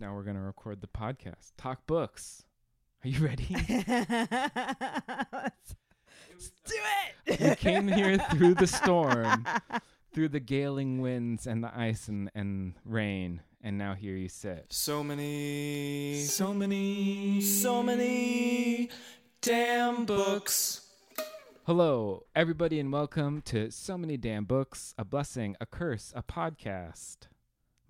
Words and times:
Now 0.00 0.14
we're 0.14 0.22
going 0.22 0.36
to 0.36 0.42
record 0.42 0.80
the 0.80 0.86
podcast. 0.86 1.52
Talk 1.58 1.86
books. 1.86 2.44
Are 3.04 3.08
you 3.08 3.22
ready? 3.22 3.48
Let's 5.28 5.74
do 6.64 6.74
it. 7.26 7.40
you 7.40 7.54
came 7.56 7.86
here 7.86 8.16
through 8.30 8.54
the 8.54 8.66
storm, 8.66 9.46
through 10.14 10.30
the 10.30 10.40
galing 10.40 11.02
winds 11.02 11.46
and 11.46 11.62
the 11.62 11.70
ice 11.78 12.08
and, 12.08 12.30
and 12.34 12.76
rain, 12.86 13.42
and 13.60 13.76
now 13.76 13.92
here 13.92 14.16
you 14.16 14.30
sit. 14.30 14.68
So 14.70 15.04
many, 15.04 16.22
so 16.22 16.54
many, 16.54 17.42
so 17.42 17.82
many 17.82 18.88
damn 19.42 20.06
books. 20.06 20.86
Hello, 21.66 22.24
everybody, 22.34 22.80
and 22.80 22.90
welcome 22.90 23.42
to 23.42 23.70
So 23.70 23.98
Many 23.98 24.16
Damn 24.16 24.44
Books, 24.44 24.94
a 24.96 25.04
blessing, 25.04 25.56
a 25.60 25.66
curse, 25.66 26.10
a 26.16 26.22
podcast. 26.22 27.28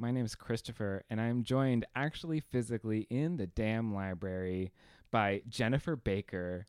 My 0.01 0.11
name 0.11 0.25
is 0.25 0.35
Christopher, 0.35 1.05
and 1.11 1.21
I'm 1.21 1.43
joined 1.43 1.85
actually 1.95 2.41
physically 2.41 3.07
in 3.11 3.37
the 3.37 3.47
damn 3.47 3.95
library 3.95 4.73
by 5.11 5.43
Jennifer 5.47 5.95
Baker. 5.95 6.65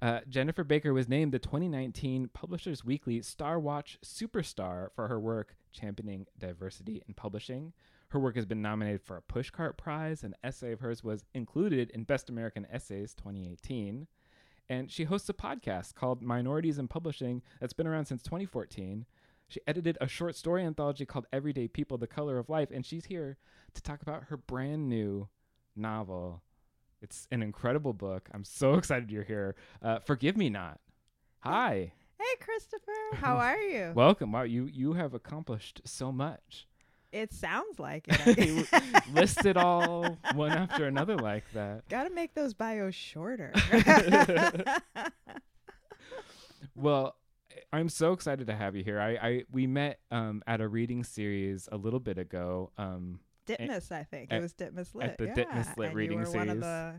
Uh, 0.00 0.20
Jennifer 0.26 0.64
Baker 0.64 0.94
was 0.94 1.06
named 1.06 1.32
the 1.32 1.38
2019 1.38 2.30
Publishers 2.32 2.82
Weekly 2.82 3.20
Star 3.20 3.60
Watch 3.60 3.98
Superstar 4.02 4.88
for 4.94 5.08
her 5.08 5.20
work 5.20 5.56
championing 5.72 6.24
diversity 6.38 7.02
in 7.06 7.12
publishing. 7.12 7.74
Her 8.08 8.18
work 8.18 8.34
has 8.36 8.46
been 8.46 8.62
nominated 8.62 9.02
for 9.02 9.18
a 9.18 9.30
Pushcart 9.30 9.76
Prize. 9.76 10.24
An 10.24 10.34
essay 10.42 10.72
of 10.72 10.80
hers 10.80 11.04
was 11.04 11.26
included 11.34 11.90
in 11.90 12.04
Best 12.04 12.30
American 12.30 12.66
Essays 12.72 13.12
2018 13.12 14.06
and 14.70 14.90
she 14.90 15.02
hosts 15.02 15.28
a 15.28 15.34
podcast 15.34 15.96
called 15.96 16.22
Minorities 16.22 16.78
in 16.78 16.86
Publishing 16.86 17.42
that's 17.58 17.72
been 17.72 17.88
around 17.88 18.06
since 18.06 18.22
2014. 18.22 19.04
She 19.50 19.60
edited 19.66 19.98
a 20.00 20.06
short 20.06 20.36
story 20.36 20.64
anthology 20.64 21.04
called 21.04 21.26
Everyday 21.32 21.66
People: 21.66 21.98
The 21.98 22.06
Color 22.06 22.38
of 22.38 22.48
Life, 22.48 22.68
and 22.72 22.86
she's 22.86 23.06
here 23.06 23.36
to 23.74 23.82
talk 23.82 24.00
about 24.00 24.24
her 24.28 24.36
brand 24.36 24.88
new 24.88 25.28
novel. 25.74 26.42
It's 27.02 27.26
an 27.32 27.42
incredible 27.42 27.92
book. 27.92 28.28
I'm 28.32 28.44
so 28.44 28.74
excited 28.78 29.10
you're 29.10 29.24
here. 29.24 29.56
Uh, 29.82 29.98
Forgive 29.98 30.36
Me 30.36 30.50
Not. 30.50 30.78
Hi. 31.40 31.92
Hey, 32.16 32.36
Christopher. 32.40 32.92
How 33.14 33.36
are 33.38 33.58
you? 33.58 33.90
Welcome. 33.92 34.30
Wow, 34.30 34.42
you 34.42 34.66
you 34.66 34.92
have 34.92 35.14
accomplished 35.14 35.80
so 35.84 36.12
much. 36.12 36.68
it 37.10 37.32
sounds 37.32 37.80
like 37.80 38.04
it. 38.08 38.68
List 39.12 39.44
it 39.44 39.56
all 39.56 40.16
one 40.34 40.52
after 40.52 40.86
another 40.86 41.16
like 41.16 41.42
that. 41.54 41.88
Got 41.88 42.04
to 42.04 42.10
make 42.10 42.34
those 42.34 42.54
bios 42.54 42.94
shorter. 42.94 43.52
Well, 46.76 47.16
I'm 47.72 47.88
so 47.88 48.12
excited 48.12 48.46
to 48.48 48.54
have 48.54 48.74
you 48.76 48.84
here. 48.84 49.00
I, 49.00 49.10
I 49.16 49.44
we 49.50 49.66
met 49.66 50.00
um, 50.10 50.42
at 50.46 50.60
a 50.60 50.68
reading 50.68 51.04
series 51.04 51.68
a 51.70 51.76
little 51.76 52.00
bit 52.00 52.18
ago. 52.18 52.70
Um, 52.78 53.20
Ditmas, 53.46 53.90
I 53.90 54.04
think. 54.04 54.32
at- 54.32 54.38
it 54.38 54.42
was 54.42 54.54
Ditmas 54.54 54.94
Lit. 54.94 55.06
at 55.10 55.18
the 55.18 55.26
yeah. 55.26 55.34
Ditmas 55.34 55.76
Lit 55.76 55.88
and 55.88 55.96
reading 55.96 56.18
you 56.20 56.24
were 56.26 56.30
One 56.32 56.48
of 56.48 56.48
series. 56.48 56.60
the, 56.60 56.94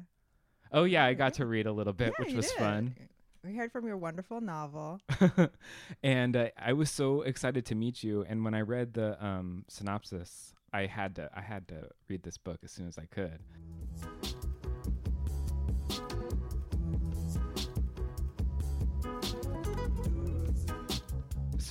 oh 0.74 0.84
yeah, 0.84 1.06
I 1.06 1.14
got 1.14 1.36
to 1.36 1.46
read 1.46 1.66
a 1.68 1.72
little 1.72 1.94
bit, 1.94 2.14
Yeah, 2.20 2.26
which 2.26 2.36
was 2.36 2.48
did. 2.50 2.58
fun. 2.58 2.96
We 3.44 3.56
heard 3.56 3.72
from 3.72 3.88
your 3.88 3.98
wonderful 3.98 4.40
novel. 4.42 5.00
and 6.04 6.36
uh, 6.36 6.48
I 6.60 6.74
was 6.74 6.92
so 6.92 7.22
excited 7.22 7.66
to 7.68 7.76
meet 7.76 8.04
you. 8.04 8.24
And 8.28 8.44
when 8.46 8.54
I 8.54 8.62
read 8.62 8.94
the 8.94 9.24
um, 9.26 9.66
synopsis, 9.68 10.54
I 10.74 10.86
had 10.86 11.16
to 11.16 11.30
I 11.36 11.42
had 11.42 11.68
to 11.70 11.90
read 12.08 12.24
this 12.24 12.38
book 12.38 12.60
as 12.64 12.72
soon 12.72 12.88
as 12.88 12.98
I 12.98 13.06
could. 13.06 13.40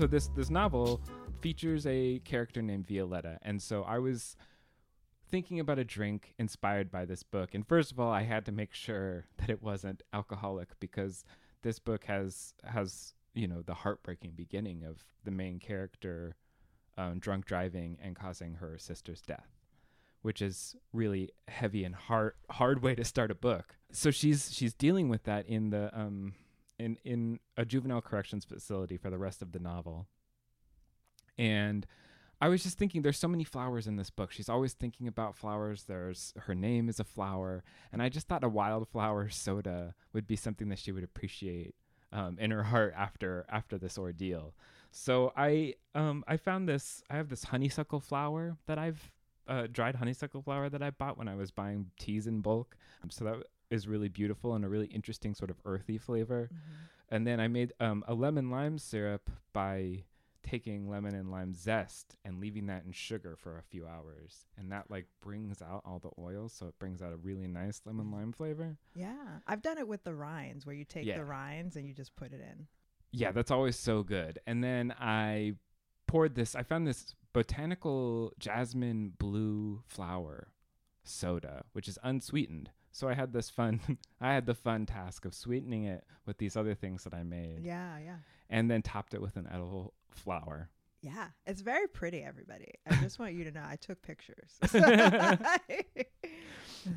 So 0.01 0.07
this 0.07 0.29
this 0.29 0.49
novel 0.49 0.99
features 1.43 1.87
a 1.87 2.21
character 2.21 2.63
named 2.63 2.87
Violetta, 2.89 3.39
and 3.43 3.61
so 3.61 3.83
I 3.83 3.99
was 3.99 4.35
thinking 5.29 5.61
about 5.61 5.79
a 5.79 5.85
drink 5.85 6.33
inspired 6.39 6.91
by 6.91 7.05
this 7.05 7.23
book. 7.23 7.55
And 7.55 7.69
first 7.69 7.93
of 7.93 8.01
all, 8.01 8.11
I 8.11 8.23
had 8.23 8.47
to 8.47 8.53
make 8.53 8.73
sure 8.73 9.27
that 9.37 9.51
it 9.51 9.63
wasn't 9.63 10.03
alcoholic 10.15 10.71
because 10.81 11.27
this 11.61 11.79
book 11.79 12.05
has 12.05 12.55
has 12.65 13.13
you 13.35 13.47
know 13.47 13.61
the 13.61 13.75
heartbreaking 13.75 14.33
beginning 14.37 14.85
of 14.85 15.05
the 15.25 15.31
main 15.31 15.59
character 15.59 16.35
um, 16.97 17.19
drunk 17.19 17.45
driving 17.45 17.99
and 18.03 18.17
causing 18.17 18.55
her 18.55 18.79
sister's 18.79 19.21
death 19.21 19.51
which 20.23 20.41
is 20.41 20.77
really 20.95 21.29
heavy 21.49 21.85
and 21.85 21.95
hard 21.95 22.33
hard 22.51 22.81
way 22.81 22.95
to 22.95 23.05
start 23.05 23.31
a 23.31 23.35
book 23.35 23.77
so 23.93 24.11
she's 24.11 24.51
she's 24.51 24.73
dealing 24.73 25.11
with 25.11 25.25
that 25.25 25.47
in 25.47 25.69
the 25.69 25.91
um 25.93 26.33
in 26.81 26.97
in 27.05 27.39
a 27.57 27.65
juvenile 27.65 28.01
corrections 28.01 28.45
facility 28.45 28.97
for 28.97 29.11
the 29.11 29.19
rest 29.19 29.43
of 29.43 29.53
the 29.53 29.59
novel 29.59 30.09
and 31.39 31.87
I 32.43 32.49
was 32.49 32.63
just 32.63 32.79
thinking 32.79 33.03
there's 33.03 33.19
so 33.19 33.29
many 33.29 33.45
flowers 33.45 33.87
in 33.87 33.97
this 33.97 34.09
book. 34.09 34.33
She's 34.33 34.49
always 34.49 34.73
thinking 34.73 35.07
about 35.07 35.37
flowers. 35.37 35.85
There's 35.85 36.33
her 36.47 36.55
name 36.55 36.89
is 36.89 36.99
a 36.99 37.05
flower, 37.05 37.63
and 37.93 38.03
I 38.03 38.09
just 38.09 38.29
thought 38.29 38.45
a 38.45 38.49
wildflower 38.49 39.29
soda 39.29 39.95
would 40.15 40.27
be 40.27 40.37
something 40.37 40.71
that 40.71 40.79
she 40.79 40.91
would 40.91 41.05
appreciate 41.05 41.75
um, 42.13 42.39
in 42.39 42.51
her 42.51 42.63
heart 42.63 42.95
after 42.97 43.45
after 43.51 43.77
this 43.77 43.99
ordeal. 43.99 44.55
So 44.91 45.33
I 45.37 45.75
um 45.95 46.25
I 46.27 46.39
found 46.39 46.67
this. 46.67 47.03
I 47.11 47.17
have 47.17 47.29
this 47.29 47.45
honeysuckle 47.45 48.01
flower 48.01 48.57
that 48.67 48.79
I've 48.79 49.13
uh, 49.47 49.67
dried 49.71 49.97
honeysuckle 49.97 50.43
flower 50.43 50.71
that 50.71 50.83
I 50.83 50.91
bought 50.91 51.19
when 51.19 51.29
I 51.29 51.35
was 51.35 51.51
buying 51.51 51.91
teas 51.99 52.27
in 52.27 52.41
bulk. 52.41 52.77
So 53.11 53.25
that 53.25 53.37
is 53.71 53.87
really 53.89 54.09
beautiful 54.09 54.55
and 54.55 54.65
a 54.65 54.69
really 54.69 54.87
interesting 54.89 55.35
sort 55.35 55.51
of 55.51 55.57
earthy 55.65 55.97
flavor. 55.99 56.51
And 57.09 57.27
then 57.27 57.41
I 57.41 57.49
made 57.49 57.73
um, 57.81 58.05
a 58.07 58.15
lemon 58.15 58.51
lime 58.51 58.79
syrup 58.79 59.31
by 59.53 60.05
taking 60.43 60.89
lemon 60.89 61.15
and 61.15 61.31
lime 61.31 61.53
zest 61.55 62.17
and 62.25 62.41
leaving 62.41 62.67
that 62.67 62.85
in 62.85 62.93
sugar 62.93 63.37
for 63.37 63.59
a 63.59 63.63
few 63.63 63.87
hours 63.87 64.47
and 64.57 64.73
that 64.73 64.91
like 64.91 65.05
brings 65.21 65.61
out 65.61 65.83
all 65.85 65.99
the 65.99 66.11
oil 66.19 66.49
so 66.49 66.67
it 66.67 66.79
brings 66.79 67.03
out 67.03 67.13
a 67.13 67.17
really 67.17 67.47
nice 67.47 67.83
lemon 67.85 68.11
lime 68.11 68.33
flavor 68.33 68.75
Yeah. 68.95 69.15
I've 69.47 69.61
done 69.61 69.77
it 69.77 69.87
with 69.87 70.03
the 70.03 70.15
rinds 70.15 70.65
where 70.65 70.75
you 70.75 70.85
take 70.87 71.05
Yeah. 71.05 71.19
the 71.19 71.25
rinds 71.27 71.77
and 71.77 71.87
you 71.87 71.93
just 71.93 72.17
put 72.17 72.33
it 72.33 72.41
in. 72.41 72.67
yeah 73.13 73.33
that's 73.33 73.51
always 73.51 73.77
so 73.77 74.03
good 74.03 74.39
and 74.47 74.65
then 74.65 74.95
i 74.99 75.53
poured 76.07 76.35
this 76.35 76.55
i 76.55 76.63
found 76.63 76.87
this 76.87 77.15
botanical 77.35 78.33
jasmine 78.39 79.13
blue 79.19 79.83
flower 79.87 80.49
soda 81.05 81.65
which 81.73 81.87
is 81.87 81.99
unsweetened 82.03 82.71
so 82.93 83.09
i 83.09 83.15
had 83.15 83.33
this 83.33 83.51
fun 83.51 83.81
i 84.21 84.33
had 84.33 84.47
the 84.47 84.55
fun 84.55 84.87
task 84.87 85.25
of 85.25 85.35
sweetening 85.35 85.85
it 85.85 86.05
with 86.27 86.39
these 86.39 86.57
other 86.57 86.75
things 86.75 87.05
that 87.05 87.15
i 87.15 87.23
made 87.23 87.61
Yeah, 87.65 87.99
yeah. 87.99 88.17
and 88.49 88.71
then 88.71 88.83
topped 88.83 89.15
it 89.15 89.21
with 89.23 89.37
an 89.37 89.49
edible 89.53 89.95
flower 90.11 90.69
Yeah, 91.03 91.29
it's 91.47 91.63
very 91.63 91.89
pretty, 91.89 92.23
everybody. 92.23 92.75
I 92.87 92.95
just 92.97 93.19
want 93.19 93.33
you 93.33 93.45
to 93.45 93.53
know 93.53 93.63
I 93.65 93.77
took 93.77 94.03
pictures. 94.03 94.59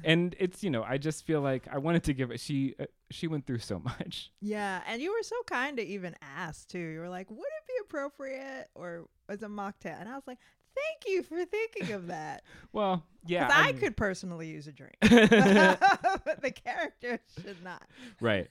and 0.03 0.35
it's 0.39 0.63
you 0.63 0.69
know 0.69 0.83
i 0.83 0.97
just 0.97 1.25
feel 1.25 1.41
like 1.41 1.67
i 1.71 1.77
wanted 1.77 2.03
to 2.03 2.13
give 2.13 2.31
it 2.31 2.39
she 2.39 2.73
uh, 2.79 2.85
she 3.11 3.27
went 3.27 3.45
through 3.45 3.59
so 3.59 3.79
much 3.79 4.31
yeah, 4.41 4.81
and 4.87 5.01
you 5.01 5.11
were 5.11 5.23
so 5.23 5.35
kind 5.47 5.77
to 5.77 5.83
even 5.85 6.15
ask 6.21 6.67
too. 6.67 6.79
You 6.79 6.99
were 6.99 7.09
like, 7.09 7.29
"Would 7.29 7.39
it 7.39 7.67
be 7.67 7.73
appropriate 7.83 8.67
or 8.75 9.05
as 9.29 9.41
a 9.43 9.47
mocktail?" 9.47 9.99
And 9.99 10.09
I 10.09 10.15
was 10.15 10.23
like, 10.27 10.39
"Thank 10.75 11.13
you 11.13 11.23
for 11.23 11.45
thinking 11.45 11.91
of 11.93 12.07
that." 12.07 12.43
well 12.73 13.03
yeah 13.25 13.49
I, 13.51 13.71
mean- 13.71 13.79
could 13.79 13.97
personally 13.97 14.47
use 14.47 14.67
a 14.67 14.71
drink, 14.71 14.95
but 15.01 15.09
the 16.41 16.51
character 16.51 17.19
should 17.41 17.63
not. 17.63 17.83
right 18.19 18.47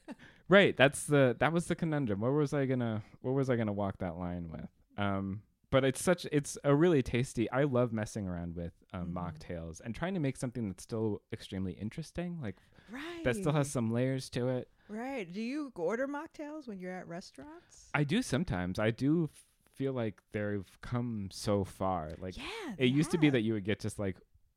right 0.48 0.76
that's 0.76 1.04
the 1.04 1.36
that 1.40 1.52
was 1.52 1.66
the 1.66 1.74
conundrum 1.74 2.20
where 2.20 2.32
was 2.32 2.52
i 2.54 2.64
gonna 2.66 3.02
where 3.20 3.32
was 3.34 3.48
i 3.50 3.56
gonna 3.56 3.72
walk 3.72 3.98
that 3.98 4.16
line 4.16 4.48
with 4.50 4.68
um 4.98 5.42
but 5.70 5.84
it's 5.84 6.02
such 6.02 6.26
it's 6.32 6.56
a 6.64 6.74
really 6.74 7.02
tasty 7.02 7.50
i 7.50 7.62
love 7.64 7.92
messing 7.92 8.26
around 8.26 8.54
with 8.56 8.72
um, 8.92 9.06
Mhm. 9.08 9.12
mocktails 9.14 9.80
and 9.84 9.94
trying 9.94 10.14
to 10.14 10.20
make 10.20 10.36
something 10.36 10.68
that's 10.68 10.82
still 10.82 11.22
extremely 11.32 11.72
interesting 11.72 12.38
like 12.42 12.56
Right. 12.90 13.24
that 13.24 13.36
still 13.36 13.52
has 13.52 13.70
some 13.70 13.90
layers 13.92 14.28
to 14.30 14.48
it 14.48 14.68
Right. 14.88 15.32
Do 15.32 15.40
you 15.40 15.72
order 15.76 16.06
mocktails 16.06 16.68
when 16.68 16.78
you're 16.78 16.92
at 16.92 17.08
restaurants? 17.08 17.88
i 17.94 18.04
do 18.04 18.20
sometimes 18.22 18.78
i 18.78 18.90
do 18.90 19.30
feel 19.74 19.92
like 19.92 20.20
they've 20.32 20.64
come 20.80 21.28
so 21.32 21.64
far 21.64 22.12
like 22.20 22.36
yeah. 22.36 22.74
it 22.78 22.86
used 22.86 23.10
to 23.10 23.18
be 23.18 23.30
that 23.30 23.40
you 23.40 23.52
would 23.54 23.64
get 23.64 23.80
just 23.80 23.98
like 23.98 24.16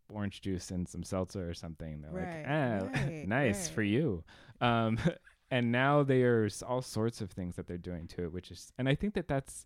orange 0.10 0.42
juice 0.42 0.72
and 0.72 0.88
some 0.88 1.04
seltzer 1.04 1.50
or 1.50 1.54
something. 1.54 2.02
They're 2.02 2.12
Right, 2.12 2.38
like, 2.38 2.46
ah, 2.48 3.02
right, 3.08 3.28
nice 3.28 3.68
for 3.68 3.82
you. 3.82 4.24
Um, 4.62 5.00
and 5.52 5.72
now 5.72 6.04
there's 6.04 6.62
all 6.62 6.82
sorts 6.82 7.22
of 7.22 7.32
things 7.32 7.56
that 7.56 7.68
they're 7.68 7.78
doing 7.78 8.08
to 8.10 8.26
it, 8.26 8.32
which 8.34 8.52
is, 8.52 8.72
and 8.78 8.88
I 8.88 8.94
think 8.96 9.16
that 9.16 9.28
that's, 9.28 9.66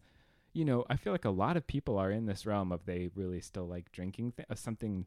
you 0.54 0.64
know, 0.64 0.86
I 0.90 0.96
feel 0.96 1.12
like 1.12 1.26
a 1.26 1.30
lot 1.30 1.58
of 1.58 1.68
people 1.68 1.98
are 1.98 2.10
in 2.12 2.26
this 2.26 2.46
realm 2.46 2.72
of 2.72 2.86
they 2.86 3.10
really 3.16 3.42
still 3.42 3.68
like 3.68 3.92
drinking 3.92 4.32
th- 4.38 4.48
uh, 4.50 4.56
something 4.56 5.06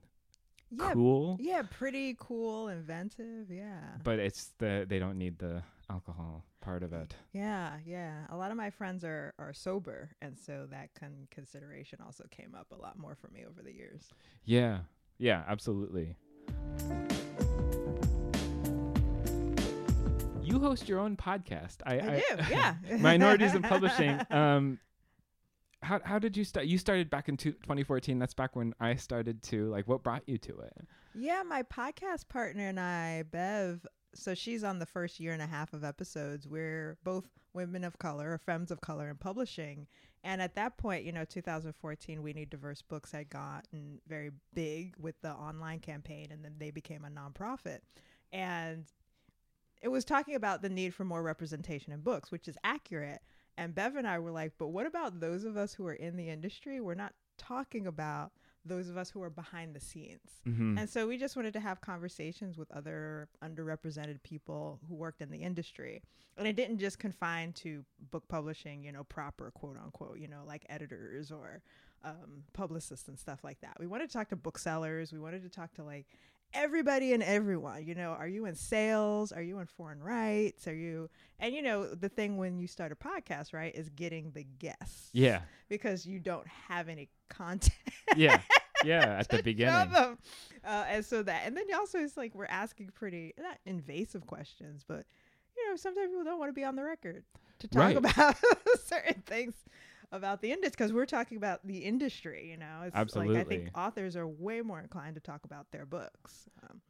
yeah, 0.70 0.92
cool, 0.92 1.38
Yeah, 1.40 1.62
pretty 1.70 2.16
cool, 2.18 2.68
inventive. 2.68 3.50
Yeah. 3.50 3.80
but 4.04 4.18
it's 4.18 4.52
the 4.58 4.84
they 4.88 4.98
don't 4.98 5.18
need 5.18 5.38
the 5.38 5.62
alcohol 5.92 6.44
part 6.60 6.82
of 6.82 6.92
it. 6.92 7.14
Yeah, 7.32 7.74
yeah. 7.84 8.26
A 8.30 8.36
lot 8.36 8.50
of 8.50 8.56
my 8.56 8.70
friends 8.70 9.04
are 9.04 9.34
are 9.38 9.52
sober, 9.52 10.10
and 10.22 10.38
so 10.38 10.66
that 10.70 10.90
con- 10.98 11.28
consideration 11.30 11.98
also 12.04 12.24
came 12.30 12.54
up 12.58 12.68
a 12.72 12.80
lot 12.80 12.98
more 12.98 13.14
for 13.14 13.28
me 13.28 13.44
over 13.48 13.62
the 13.62 13.72
years. 13.72 14.08
Yeah, 14.44 14.78
yeah, 15.18 15.42
absolutely. 15.46 16.16
You 20.42 20.58
host 20.58 20.88
your 20.88 20.98
own 20.98 21.16
podcast. 21.16 21.76
I, 21.86 21.94
I, 21.94 22.22
do, 22.28 22.42
yeah. 22.50 22.74
minorities 22.98 23.54
in 23.54 23.62
publishing. 23.62 24.20
Um, 24.30 24.78
how 25.82 26.00
how 26.04 26.18
did 26.18 26.36
you 26.36 26.44
start? 26.44 26.66
You 26.66 26.78
started 26.78 27.10
back 27.10 27.28
in 27.28 27.36
two, 27.36 27.52
2014. 27.52 28.18
That's 28.18 28.34
back 28.34 28.54
when 28.54 28.72
I 28.78 28.94
started 28.94 29.42
too. 29.42 29.68
Like, 29.68 29.88
what 29.88 30.04
brought 30.04 30.22
you 30.28 30.38
to 30.38 30.60
it? 30.60 30.72
Yeah, 31.14 31.42
my 31.42 31.64
podcast 31.64 32.28
partner 32.28 32.68
and 32.68 32.78
I, 32.78 33.24
Bev, 33.30 33.84
so 34.14 34.34
she's 34.34 34.64
on 34.64 34.78
the 34.78 34.86
first 34.86 35.20
year 35.20 35.32
and 35.32 35.42
a 35.42 35.46
half 35.46 35.72
of 35.72 35.84
episodes. 35.84 36.46
We're 36.46 36.96
both 37.04 37.24
women 37.54 37.84
of 37.84 37.98
color 37.98 38.32
or 38.32 38.38
femmes 38.38 38.70
of 38.70 38.80
color 38.80 39.08
in 39.08 39.16
publishing. 39.16 39.86
And 40.24 40.40
at 40.40 40.54
that 40.54 40.76
point, 40.76 41.04
you 41.04 41.12
know, 41.12 41.24
2014, 41.24 42.22
We 42.22 42.32
Need 42.32 42.50
Diverse 42.50 42.82
Books 42.82 43.10
had 43.10 43.28
gotten 43.28 44.00
very 44.06 44.30
big 44.54 44.94
with 44.98 45.20
the 45.20 45.32
online 45.32 45.80
campaign, 45.80 46.28
and 46.30 46.44
then 46.44 46.54
they 46.58 46.70
became 46.70 47.04
a 47.04 47.08
nonprofit. 47.08 47.78
And 48.32 48.84
it 49.82 49.88
was 49.88 50.04
talking 50.04 50.36
about 50.36 50.62
the 50.62 50.68
need 50.68 50.94
for 50.94 51.04
more 51.04 51.22
representation 51.22 51.92
in 51.92 52.00
books, 52.00 52.30
which 52.30 52.46
is 52.46 52.56
accurate. 52.62 53.20
And 53.58 53.74
Bev 53.74 53.96
and 53.96 54.06
I 54.06 54.18
were 54.20 54.30
like, 54.30 54.52
but 54.58 54.68
what 54.68 54.86
about 54.86 55.20
those 55.20 55.44
of 55.44 55.56
us 55.56 55.74
who 55.74 55.86
are 55.86 55.94
in 55.94 56.16
the 56.16 56.30
industry? 56.30 56.80
We're 56.80 56.94
not 56.94 57.14
talking 57.36 57.86
about 57.86 58.32
those 58.64 58.88
of 58.88 58.96
us 58.96 59.10
who 59.10 59.22
are 59.22 59.30
behind 59.30 59.74
the 59.74 59.80
scenes. 59.80 60.40
Mm-hmm. 60.46 60.78
And 60.78 60.88
so 60.88 61.06
we 61.06 61.18
just 61.18 61.36
wanted 61.36 61.52
to 61.54 61.60
have 61.60 61.80
conversations 61.80 62.56
with 62.56 62.70
other 62.70 63.28
underrepresented 63.44 64.22
people 64.22 64.78
who 64.88 64.94
worked 64.94 65.20
in 65.20 65.30
the 65.30 65.38
industry. 65.38 66.02
And 66.38 66.46
it 66.46 66.54
didn't 66.54 66.78
just 66.78 66.98
confine 66.98 67.52
to 67.54 67.84
book 68.10 68.28
publishing, 68.28 68.84
you 68.84 68.92
know, 68.92 69.04
proper 69.04 69.50
quote 69.50 69.76
unquote, 69.82 70.18
you 70.18 70.28
know, 70.28 70.42
like 70.46 70.64
editors 70.68 71.32
or 71.32 71.62
um, 72.04 72.44
publicists 72.52 73.08
and 73.08 73.18
stuff 73.18 73.44
like 73.44 73.60
that. 73.60 73.76
We 73.78 73.86
wanted 73.86 74.08
to 74.08 74.12
talk 74.12 74.28
to 74.28 74.36
booksellers. 74.36 75.12
We 75.12 75.18
wanted 75.18 75.42
to 75.42 75.48
talk 75.48 75.74
to 75.74 75.84
like 75.84 76.06
everybody 76.54 77.12
and 77.12 77.22
everyone. 77.22 77.84
You 77.86 77.94
know, 77.94 78.10
are 78.10 78.28
you 78.28 78.46
in 78.46 78.54
sales? 78.54 79.32
Are 79.32 79.42
you 79.42 79.58
in 79.58 79.66
foreign 79.66 80.02
rights? 80.02 80.66
Are 80.68 80.74
you, 80.74 81.08
and 81.38 81.54
you 81.54 81.62
know, 81.62 81.86
the 81.94 82.08
thing 82.08 82.36
when 82.36 82.58
you 82.58 82.66
start 82.66 82.92
a 82.92 82.96
podcast, 82.96 83.52
right, 83.52 83.74
is 83.74 83.88
getting 83.90 84.30
the 84.32 84.44
guests. 84.58 85.10
yeah, 85.12 85.40
Because 85.68 86.06
you 86.06 86.18
don't 86.18 86.46
have 86.68 86.88
any 86.88 87.08
content. 87.28 87.72
yeah, 88.16 88.40
yeah. 88.84 89.16
At 89.18 89.28
the 89.28 89.42
beginning. 89.42 89.74
Uh, 89.94 90.14
and 90.64 91.04
so 91.04 91.22
that, 91.22 91.42
and 91.46 91.56
then 91.56 91.64
you 91.68 91.76
also 91.76 91.98
it's 91.98 92.16
like 92.16 92.34
we're 92.34 92.44
asking 92.46 92.90
pretty 92.94 93.32
not 93.38 93.58
invasive 93.66 94.26
questions, 94.26 94.84
but 94.86 95.04
you 95.56 95.68
know 95.68 95.76
sometimes 95.76 96.10
people 96.10 96.24
don't 96.24 96.38
want 96.38 96.48
to 96.48 96.54
be 96.54 96.64
on 96.64 96.76
the 96.76 96.84
record 96.84 97.24
to 97.58 97.68
talk 97.68 97.78
Right. 97.80 97.96
about 97.96 98.36
certain 98.84 99.22
things 99.26 99.54
about 100.12 100.40
the 100.42 100.52
industry 100.52 100.76
because 100.78 100.92
we're 100.92 101.06
talking 101.06 101.36
about 101.36 101.66
the 101.66 101.78
industry. 101.78 102.48
You 102.50 102.56
know, 102.58 102.82
it's 102.84 103.16
like 103.16 103.30
I 103.30 103.44
think 103.44 103.70
authors 103.74 104.16
are 104.16 104.26
way 104.28 104.60
more 104.62 104.80
inclined 104.80 105.14
to 105.16 105.20
talk 105.20 105.44
about 105.44 105.66
their 105.72 105.86
books. 105.86 106.48
Um, 106.62 106.80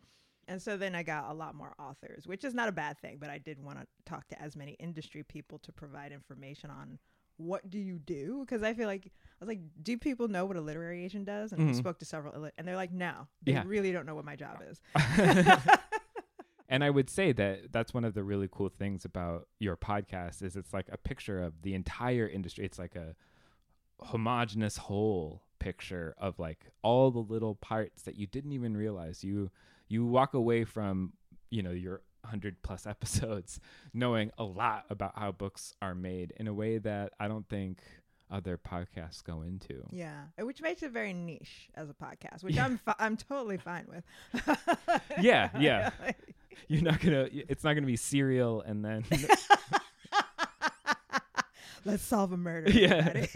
and 0.49 0.61
so 0.61 0.77
then 0.77 0.95
I 0.95 1.03
got 1.05 1.31
a 1.31 1.33
lot 1.33 1.55
more 1.55 1.73
authors, 1.79 2.27
which 2.27 2.45
is 2.45 2.53
not 2.53 2.69
a 2.69 2.73
bad 2.73 2.99
thing, 2.99 3.19
but 3.21 3.31
I 3.31 3.39
did 3.39 3.63
want 3.63 3.79
to 3.79 3.87
talk 4.05 4.27
to 4.29 4.43
as 4.43 4.57
many 4.57 4.73
industry 4.73 5.23
people 5.23 5.59
to 5.61 5.73
provide 5.73 6.11
information 6.13 6.69
on 6.69 6.99
what 7.37 7.71
do 7.71 7.79
you 7.79 7.99
do? 7.99 8.41
Because 8.45 8.63
I 8.63 8.75
feel 8.75 8.87
like 8.87 9.07
I 9.07 9.11
was 9.45 9.49
like, 9.49 9.61
do 9.83 9.97
people 9.97 10.29
know 10.29 10.45
what 10.45 10.57
a 10.57 10.61
literary 10.61 11.05
agent 11.05 11.25
does? 11.25 11.53
And 11.53 11.63
I 11.63 11.73
Mhm. 11.73 11.77
spoke 11.77 11.99
to 12.01 12.05
several, 12.05 12.51
and 12.59 12.69
they're 12.69 12.77
like, 12.77 12.93
no, 12.93 13.27
they 13.43 13.53
Yeah. 13.53 13.65
really 13.67 13.91
don't 13.93 14.05
know 14.07 14.15
what 14.15 14.25
my 14.25 14.37
job 14.37 14.63
is. 14.69 14.81
and 16.73 16.83
I 16.83 16.89
would 16.89 17.11
say 17.11 17.33
that 17.33 17.71
that's 17.71 17.93
one 17.93 18.03
of 18.03 18.15
the 18.15 18.25
really 18.25 18.49
cool 18.51 18.71
things 18.71 19.05
about 19.05 19.47
your 19.61 19.77
podcast 19.77 20.43
is 20.43 20.57
it's 20.57 20.73
like 20.73 20.89
a 20.91 20.97
picture 20.97 21.43
of 21.43 21.61
the 21.61 21.75
entire 21.75 22.27
industry. 22.27 22.65
It's 22.65 22.79
like 22.79 22.97
a 22.97 23.15
homogenous 24.01 24.79
whole 24.79 25.43
picture 25.59 26.15
of 26.17 26.39
like 26.39 26.71
all 26.83 27.11
the 27.11 27.19
little 27.19 27.57
parts 27.57 28.05
that 28.05 28.17
you 28.17 28.27
didn't 28.27 28.53
even 28.53 28.75
realize. 28.75 29.23
You 29.23 29.51
you 29.89 30.07
walk 30.07 30.33
away 30.33 30.65
from, 30.65 31.13
you 31.51 31.63
know, 31.63 31.73
your 31.73 32.01
100 32.23 32.63
plus 32.63 32.87
episodes 32.87 33.61
knowing 33.93 34.31
a 34.39 34.45
lot 34.45 34.87
about 34.89 35.13
how 35.19 35.31
books 35.31 35.75
are 35.83 35.95
made 35.95 36.33
in 36.39 36.49
a 36.49 36.55
way 36.55 36.79
that 36.79 37.13
I 37.21 37.29
don't 37.29 37.47
think 37.51 37.83
other 38.33 38.59
podcasts 38.59 39.23
go 39.23 39.43
into. 39.43 39.85
Yeah, 39.91 40.23
which 40.41 40.61
makes 40.63 40.83
it 40.83 40.91
very 40.91 41.13
niche 41.13 41.69
as 41.77 41.89
a 41.91 41.95
podcast, 41.95 42.43
which 42.43 42.55
Yeah. 42.57 42.65
I'm 42.65 42.79
fi- 42.79 42.95
I'm 42.99 43.17
totally 43.17 43.59
fine 43.59 43.87
with. 43.89 44.05
Yeah, 45.21 45.51
yeah. 45.59 45.91
You're 46.69 46.83
not 46.83 47.01
going 47.01 47.29
to 47.31 47.37
it's 47.51 47.63
not 47.65 47.75
going 47.75 47.83
to 47.85 47.87
be 47.87 47.97
serial 47.97 48.63
and 48.63 48.85
then 48.85 49.05
Let's 51.85 52.03
solve 52.05 52.31
a 52.33 52.37
murder. 52.37 52.71
Yeah. 52.71 53.27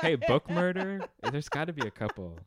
hey, 0.00 0.16
book 0.16 0.50
murder. 0.50 1.00
There's 1.30 1.48
got 1.48 1.66
to 1.66 1.72
be 1.72 1.86
a 1.86 1.90
couple. 1.90 2.38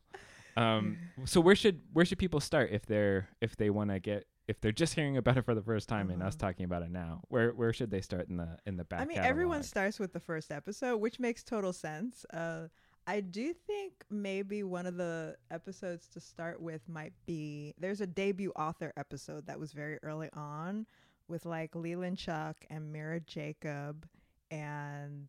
Um, 0.56 0.98
so 1.24 1.40
where 1.40 1.54
should 1.56 1.80
where 1.94 2.04
should 2.04 2.18
people 2.18 2.40
start 2.40 2.70
if 2.72 2.84
they're 2.84 3.28
if 3.40 3.56
they 3.56 3.70
want 3.70 3.90
to 3.90 3.98
get 3.98 4.26
if 4.48 4.60
they're 4.60 4.72
just 4.72 4.94
hearing 4.94 5.16
about 5.16 5.36
it 5.36 5.44
for 5.44 5.54
the 5.54 5.62
first 5.62 5.88
time 5.88 6.10
and 6.10 6.22
us 6.22 6.34
talking 6.34 6.64
about 6.64 6.82
it 6.82 6.90
now? 6.90 7.22
Where 7.28 7.50
where 7.50 7.72
should 7.72 7.90
they 7.90 8.00
start 8.00 8.28
in 8.28 8.36
the 8.36 8.58
in 8.66 8.76
the 8.76 8.84
back? 8.84 9.00
I 9.00 9.04
mean, 9.04 9.18
everyone 9.18 9.62
starts 9.62 9.98
with 9.98 10.12
the 10.12 10.20
first 10.20 10.50
episode, 10.50 10.98
which 10.98 11.18
makes 11.20 11.42
total 11.42 11.72
sense. 11.72 12.24
Uh, 12.32 12.68
I 13.06 13.20
do 13.20 13.52
think 13.52 13.92
maybe 14.10 14.62
one 14.62 14.86
of 14.86 14.96
the 14.96 15.36
episodes 15.50 16.06
to 16.08 16.20
start 16.20 16.60
with 16.60 16.88
might 16.88 17.12
be 17.26 17.74
there's 17.78 18.00
a 18.00 18.06
debut 18.06 18.52
author 18.54 18.92
episode 18.96 19.46
that 19.46 19.58
was 19.58 19.72
very 19.72 19.98
early 20.02 20.30
on 20.34 20.86
with 21.28 21.44
like 21.44 21.74
Leland 21.74 22.18
Cheuk 22.18 22.64
and 22.70 22.92
Mira 22.92 23.20
Jacob 23.20 24.06
and 24.50 25.28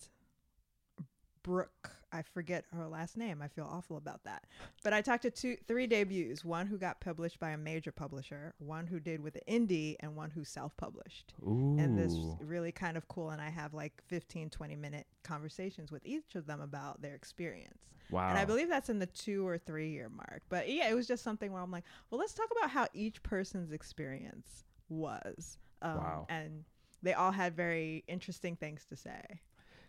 Brooke. 1.44 1.92
I 2.12 2.22
forget 2.22 2.66
her 2.76 2.88
last 2.88 3.18
name. 3.18 3.42
I 3.42 3.48
feel 3.48 3.68
awful 3.70 3.98
about 3.98 4.24
that. 4.26 4.44
But 4.84 4.94
I 4.94 5.02
talked 5.02 5.24
to 5.24 5.32
two, 5.32 5.58
three 5.68 5.88
debuts. 5.88 6.46
One 6.46 6.68
who 6.68 6.78
got 6.78 7.02
published 7.02 7.40
by 7.40 7.50
a 7.52 7.58
major 7.58 7.92
publisher, 7.92 8.54
one 8.60 8.86
who 8.86 9.00
did 9.00 9.20
with 9.20 9.36
an 9.48 9.68
indie, 9.68 9.96
and 10.00 10.16
one 10.16 10.30
who 10.30 10.44
self-published 10.44 11.34
Ooh. 11.44 11.76
and 11.80 11.98
this 11.98 12.14
really 12.40 12.72
kind 12.72 12.98
of 12.98 13.08
cool 13.08 13.30
and 13.32 13.42
i 13.42 13.50
have 13.50 13.74
like 13.74 13.94
15 14.08 14.50
20 14.50 14.76
minute 14.76 15.06
conversations 15.24 15.92
with 15.92 16.06
each 16.06 16.36
of 16.36 16.46
them 16.46 16.62
about 16.62 17.02
their 17.02 17.16
experience 17.16 17.80
wow. 18.10 18.30
and 18.30 18.38
i 18.38 18.46
believe 18.46 18.70
that's 18.70 18.90
in 18.90 19.00
the 19.00 19.06
two 19.08 19.48
or 19.48 19.58
three 19.58 19.90
year 19.90 20.10
mark 20.10 20.42
but 20.50 20.70
yeah 20.70 20.90
it 20.90 20.94
was 20.94 21.08
just 21.08 21.24
something 21.24 21.52
where 21.52 21.62
i'm 21.62 21.72
like 21.72 21.84
well 22.10 22.20
let's 22.20 22.34
talk 22.34 22.48
about 22.58 22.70
how 22.70 22.88
each 22.94 23.22
person's 23.24 23.72
experience 23.72 24.64
was 24.90 25.58
um, 25.82 25.98
Wow. 25.98 26.26
and 26.30 26.64
they 27.02 27.14
all 27.14 27.32
had 27.32 27.56
very 27.56 28.04
interesting 28.08 28.56
things 28.56 28.86
to 28.90 28.96
say 28.96 29.22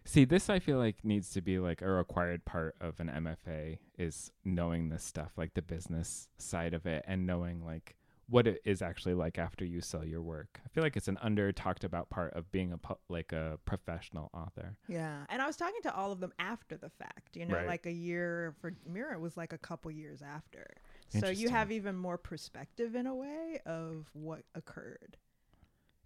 See, 0.06 0.24
this 0.24 0.50
I 0.50 0.58
feel 0.58 0.78
like 0.78 1.04
needs 1.04 1.30
to 1.30 1.40
be 1.40 1.58
like 1.58 1.80
a 1.80 1.90
required 1.90 2.44
part 2.44 2.74
of 2.80 3.00
an 3.00 3.08
MFA 3.08 3.78
is 3.98 4.30
knowing 4.44 4.90
this 4.90 5.02
stuff, 5.02 5.32
like 5.36 5.54
the 5.54 5.62
business 5.62 6.28
side 6.38 6.74
of 6.74 6.84
it, 6.86 7.04
and 7.06 7.26
knowing 7.26 7.64
like 7.64 7.96
what 8.28 8.46
it 8.46 8.60
is 8.64 8.80
actually 8.82 9.14
like 9.14 9.38
after 9.38 9.64
you 9.64 9.80
sell 9.80 10.04
your 10.04 10.22
work. 10.22 10.60
I 10.64 10.68
feel 10.68 10.82
like 10.82 10.96
it's 10.96 11.08
an 11.08 11.18
under 11.22 11.52
talked 11.52 11.84
about 11.84 12.08
part 12.10 12.32
of 12.34 12.50
being 12.52 12.72
a 12.72 12.78
pu- 12.78 12.98
like 13.08 13.32
a 13.32 13.58
professional 13.66 14.30
author. 14.32 14.78
yeah 14.88 15.24
and 15.28 15.42
i 15.42 15.46
was 15.46 15.56
talking 15.58 15.82
to 15.82 15.94
all 15.94 16.10
of 16.10 16.20
them 16.20 16.32
after 16.38 16.78
the 16.78 16.88
fact 16.88 17.36
you 17.36 17.44
know 17.44 17.54
Right. 17.54 17.66
like 17.66 17.84
a 17.84 17.92
year 17.92 18.54
for 18.62 18.74
mira 18.88 19.18
was 19.18 19.36
like 19.36 19.52
a 19.52 19.58
couple 19.58 19.90
years 19.90 20.22
after 20.22 20.74
so 21.20 21.28
you 21.28 21.50
have 21.50 21.70
even 21.70 21.96
more 21.96 22.16
perspective 22.16 22.94
in 22.94 23.06
a 23.06 23.14
way 23.14 23.60
of 23.66 24.08
what 24.14 24.44
occurred 24.54 25.18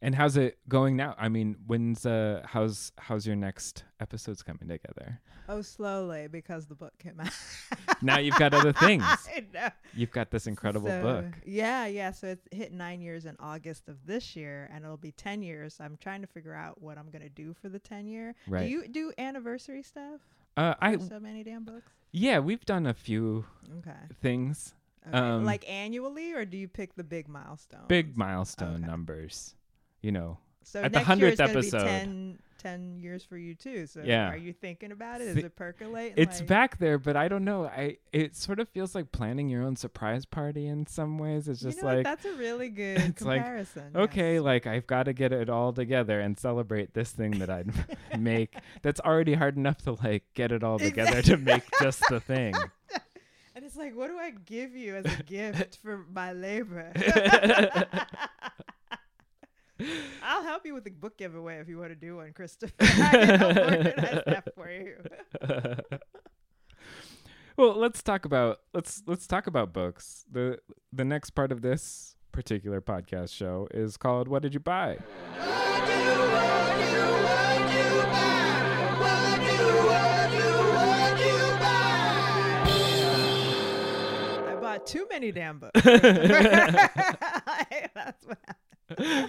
And 0.00 0.14
how's 0.14 0.36
it 0.36 0.58
going 0.68 0.94
now? 0.96 1.16
I 1.18 1.28
mean, 1.28 1.56
when's 1.66 2.06
uh 2.06 2.42
how's 2.44 2.92
how's 2.98 3.26
your 3.26 3.34
next 3.36 3.82
episodes 4.00 4.42
coming 4.42 4.68
together? 4.68 5.20
Oh, 5.48 5.60
slowly 5.62 6.28
because 6.28 6.66
the 6.66 6.74
book 6.76 6.92
came 6.98 7.18
out. 7.18 7.32
Now 8.00 8.18
you've 8.18 8.36
got 8.38 8.54
other 8.54 8.72
things. 8.86 9.02
I 9.02 9.44
know. 9.52 9.68
You've 9.94 10.12
got 10.12 10.30
this 10.30 10.46
incredible 10.46 10.88
So, 10.88 11.02
book. 11.02 11.24
Yeah, 11.44 11.86
yeah. 11.86 12.12
So 12.12 12.28
it's 12.28 12.46
hit 12.52 12.72
nine 12.72 13.00
years 13.00 13.24
in 13.24 13.34
August 13.40 13.88
of 13.88 13.96
this 14.06 14.36
year, 14.36 14.70
and 14.72 14.84
it'll 14.84 14.96
be 14.96 15.10
ten 15.12 15.42
years. 15.42 15.78
I'm 15.80 15.96
trying 15.96 16.20
to 16.20 16.28
figure 16.28 16.54
out 16.54 16.80
what 16.80 16.96
I'm 16.96 17.10
gonna 17.10 17.28
do 17.28 17.52
for 17.60 17.68
the 17.68 17.78
ten 17.80 18.06
year. 18.06 18.36
Right. 18.46 18.64
Do 18.66 18.68
you 18.70 18.86
do 18.86 19.12
anniversary 19.18 19.82
stuff? 19.82 20.20
Uh 20.56 20.74
I 20.80 20.96
so 20.98 21.18
many 21.18 21.42
damn 21.42 21.64
books. 21.64 21.90
yeah, 22.12 22.38
we've 22.38 22.64
done 22.64 22.86
a 22.86 22.94
few 22.94 23.44
Okay. 23.78 23.90
things. 24.22 24.74
okay. 25.08 25.16
Um, 25.18 25.44
like 25.44 25.68
annually, 25.68 26.34
or 26.34 26.44
do 26.44 26.56
you 26.56 26.68
pick 26.68 26.94
the 26.94 27.04
big 27.04 27.28
milestone? 27.28 27.86
Big 27.88 28.16
milestone 28.16 28.76
Okay. 28.76 28.86
numbers. 28.86 29.54
You 30.02 30.12
know. 30.12 30.38
So 30.64 30.82
at 30.82 30.92
the 30.92 30.98
100th 31.00 31.40
episode. 31.40 31.82
Be 31.84 31.88
10, 31.88 32.38
10 32.58 32.98
years 33.00 33.24
for 33.24 33.38
you 33.38 33.54
too. 33.54 33.86
So 33.86 34.02
Yeah. 34.04 34.30
are 34.30 34.36
you 34.36 34.52
thinking 34.52 34.92
about 34.92 35.20
it? 35.22 35.28
Is 35.28 35.36
it 35.38 35.56
percolating? 35.56 36.14
It's 36.16 36.40
like, 36.40 36.48
back 36.48 36.78
there, 36.78 36.98
but 36.98 37.16
I 37.16 37.26
don't 37.28 37.44
know. 37.44 37.64
I 37.66 37.96
it 38.12 38.36
sort 38.36 38.60
of 38.60 38.68
feels 38.68 38.94
like 38.94 39.10
planning 39.10 39.48
your 39.48 39.62
own 39.62 39.76
surprise 39.76 40.26
party 40.26 40.66
in 40.66 40.86
some 40.86 41.16
ways. 41.18 41.48
It's 41.48 41.62
You 41.62 41.70
just 41.70 41.80
know 41.82 41.88
what? 41.88 41.96
like 41.98 42.04
that's 42.04 42.24
a 42.26 42.34
really 42.34 42.68
good 42.82 42.98
it's 43.00 43.22
like, 43.22 43.40
comparison. 43.40 43.92
okay, 43.96 44.34
yes. 44.34 44.42
like 44.42 44.66
I've 44.66 44.86
got 44.86 45.04
to 45.04 45.12
get 45.14 45.32
it 45.32 45.48
all 45.48 45.72
together 45.72 46.20
and 46.20 46.38
celebrate 46.38 46.92
this 46.92 47.12
thing 47.12 47.38
that 47.38 47.48
I'd 47.48 47.70
make. 48.18 48.54
That's 48.82 49.00
already 49.00 49.34
hard 49.34 49.56
enough 49.56 49.78
to 49.82 49.92
like 49.92 50.24
get 50.34 50.52
it 50.52 50.62
all 50.62 50.78
together 50.78 51.22
to 51.22 51.36
make 51.38 51.62
just 51.80 52.02
the 52.10 52.20
thing. 52.20 52.54
And 53.54 53.66
it's 53.66 53.74
like, 53.74 53.96
what 53.96 54.06
do 54.06 54.16
I 54.16 54.30
give 54.30 54.76
you 54.76 54.94
as 54.94 55.04
a 55.06 55.22
gift 55.24 55.78
for 55.82 56.06
my 56.14 56.32
labor? 56.32 56.92
I'll 60.22 60.42
help 60.42 60.66
you 60.66 60.74
with 60.74 60.84
the 60.84 60.90
book 60.90 61.16
giveaway 61.16 61.58
if 61.58 61.68
you 61.68 61.78
want 61.78 61.90
to 61.90 61.94
do 61.94 62.16
one, 62.16 62.32
Christopher. 62.32 62.74
I 62.80 63.10
can 63.10 63.38
help 63.38 63.56
organize 63.56 64.22
that 64.26 64.54
for 64.54 64.70
you. 64.70 64.96
well, 67.56 67.74
let's 67.76 68.02
talk 68.02 68.24
about 68.24 68.60
let's 68.74 69.02
let's 69.06 69.26
talk 69.26 69.46
about 69.46 69.72
books. 69.72 70.24
The 70.30 70.58
the 70.92 71.04
next 71.04 71.30
part 71.30 71.52
of 71.52 71.62
this 71.62 72.16
particular 72.32 72.80
podcast 72.80 73.32
show 73.34 73.68
is 73.72 73.96
called 73.96 74.28
What 74.28 74.42
Did 74.42 74.54
You 74.54 74.60
Buy? 74.60 74.98
I 84.46 84.56
bought 84.60 84.86
too 84.86 85.06
many 85.10 85.30
damn 85.30 85.58
books. 85.60 85.80
That's 85.82 86.02
what 88.26 88.38
happened. 88.44 88.67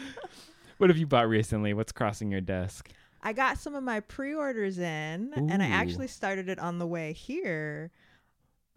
what 0.77 0.89
have 0.89 0.97
you 0.97 1.07
bought 1.07 1.27
recently? 1.29 1.73
What's 1.73 1.91
crossing 1.91 2.31
your 2.31 2.41
desk? 2.41 2.89
I 3.21 3.33
got 3.33 3.57
some 3.57 3.75
of 3.75 3.83
my 3.83 3.99
pre-orders 3.99 4.77
in, 4.79 5.33
and 5.35 5.61
I 5.61 5.67
actually 5.67 6.07
started 6.07 6.47
it 6.47 6.57
on 6.59 6.79
the 6.79 6.87
way 6.87 7.11
here. 7.13 7.91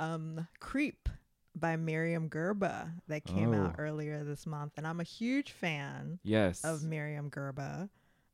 Um, 0.00 0.48
Creep 0.58 1.08
by 1.54 1.76
Myriam 1.76 2.28
Gurba 2.28 2.90
that 3.06 3.24
came 3.24 3.54
out 3.54 3.76
Oh. 3.78 3.82
earlier 3.82 4.24
this 4.24 4.46
month, 4.46 4.72
and 4.76 4.86
I'm 4.86 4.98
a 4.98 5.04
huge 5.04 5.52
fan 5.52 6.18
Yes. 6.24 6.64
of 6.64 6.80
Myriam 6.80 7.30
Gurba. 7.30 7.88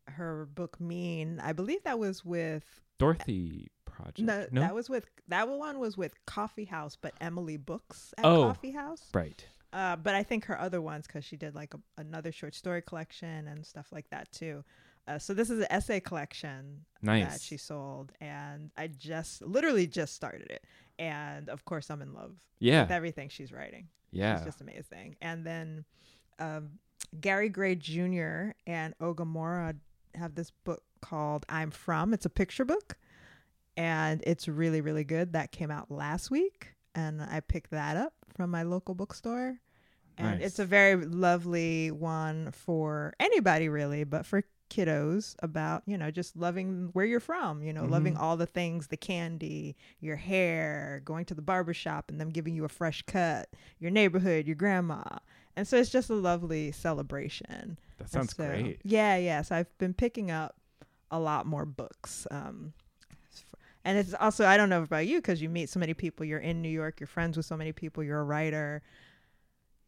Her 0.07 0.47
book 0.47 0.81
Mean, 0.81 1.39
I 1.41 1.53
believe 1.53 1.83
that 1.83 1.99
was 1.99 2.25
with 2.25 2.81
Dorothy 2.99 3.71
Project. 3.85 4.21
no, 4.21 4.47
No. 4.51 4.63
that 4.63 4.75
was 4.75 4.89
with 4.89 5.11
that 5.29 5.47
one 5.47 5.79
was 5.79 5.99
with 5.99 6.15
Coffee 6.25 6.65
House, 6.65 6.97
but 6.97 7.13
Emily 7.21 7.59
Books 7.59 8.15
at 8.17 8.25
Oh. 8.25 8.45
Coffee 8.45 8.71
House. 8.71 9.11
right. 9.13 9.47
Uh, 9.73 9.97
but 9.97 10.15
I 10.15 10.23
think 10.23 10.47
her 10.47 10.59
other 10.59 10.81
ones, 10.81 11.07
because 11.07 11.25
she 11.25 11.37
did 11.37 11.55
like 11.55 11.75
a, 11.75 11.79
another 12.01 12.33
short 12.33 12.55
story 12.55 12.81
collection 12.83 13.47
and 13.49 13.65
stuff 13.67 13.89
like 13.93 14.09
that 14.11 14.31
too. 14.33 14.65
Uh, 15.07 15.19
so 15.19 15.33
this 15.35 15.49
is 15.51 15.59
an 15.61 15.67
essay 15.71 16.01
collection 16.01 16.85
that 17.31 17.41
she 17.41 17.57
sold, 17.57 18.13
and 18.21 18.71
I 18.77 18.89
just 18.89 19.41
literally 19.43 19.87
just 19.87 20.15
started 20.15 20.51
it, 20.51 20.65
and 20.99 21.49
of 21.49 21.65
course 21.65 21.91
I'm 21.91 22.03
in 22.03 22.13
love 22.13 22.33
with 22.83 22.91
everything 22.91 23.29
she's 23.31 23.53
writing. 23.53 23.89
Yeah. 24.11 24.37
She's 24.37 24.45
just 24.47 24.61
amazing. 24.61 25.17
And 25.23 25.47
then 25.47 25.85
um, 26.39 26.71
Gary 27.21 27.49
Gray 27.49 27.75
Jr. 27.75 28.51
and 28.67 28.95
Oge 29.01 29.21
Mora 29.21 29.75
have 30.15 30.35
this 30.35 30.51
book 30.65 30.83
called 31.01 31.47
I'm 31.49 31.71
From. 31.71 32.13
It's 32.13 32.27
a 32.27 32.31
picture 32.31 32.65
book, 32.67 32.97
and 33.77 34.23
it's 34.27 34.47
really 34.49 34.81
really 34.83 35.05
good. 35.05 35.33
That 35.33 35.53
came 35.53 35.71
out 35.71 35.91
last 35.91 36.31
week, 36.31 36.75
and 36.99 37.23
I 37.23 37.41
picked 37.41 37.71
that 37.71 37.97
up 37.97 38.13
from 38.35 38.51
my 38.51 38.63
local 38.65 38.95
bookstore. 38.95 39.59
And 40.21 40.43
it's 40.43 40.59
a 40.59 40.65
very 40.65 40.97
lovely 40.97 41.93
one 41.93 42.51
for 42.51 43.15
anybody 43.21 43.69
really, 43.69 44.03
but 44.03 44.27
for 44.27 44.43
kiddos 44.69 45.37
about, 45.45 45.85
you 45.87 45.97
know, 45.97 46.11
just 46.11 46.37
loving 46.37 46.91
where 46.93 47.05
you're 47.07 47.21
from, 47.21 47.63
you 47.63 47.73
know, 47.73 47.85
loving 47.85 48.15
Mhm. 48.15 48.21
all 48.21 48.37
the 48.37 48.45
things, 48.47 48.89
the 48.89 48.97
candy, 48.97 49.77
your 50.01 50.17
hair, 50.17 51.01
going 51.05 51.25
to 51.27 51.35
the 51.35 51.41
barber 51.51 51.73
shop 51.73 52.11
and 52.11 52.21
them 52.21 52.31
giving 52.31 52.57
you 52.57 52.65
a 52.65 52.69
fresh 52.69 53.03
cut, 53.03 53.49
your 53.79 53.93
neighborhood, 53.93 54.47
your 54.47 54.57
grandma. 54.57 55.05
And 55.55 55.69
so 55.69 55.77
it's 55.77 55.89
just 55.91 56.11
a 56.11 56.15
lovely 56.15 56.73
celebration. 56.73 57.79
that 57.99 58.11
sounds 58.11 58.35
so- 58.37 58.45
great. 58.47 58.81
Yeah, 58.85 59.17
yeah. 59.17 59.43
So 59.43 59.55
I've 59.57 59.79
been 59.79 59.95
picking 59.95 60.31
up 60.33 60.57
a 61.13 61.19
lot 61.21 61.47
more 61.47 61.65
books. 61.65 62.27
Um, 62.31 62.73
and 63.85 63.99
it's 63.99 64.15
also 64.15 64.45
I 64.47 64.57
don't 64.57 64.69
know 64.69 64.83
about 64.83 65.07
you 65.07 65.19
because 65.19 65.41
you 65.41 65.49
meet 65.49 65.69
so 65.69 65.81
many 65.81 65.95
people. 65.95 66.25
You're 66.27 66.39
in 66.41 66.63
New 66.63 66.69
York. 66.69 67.01
You're 67.01 67.07
friends 67.07 67.37
with 67.37 67.47
so 67.47 67.57
many 67.57 67.73
people. 67.73 68.03
You're 68.03 68.21
a 68.21 68.25
writer. 68.25 68.83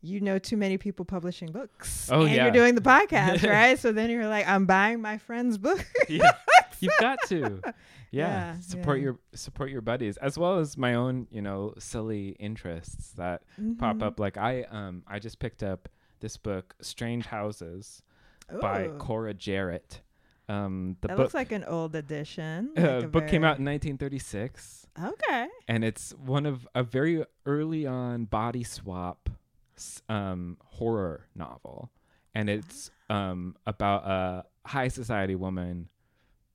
You 0.03 0.21
know 0.21 0.39
too 0.39 0.57
many 0.57 0.79
people 0.79 1.05
publishing 1.05 1.53
books. 1.53 2.09
Oh, 2.11 2.23
and 2.23 2.35
yeah. 2.35 2.45
you're 2.45 2.53
doing 2.53 2.75
the 2.75 2.81
podcast, 2.81 3.47
right? 3.51 3.79
So 3.79 3.93
then 3.93 4.09
you're 4.09 4.27
like, 4.29 4.49
I'm 4.49 4.65
buying 4.65 5.03
my 5.03 5.19
friend's 5.19 5.59
book. 5.59 5.85
yeah. 6.09 6.33
You've 6.81 6.93
got 6.99 7.19
to. 7.29 7.61
Yeah. 7.65 7.73
Yeah, 8.13 8.57
support 8.61 8.99
yeah. 8.99 9.05
your 9.05 9.19
support 9.35 9.71
your 9.71 9.83
buddies 9.83 10.17
as 10.17 10.37
well 10.39 10.59
as 10.59 10.77
my 10.79 10.95
own, 10.95 11.27
you 11.31 11.43
know, 11.43 11.75
silly 11.79 12.31
interests 12.41 13.11
that 13.13 13.43
pop 13.79 13.97
Mhm. 13.97 14.03
up. 14.03 14.19
Like 14.19 14.37
I 14.39 14.63
um 14.65 15.03
I 15.07 15.19
just 15.19 15.39
picked 15.39 15.63
up 15.63 15.89
this 16.21 16.37
book, 16.39 16.75
Strange 16.81 17.27
Houses 17.27 18.03
by 18.61 18.89
Cora 18.99 19.33
Jarrett. 19.35 20.01
Um 20.51 20.97
the 21.01 21.09
That 21.09 21.17
book 21.17 21.25
looks 21.25 21.35
like 21.35 21.53
an 21.53 21.65
old 21.65 21.95
edition. 21.95 22.71
uh, 22.77 22.81
like 23.01 23.11
book 23.13 23.29
came 23.29 23.45
out 23.45 23.59
in 23.59 23.65
1936 23.65 24.87
Okay. 25.03 25.47
and 25.69 25.85
it's 25.85 26.13
one 26.15 26.45
of 26.47 26.67
a 26.75 26.83
very 26.83 27.25
early 27.47 27.87
on 27.87 28.25
body 28.25 28.65
swap 28.65 29.29
um, 30.09 30.57
horror 30.65 31.27
novel 31.35 31.91
and 32.35 32.51
it's 32.51 32.91
um, 33.09 33.57
about 33.67 34.05
a 34.07 34.45
high 34.69 34.89
society 34.89 35.35
woman 35.35 35.89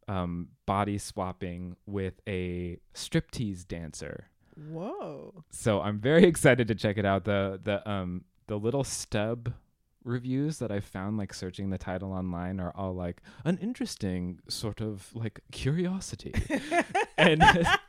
um, 0.08 0.50
body 0.68 0.98
swapping 1.00 1.76
with 1.88 2.22
a 2.28 2.78
striptease 2.94 3.68
dancer 3.68 4.28
Whoa. 4.72 5.44
so 5.50 5.82
i'm 5.82 6.00
very 6.00 6.24
excited 6.34 6.68
to 6.68 6.76
check 6.76 6.98
it 6.98 7.06
out 7.06 7.24
the 7.26 7.60
the 7.64 7.78
um 7.90 8.24
the 8.48 8.58
little 8.58 8.84
stub 8.84 9.54
reviews 10.06 10.60
that 10.60 10.72
i 10.72 10.80
found 10.80 11.18
like 11.18 11.34
searching 11.34 11.70
the 11.72 11.78
title 11.78 12.14
online 12.14 12.60
are 12.60 12.72
all 12.76 12.94
like 12.94 13.22
an 13.44 13.58
interesting 13.62 14.40
sort 14.48 14.80
of 14.82 15.10
like 15.14 15.40
curiosity 15.52 16.34
and 17.18 17.44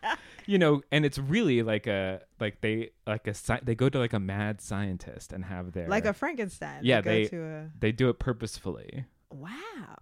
you 0.47 0.59
know 0.59 0.81
and 0.91 1.05
it's 1.05 1.19
really 1.19 1.63
like 1.63 1.87
a 1.87 2.21
like 2.41 2.61
they 2.63 2.91
like 3.07 3.27
a 3.27 3.35
sci- 3.35 3.61
they 3.63 3.75
go 3.75 3.89
to 3.89 3.99
like 3.99 4.13
a 4.13 4.19
mad 4.21 4.61
scientist 4.61 5.33
and 5.33 5.45
have 5.45 5.73
their 5.73 5.89
like 5.89 6.07
a 6.07 6.13
Frankenstein. 6.13 6.81
Yeah, 6.83 7.01
they- 7.01 7.27
to 7.27 7.43
a 7.43 7.71
they 7.79 7.93
do 7.93 8.09
it 8.09 8.19
purposefully 8.19 9.05
wow. 9.31 9.51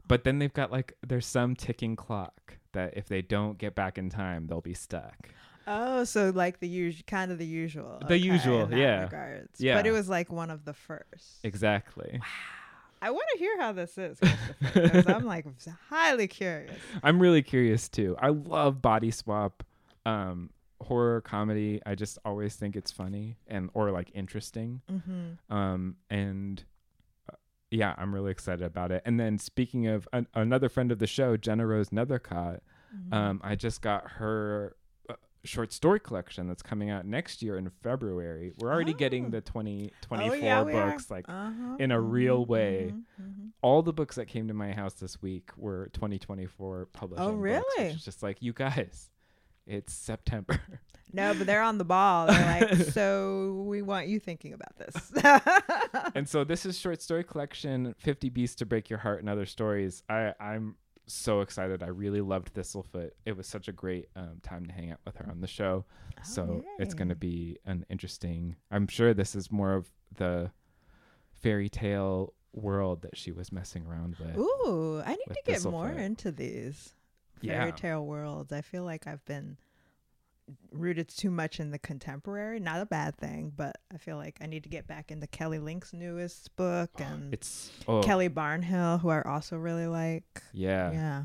but 0.06 0.24
then 0.24 0.38
they've 0.38 0.52
got 0.52 0.70
like 0.70 0.96
there's 1.06 1.26
some 1.26 1.56
ticking 1.56 1.96
clock 1.96 2.58
that 2.72 2.96
if 2.96 3.06
they 3.08 3.22
don't 3.22 3.58
get 3.58 3.74
back 3.74 3.98
in 3.98 4.10
time 4.10 4.46
they'll 4.46 4.60
be 4.60 4.74
stuck 4.74 5.30
Oh, 5.66 6.04
so 6.04 6.30
like 6.34 6.60
the 6.60 6.68
usual, 6.68 7.04
kind 7.06 7.32
of 7.32 7.38
the 7.38 7.46
usual. 7.46 7.98
The 8.00 8.06
okay, 8.06 8.16
usual, 8.16 8.68
yeah. 8.72 9.04
Regards. 9.04 9.60
Yeah. 9.60 9.74
But 9.76 9.86
it 9.86 9.92
was 9.92 10.08
like 10.08 10.30
one 10.32 10.50
of 10.50 10.64
the 10.64 10.74
first. 10.74 11.40
exactly 11.44 12.18
Wow. 12.20 12.26
I 13.02 13.10
want 13.10 13.26
to 13.32 13.38
hear 13.38 13.60
how 13.60 13.72
this 13.72 13.98
is, 13.98 14.18
because 14.60 15.06
I'm 15.06 15.24
like 15.26 15.44
highly 15.90 16.26
curious. 16.26 16.72
i'm 17.02 17.20
really 17.20 17.42
curious 17.42 17.88
too 17.88 18.16
i 18.18 18.28
love 18.28 18.80
body 18.80 19.10
swap 19.10 19.62
um 20.06 20.48
horror 20.80 21.20
comedy 21.20 21.80
i 21.86 21.94
just 21.94 22.18
always 22.24 22.56
think 22.56 22.76
it's 22.76 22.90
funny 22.90 23.36
and 23.46 23.68
or 23.74 23.90
like 23.90 24.10
interesting 24.14 24.80
Mm-hmm. 24.90 25.54
um 25.54 25.96
and 26.10 26.62
uh, 27.30 27.36
yeah 27.70 27.94
i'm 27.98 28.14
really 28.14 28.30
excited 28.30 28.64
about 28.64 28.90
it 28.90 29.02
and 29.04 29.18
then 29.20 29.38
speaking 29.38 29.86
of 29.86 30.08
an- 30.14 30.26
another 30.34 30.68
friend 30.70 30.90
of 30.92 30.98
the 30.98 31.06
show 31.06 31.36
GennaRose 31.36 31.90
Nethercott 31.90 32.60
Mm-hmm. 32.96 33.12
um 33.14 33.40
i 33.44 33.54
just 33.54 33.82
got 33.82 34.08
her 34.12 34.76
short 35.44 35.72
story 35.72 36.00
collection 36.00 36.48
that's 36.48 36.62
coming 36.62 36.90
out 36.90 37.04
next 37.06 37.42
year 37.42 37.56
in 37.58 37.68
february 37.82 38.52
we're 38.58 38.72
already 38.72 38.94
getting 38.94 39.26
Oh. 39.26 39.30
the 39.30 39.40
2024 39.40 40.30
oh, 40.30 40.34
yeah, 40.34 40.62
books 40.64 41.10
like 41.10 41.26
uh-huh. 41.28 41.76
in 41.78 41.90
a 41.90 42.00
real 42.00 42.44
mhm, 42.44 42.48
way. 42.48 42.92
mhm, 42.94 43.02
mhm. 43.22 43.50
all 43.62 43.82
the 43.82 43.92
books 43.92 44.16
that 44.16 44.26
came 44.26 44.48
to 44.48 44.54
my 44.54 44.72
house 44.72 44.94
this 44.94 45.20
week 45.22 45.50
were 45.56 45.90
2024 45.92 46.86
publishing 46.92 47.24
books, 47.24 47.36
which 47.36 47.42
really? 47.78 47.88
is 47.90 48.04
just 48.04 48.22
like 48.22 48.40
you 48.42 48.52
guys 48.52 49.10
it's 49.66 49.92
september 49.92 50.60
No, 51.12 51.32
but 51.32 51.46
they're 51.46 51.62
on 51.62 51.78
the 51.78 51.84
ball. 51.84 52.26
They're 52.26 52.60
like, 52.60 52.74
so 52.90 53.62
we 53.68 53.82
want 53.82 54.08
you 54.08 54.18
thinking 54.18 54.52
about 54.52 54.76
this. 54.78 55.12
and 56.16 56.28
so 56.28 56.42
this 56.42 56.66
is 56.66 56.76
short 56.76 57.00
story 57.00 57.22
collection 57.22 57.94
50 57.98 58.30
beasts 58.30 58.56
to 58.56 58.66
break 58.66 58.90
your 58.90 58.98
heart 58.98 59.20
and 59.20 59.28
other 59.28 59.46
stories 59.46 60.02
i 60.08 60.32
i'm 60.40 60.74
so 61.06 61.40
excited. 61.40 61.82
I 61.82 61.88
really 61.88 62.20
loved 62.20 62.54
thistlefoot 62.54 63.10
it 63.26 63.36
was 63.36 63.46
such 63.46 63.68
a 63.68 63.72
great 63.72 64.08
um, 64.16 64.38
time 64.42 64.66
to 64.66 64.72
hang 64.72 64.90
out 64.90 65.00
with 65.04 65.16
her 65.16 65.28
on 65.30 65.40
the 65.40 65.46
show. 65.46 65.84
So 66.22 66.64
it's 66.78 66.94
going 66.94 67.10
to 67.10 67.14
be 67.14 67.58
an 67.66 67.84
interesting 67.90 68.56
i'm 68.70 68.86
sure 68.86 69.12
this 69.12 69.34
is 69.34 69.52
more 69.52 69.74
of 69.74 69.90
the 70.16 70.50
fairy 71.32 71.68
tale 71.68 72.32
world 72.54 73.02
that 73.02 73.16
she 73.16 73.30
was 73.32 73.52
messing 73.52 73.84
around 73.86 74.16
with 74.18 74.36
Ooh, 74.38 75.02
I 75.04 75.10
need 75.10 75.34
to 75.34 75.42
get 75.44 75.64
more 75.64 75.90
into 75.90 76.30
these 76.32 76.94
Yeah. 77.42 77.58
fairy 77.58 77.72
tale 77.72 78.06
worlds. 78.06 78.52
I 78.52 78.62
feel 78.62 78.84
like 78.84 79.06
I've 79.06 79.24
been 79.26 79.58
rooted 80.72 81.08
too 81.08 81.30
much 81.30 81.60
in 81.60 81.70
the 81.70 81.78
contemporary. 81.78 82.60
Not 82.60 82.80
a 82.80 82.86
bad 82.86 83.16
thing, 83.16 83.52
but 83.56 83.78
I 83.92 83.98
feel 83.98 84.16
like 84.16 84.36
I 84.40 84.46
need 84.46 84.62
to 84.64 84.68
get 84.68 84.86
back 84.86 85.10
into 85.10 85.26
Kelly 85.26 85.58
Link's 85.58 85.92
newest 85.92 86.54
book 86.56 86.90
and 86.98 87.32
it's 87.32 87.70
oh 87.88 88.02
Kelly 88.02 88.28
Barnhill, 88.28 89.00
who 89.00 89.10
I 89.10 89.22
also 89.22 89.56
really 89.56 89.86
like. 89.86 90.42
yeah 90.52 90.92
Yeah. 90.92 91.24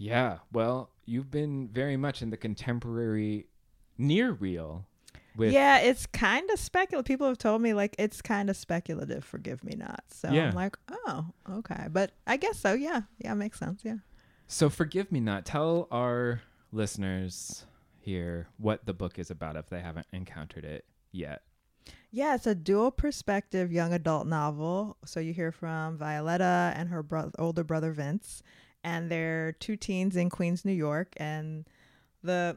Yeah, 0.00 0.38
well, 0.52 0.90
you've 1.06 1.28
been 1.28 1.68
very 1.72 1.96
much 1.96 2.22
in 2.22 2.30
the 2.30 2.36
contemporary 2.36 3.48
near 3.98 4.30
real 4.30 4.86
with 5.36 5.52
yeah, 5.52 5.78
it's 5.78 6.06
kind 6.06 6.48
of 6.50 6.58
speculative. 6.58 7.06
People 7.06 7.26
have 7.26 7.38
told 7.38 7.62
me 7.62 7.72
like 7.74 7.96
it's 7.98 8.22
kind 8.22 8.48
of 8.48 8.56
speculative. 8.56 9.24
Forgive 9.24 9.64
me 9.64 9.74
not. 9.76 10.04
So 10.08 10.30
Yeah. 10.30 10.48
I'm 10.48 10.54
like, 10.54 10.76
oh, 10.90 11.26
okay, 11.50 11.86
but 11.90 12.12
I 12.26 12.36
guess 12.36 12.58
so. 12.58 12.74
Yeah, 12.74 13.02
yeah, 13.18 13.34
makes 13.34 13.58
sense. 13.58 13.80
Yeah. 13.84 13.96
So 14.46 14.68
forgive 14.68 15.10
me 15.12 15.20
not. 15.20 15.44
Tell 15.44 15.88
our 15.90 16.42
listeners 16.72 17.64
here 18.08 18.48
what 18.56 18.86
the 18.86 18.94
book 18.94 19.18
is 19.18 19.30
about 19.30 19.54
if 19.56 19.68
they 19.68 19.80
haven't 19.80 20.06
encountered 20.12 20.64
it 20.64 20.84
yet. 21.12 21.42
Yeah, 22.10 22.34
it's 22.34 22.46
a 22.46 22.54
dual 22.54 22.90
perspective 22.90 23.70
young 23.70 23.92
adult 23.92 24.26
novel. 24.26 24.96
So 25.04 25.20
you 25.20 25.34
hear 25.34 25.52
from 25.52 25.98
Violetta 25.98 26.72
and 26.74 26.88
her 26.88 27.02
bro- 27.02 27.30
older 27.38 27.64
brother 27.64 27.92
Vince, 27.92 28.42
and 28.82 29.10
they're 29.10 29.52
two 29.52 29.76
teens 29.76 30.16
in 30.16 30.30
Queens, 30.30 30.64
New 30.64 30.72
York. 30.72 31.12
And 31.18 31.66
the 32.22 32.56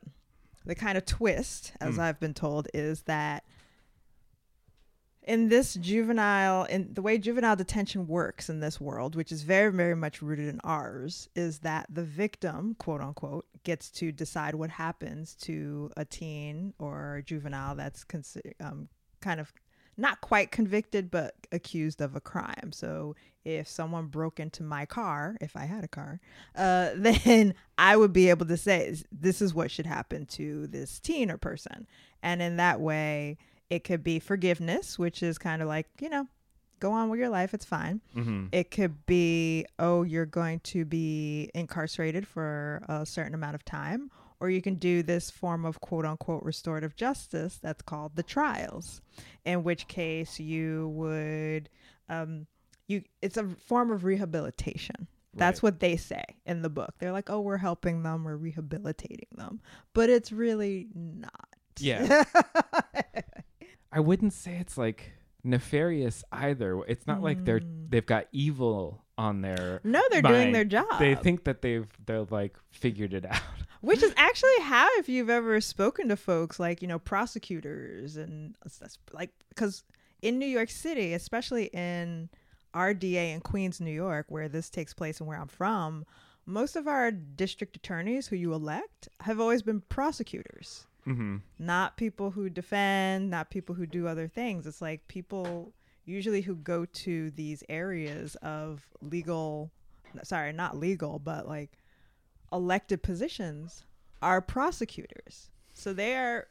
the 0.66 0.76
kind 0.76 0.98
of 0.98 1.06
twist, 1.06 1.74
as 1.82 1.96
Mm. 1.98 2.00
I've 2.00 2.20
been 2.20 2.34
told, 2.34 2.68
is 2.74 3.02
that 3.04 3.44
in 5.24 5.50
this 5.50 5.76
juvenile, 5.76 6.64
in 6.64 6.94
the 6.94 7.02
way 7.02 7.18
juvenile 7.18 7.56
detention 7.56 8.08
works 8.08 8.50
in 8.50 8.60
this 8.60 8.82
world, 8.82 9.16
which 9.16 9.32
is 9.32 9.44
very, 9.44 9.72
very 9.72 9.96
much 9.96 10.22
rooted 10.22 10.48
in 10.48 10.60
ours, 10.64 11.30
is 11.36 11.60
that 11.60 11.86
the 11.90 12.04
victim, 12.04 12.76
quote 12.80 13.02
unquote, 13.02 13.46
gets 13.64 13.92
to 13.92 14.12
decide 14.12 14.56
what 14.56 14.72
happens 14.72 15.36
to 15.36 15.92
a 15.96 16.06
teen 16.06 16.74
or 16.80 17.18
a 17.18 17.24
juvenile 17.24 17.76
that's 17.76 18.06
um, 18.60 18.88
kind 19.22 19.40
of 19.40 19.54
not 19.98 20.22
quite 20.22 20.52
convicted, 20.52 21.12
but 21.12 21.36
accused 21.52 22.02
of 22.02 22.16
a 22.16 22.22
crime. 22.22 22.72
So 22.72 23.16
if 23.46 23.68
someone 23.68 24.08
broke 24.08 24.40
into 24.40 24.64
my 24.64 24.86
car, 24.86 25.38
if 25.42 25.56
I 25.56 25.66
had 25.66 25.84
a 25.84 25.88
car, 25.88 26.20
uh, 26.56 26.92
then 26.96 27.54
I 27.78 27.96
would 27.96 28.14
be 28.14 28.30
able 28.30 28.48
to 28.48 28.58
say, 28.58 28.96
this 29.12 29.42
is 29.42 29.54
what 29.54 29.70
should 29.70 29.86
happen 29.86 30.26
to 30.28 30.66
this 30.68 31.00
teen 31.00 31.30
or 31.30 31.38
person. 31.38 31.88
And 32.24 32.42
in 32.42 32.58
that 32.58 32.80
way, 32.80 33.38
it 33.72 33.86
could 33.86 34.04
be 34.04 34.20
forgiveness, 34.20 35.00
which 35.00 35.24
is 35.24 35.38
kind 35.38 35.62
of 35.62 35.68
like, 35.70 35.88
you 36.02 36.10
know, 36.10 36.28
go 36.82 36.92
on 36.92 37.10
with 37.10 37.20
your 37.22 37.30
life, 37.30 37.54
it's 37.54 37.64
fine. 37.64 38.02
Mm-hmm. 38.16 38.48
It 38.52 38.70
could 38.70 39.06
be, 39.06 39.66
oh, 39.80 40.04
you're 40.04 40.26
going 40.26 40.60
to 40.60 40.84
be 40.84 41.50
incarcerated 41.56 42.28
for 42.28 42.84
a 42.90 43.06
certain 43.06 43.34
amount 43.34 43.56
of 43.56 43.64
time. 43.64 44.12
Or 44.42 44.50
you 44.50 44.62
can 44.62 44.76
do 44.76 45.04
this 45.04 45.30
form 45.32 45.64
of 45.66 45.80
quote 45.80 46.04
unquote 46.06 46.44
restorative 46.44 46.96
justice 46.98 47.60
that's 47.62 47.82
called 47.82 48.16
the 48.16 48.24
trials, 48.24 49.02
in 49.46 49.64
which 49.64 49.88
case 49.88 50.38
you 50.40 50.90
would, 50.90 51.70
um, 52.10 52.48
you 52.88 53.04
it's 53.22 53.38
a 53.38 53.46
form 53.68 53.90
of 53.92 54.04
rehabilitation. 54.04 55.08
That's 55.34 55.60
Right. 55.60 55.64
what 55.68 55.80
they 55.80 55.96
say 55.96 56.26
in 56.46 56.62
the 56.62 56.70
book. 56.70 56.96
They're 57.00 57.14
like, 57.14 57.30
oh, 57.30 57.40
we're 57.40 57.58
helping 57.58 58.04
them, 58.04 58.26
we're 58.26 58.36
rehabilitating 58.36 59.30
them. 59.38 59.62
But 59.94 60.10
it's 60.10 60.34
really 60.34 60.88
not. 60.94 61.48
Yeah. 61.80 62.26
I 63.92 64.00
wouldn't 64.00 64.34
say 64.34 64.58
it's 64.58 64.78
like 64.78 65.12
nefarious 65.44 66.24
either. 66.32 66.82
It's 66.88 67.08
not 67.08 67.22
like 67.22 67.44
they're 67.46 67.60
Mm. 67.60 67.90
they've 67.90 68.06
got 68.06 68.28
evil 68.32 69.04
on 69.18 69.42
their 69.42 69.82
no, 69.84 70.02
they're 70.10 70.22
doing 70.22 70.52
their 70.52 70.66
job. 70.66 71.00
They 71.00 71.16
think 71.16 71.44
that 71.44 71.62
they've 71.62 71.88
they're 72.06 72.24
like 72.30 72.58
figured 72.72 73.14
it 73.14 73.26
out. 73.30 73.42
Which 73.82 74.04
is 74.04 74.14
actually 74.16 74.60
how, 74.62 74.88
if 75.00 75.10
you've 75.10 75.30
ever 75.32 75.60
spoken 75.60 76.10
to 76.10 76.16
folks 76.16 76.60
like, 76.60 76.82
you 76.84 76.88
know, 76.88 77.00
prosecutors 77.00 78.16
and 78.16 78.56
that's 78.64 79.00
like, 79.12 79.32
because 79.50 79.84
in 80.22 80.38
New 80.38 80.46
York 80.46 80.70
City, 80.70 81.14
especially 81.14 81.66
in 81.74 82.30
our 82.76 82.94
DA 82.94 83.32
in 83.32 83.42
Queens, 83.42 83.82
New 83.82 83.92
York, 83.92 84.28
where 84.30 84.48
this 84.48 84.70
takes 84.70 84.94
place 84.94 85.20
and 85.20 85.28
where 85.28 85.40
I'm 85.42 85.48
from, 85.48 86.06
most 86.46 86.76
of 86.76 86.88
our 86.88 87.10
district 87.10 87.76
attorneys 87.76 88.28
who 88.28 88.36
you 88.36 88.54
elect 88.54 89.10
have 89.22 89.40
always 89.40 89.64
been 89.64 89.82
prosecutors, 89.82 90.86
Mm-hmm. 91.08 91.38
not 91.58 91.98
people 91.98 92.32
who 92.32 92.50
defend, 92.50 93.30
not 93.30 93.50
people 93.50 93.74
who 93.76 93.86
do 93.88 94.08
other 94.08 94.28
things. 94.28 94.68
It's 94.68 94.82
like 94.82 95.08
people 95.08 95.74
usually 96.06 96.42
who 96.42 96.56
go 96.56 96.86
to 96.86 97.32
these 97.32 97.64
areas 97.70 98.36
of 98.44 98.88
legal, 99.02 99.72
sorry, 100.24 100.54
not 100.54 100.78
legal, 100.78 101.18
but 101.20 101.48
like 101.48 101.72
elected 102.54 103.02
positions 103.02 103.84
are 104.22 104.42
prosecutors. 104.42 105.50
So 105.74 105.94
they 105.94 106.16
are 106.16 106.48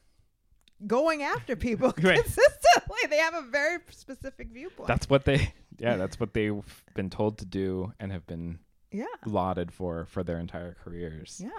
going 0.86 1.22
after 1.22 1.54
people 1.68 1.92
Right. 2.00 2.16
consistently. 2.22 2.98
They 3.08 3.18
have 3.18 3.34
a 3.34 3.42
very 3.42 3.78
specific 3.90 4.48
viewpoint. 4.48 4.88
That's 4.88 5.08
what 5.08 5.24
they 5.24 5.52
yeah, 5.78 5.96
that's 5.96 6.18
what 6.18 6.34
they've 6.34 6.84
been 6.94 7.10
told 7.10 7.38
to 7.38 7.44
do 7.44 7.92
and 8.00 8.10
have 8.12 8.26
been 8.26 8.58
yeah. 8.90 9.04
lauded 9.26 9.72
for 9.72 10.06
for 10.06 10.24
their 10.24 10.38
entire 10.38 10.76
careers. 10.82 11.40
Yeah. 11.42 11.50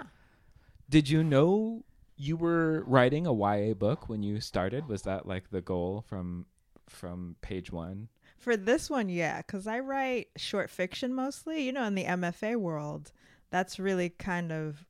Did 0.90 1.08
you 1.08 1.24
know 1.24 1.84
you 2.22 2.36
were 2.36 2.84
writing 2.86 3.26
a 3.26 3.32
YA 3.34 3.74
book 3.74 4.08
when 4.08 4.22
you 4.22 4.40
started? 4.40 4.86
Was 4.88 5.02
that 5.02 5.26
like 5.26 5.50
the 5.50 5.60
goal 5.60 6.04
from 6.08 6.46
from 6.88 7.36
page 7.40 7.72
1? 7.72 8.08
For 8.38 8.56
this 8.56 8.90
one, 8.90 9.08
yeah, 9.08 9.38
because 9.38 9.66
I 9.66 9.80
write 9.80 10.28
short 10.36 10.70
fiction 10.70 11.14
mostly. 11.14 11.62
You 11.62 11.72
know, 11.72 11.84
in 11.84 11.94
the 11.94 12.04
MFA 12.04 12.56
world, 12.56 13.12
that's 13.50 13.78
really 13.78 14.10
kind 14.10 14.52
of. 14.52 14.84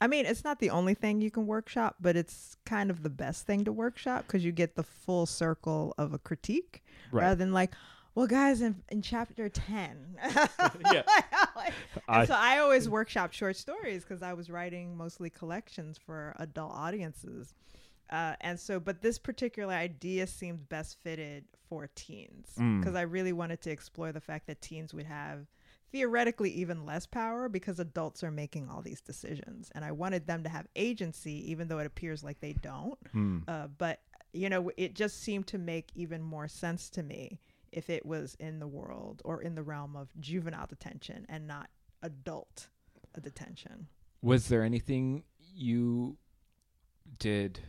I 0.00 0.06
mean, 0.08 0.26
it's 0.26 0.44
not 0.44 0.58
the 0.60 0.70
only 0.70 0.92
thing 0.94 1.20
you 1.22 1.30
can 1.30 1.46
workshop, 1.46 1.96
but 2.00 2.16
it's 2.16 2.56
kind 2.66 2.90
of 2.90 3.02
the 3.02 3.10
best 3.10 3.46
thing 3.46 3.64
to 3.64 3.72
workshop 3.72 4.26
because 4.26 4.44
you 4.44 4.52
get 4.52 4.76
the 4.76 4.82
full 4.82 5.24
circle 5.26 5.94
of 5.96 6.12
a 6.12 6.18
critique 6.18 6.84
Right. 7.10 7.22
rather 7.22 7.36
than 7.36 7.52
like, 7.54 7.72
well, 8.16 8.26
guys, 8.26 8.60
in, 8.62 8.82
in 8.88 9.02
chapter 9.02 9.48
10. 9.48 10.16
Yeah. 10.92 11.02
I- 12.08 12.26
so 12.26 12.34
I 12.36 12.58
always 12.58 12.88
workshop 12.88 13.32
short 13.32 13.56
stories 13.56 14.02
because 14.02 14.22
I 14.22 14.32
was 14.32 14.50
writing 14.50 14.96
mostly 14.96 15.30
collections 15.30 15.98
for 15.98 16.34
adult 16.38 16.72
audiences. 16.72 17.54
Uh, 18.10 18.34
and 18.40 18.58
so, 18.58 18.78
but 18.80 19.02
this 19.02 19.18
particular 19.18 19.74
idea 19.74 20.26
seemed 20.26 20.68
best 20.68 20.96
fitted 21.02 21.44
for 21.68 21.88
teens 21.94 22.48
Mm. 22.58 22.80
because 22.80 22.94
I 22.94 23.02
really 23.02 23.32
wanted 23.32 23.60
to 23.62 23.70
explore 23.70 24.12
the 24.12 24.20
fact 24.20 24.46
that 24.46 24.60
teens 24.62 24.94
would 24.94 25.06
have 25.06 25.46
theoretically 25.92 26.50
even 26.50 26.86
less 26.86 27.04
power 27.06 27.48
because 27.48 27.80
adults 27.80 28.22
are 28.22 28.30
making 28.30 28.68
all 28.68 28.80
these 28.82 29.00
decisions. 29.00 29.70
And 29.74 29.84
I 29.84 29.90
wanted 29.92 30.26
them 30.26 30.42
to 30.44 30.48
have 30.48 30.66
agency, 30.76 31.50
even 31.50 31.66
though 31.68 31.78
it 31.80 31.86
appears 31.86 32.22
like 32.22 32.40
they 32.40 32.52
don't. 32.54 32.98
Hmm. 33.12 33.38
Uh, 33.48 33.66
but, 33.76 34.00
you 34.32 34.48
know, 34.48 34.70
it 34.76 34.94
just 34.94 35.22
seemed 35.22 35.46
to 35.48 35.58
make 35.58 35.88
even 35.96 36.22
more 36.22 36.46
sense 36.48 36.88
to 36.90 37.02
me 37.02 37.40
if 37.76 37.90
it 37.90 38.04
was 38.04 38.34
in 38.40 38.58
the 38.58 38.66
world 38.66 39.20
or 39.24 39.42
in 39.42 39.54
the 39.54 39.62
realm 39.62 39.94
of 39.94 40.08
juvenile 40.18 40.66
detention 40.66 41.26
and 41.28 41.46
not 41.46 41.68
adult 42.02 42.68
detention. 43.22 43.86
Was 44.22 44.48
there 44.48 44.64
anything 44.64 45.24
you 45.54 46.16
did 47.18 47.60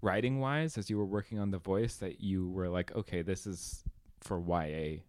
writing 0.00 0.40
wise 0.40 0.78
as 0.78 0.88
you 0.88 0.96
were 0.96 1.04
working 1.04 1.38
on 1.38 1.50
the 1.50 1.58
voice 1.58 1.96
that 1.96 2.20
you 2.20 2.48
were 2.50 2.68
like, 2.68 2.94
okay, 2.94 3.20
this 3.20 3.46
is 3.46 3.84
for 4.20 4.40
YA 4.40 5.00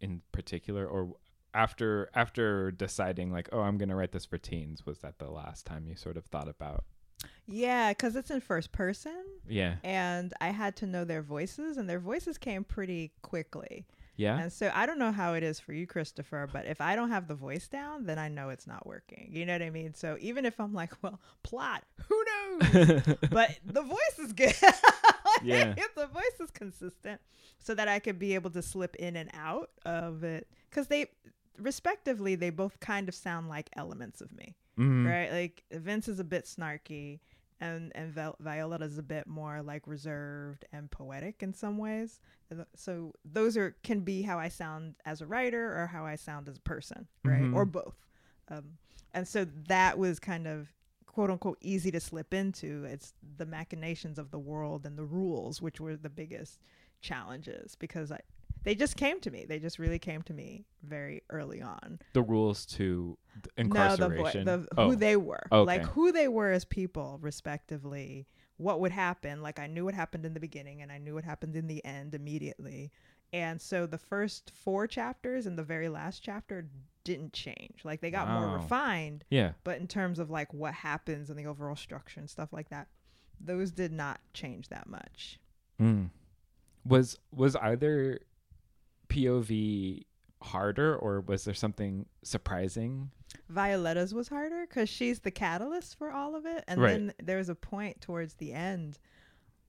in 0.00 0.22
particular, 0.30 0.86
or 0.86 1.16
after 1.52 2.08
after 2.14 2.70
deciding 2.70 3.32
like, 3.32 3.48
oh, 3.52 3.60
I'm 3.60 3.78
gonna 3.78 3.96
write 3.96 4.12
this 4.12 4.24
for 4.24 4.38
teens? 4.38 4.86
Was 4.86 4.98
that 5.00 5.18
the 5.18 5.30
last 5.30 5.66
time 5.66 5.86
you 5.86 5.96
sort 5.96 6.16
of 6.16 6.24
thought 6.26 6.48
about? 6.48 6.84
Yeah, 7.46 7.90
because 7.90 8.16
it's 8.16 8.30
in 8.30 8.40
first 8.40 8.72
person. 8.72 9.24
Yeah, 9.48 9.76
and 9.84 10.32
I 10.40 10.48
had 10.50 10.76
to 10.76 10.86
know 10.86 11.04
their 11.04 11.22
voices, 11.22 11.76
and 11.76 11.88
their 11.88 11.98
voices 11.98 12.38
came 12.38 12.64
pretty 12.64 13.12
quickly. 13.22 13.84
yeah, 14.16 14.38
And 14.38 14.52
so 14.52 14.70
I 14.74 14.86
don't 14.86 14.98
know 14.98 15.10
how 15.12 15.34
it 15.34 15.42
is 15.42 15.58
for 15.58 15.72
you, 15.72 15.86
Christopher, 15.86 16.48
but 16.52 16.66
if 16.66 16.80
I 16.80 16.94
don't 16.96 17.10
have 17.10 17.26
the 17.28 17.34
voice 17.34 17.66
down, 17.68 18.06
then 18.06 18.18
I 18.18 18.28
know 18.28 18.50
it's 18.50 18.66
not 18.66 18.86
working. 18.86 19.28
You 19.32 19.44
know 19.46 19.54
what 19.54 19.62
I 19.62 19.70
mean? 19.70 19.94
So 19.94 20.16
even 20.20 20.46
if 20.46 20.60
I'm 20.60 20.72
like, 20.72 20.92
well, 21.02 21.18
plot, 21.42 21.82
who 22.08 22.24
knows? 22.24 23.02
but 23.30 23.58
the 23.64 23.82
voice 23.82 24.18
is 24.18 24.32
good. 24.32 24.54
Yeah. 25.42 25.74
if 25.76 25.94
the 25.96 26.06
voice 26.06 26.38
is 26.40 26.50
consistent, 26.52 27.20
so 27.58 27.74
that 27.74 27.88
I 27.88 27.98
could 27.98 28.18
be 28.18 28.34
able 28.34 28.50
to 28.50 28.62
slip 28.62 28.94
in 28.96 29.16
and 29.16 29.30
out 29.34 29.70
of 29.84 30.22
it, 30.22 30.46
because 30.70 30.86
they, 30.88 31.06
respectively, 31.58 32.34
they 32.36 32.50
both 32.50 32.78
kind 32.80 33.08
of 33.08 33.14
sound 33.14 33.48
like 33.48 33.68
elements 33.74 34.20
of 34.20 34.30
me 34.36 34.54
Mhm. 34.78 35.06
right? 35.06 35.30
Like 35.32 35.64
Vince 35.70 36.08
is 36.08 36.18
a 36.18 36.24
bit 36.24 36.44
snarky, 36.44 37.20
and 37.60 37.92
and 37.94 38.12
Vi- 38.12 38.34
Violetta's 38.40 38.98
a 38.98 39.02
bit 39.02 39.26
more 39.26 39.62
like 39.62 39.86
reserved 39.86 40.64
and 40.72 40.90
poetic 40.90 41.42
in 41.42 41.52
some 41.54 41.78
ways. 41.78 42.20
So 42.74 43.14
those 43.24 43.56
are 43.56 43.76
can 43.82 44.00
be 44.00 44.22
how 44.22 44.38
I 44.38 44.48
sound 44.48 44.94
as 45.06 45.20
a 45.22 45.26
writer 45.26 45.80
or 45.80 45.86
how 45.86 46.04
I 46.04 46.16
sound 46.16 46.48
as 46.48 46.56
a 46.58 46.60
person, 46.62 47.06
right? 47.24 47.42
Mhm. 47.42 47.54
Or 47.54 47.64
both. 47.64 47.96
Um, 48.48 48.76
and 49.14 49.26
so 49.26 49.44
that 49.68 49.98
was 49.98 50.18
kind 50.18 50.46
of 50.46 50.68
quote 51.06 51.30
unquote 51.30 51.58
easy 51.60 51.90
to 51.90 52.00
slip 52.00 52.32
into. 52.34 52.84
It's 52.84 53.14
the 53.36 53.46
machinations 53.46 54.18
of 54.18 54.30
the 54.30 54.38
world 54.38 54.84
and 54.86 54.98
the 54.98 55.04
rules, 55.04 55.60
which 55.62 55.80
were 55.80 55.96
the 55.96 56.10
biggest 56.10 56.60
challenges 57.00 57.74
because 57.74 58.10
I. 58.12 58.20
They 58.64 58.74
just 58.74 58.96
came 58.96 59.20
to 59.20 59.30
me. 59.30 59.44
They 59.48 59.58
just 59.58 59.78
really 59.78 59.98
came 59.98 60.22
to 60.22 60.32
me 60.32 60.64
very 60.82 61.22
early 61.30 61.62
on 61.62 62.00
The 62.12 62.22
rules 62.22 62.66
to 62.66 63.18
th- 63.56 63.68
no, 63.68 63.96
the, 63.96 64.08
vo- 64.08 64.44
the 64.44 64.68
oh. 64.76 64.90
who 64.90 64.96
they 64.96 65.16
were, 65.16 65.42
Okay. 65.50 65.66
like 65.66 65.84
who 65.84 66.12
they 66.12 66.28
were 66.28 66.50
as 66.50 66.64
people, 66.64 67.18
respectively. 67.20 68.26
What 68.58 68.80
would 68.80 68.92
happen? 68.92 69.42
Like 69.42 69.58
I 69.58 69.66
knew 69.66 69.84
what 69.84 69.94
happened 69.94 70.24
in 70.24 70.34
the 70.34 70.40
beginning, 70.40 70.82
and 70.82 70.92
I 70.92 70.98
knew 70.98 71.14
what 71.14 71.24
happened 71.24 71.56
in 71.56 71.66
the 71.66 71.84
end 71.84 72.14
immediately. 72.14 72.92
And 73.32 73.60
so 73.60 73.86
the 73.86 73.98
first 73.98 74.52
four 74.54 74.86
chapters 74.86 75.46
and 75.46 75.58
the 75.58 75.62
very 75.62 75.88
last 75.88 76.22
chapter 76.22 76.68
didn't 77.04 77.32
change. 77.32 77.80
Like 77.82 78.00
they 78.00 78.10
got 78.10 78.28
more 78.28 78.58
refined, 78.58 79.24
yeah. 79.30 79.52
but 79.64 79.78
in 79.78 79.88
terms 79.88 80.18
of 80.18 80.30
like 80.30 80.52
what 80.52 80.74
happens 80.74 81.30
and 81.30 81.38
the 81.38 81.46
overall 81.46 81.74
structure 81.76 82.20
and 82.20 82.28
stuff 82.28 82.52
like 82.52 82.68
that, 82.68 82.88
those 83.40 83.72
did 83.72 83.90
not 83.90 84.20
change 84.34 84.68
that 84.68 84.88
much. 84.88 85.40
Mm. 85.80 86.10
Was 86.84 87.18
was 87.32 87.56
either 87.56 88.20
POV 89.12 90.04
harder 90.42 90.96
or 90.96 91.20
was 91.20 91.44
there 91.44 91.54
something 91.54 92.06
surprising? 92.22 93.10
Violetta's 93.48 94.12
was 94.14 94.28
harder 94.28 94.66
because 94.68 94.88
she's 94.88 95.20
the 95.20 95.30
catalyst 95.30 95.96
for 95.98 96.10
all 96.10 96.34
of 96.34 96.46
it. 96.46 96.64
And 96.66 96.80
Right. 96.80 96.90
then 96.92 97.12
there 97.22 97.38
was 97.38 97.48
a 97.48 97.54
point 97.54 98.00
towards 98.00 98.34
the 98.34 98.52
end, 98.52 98.98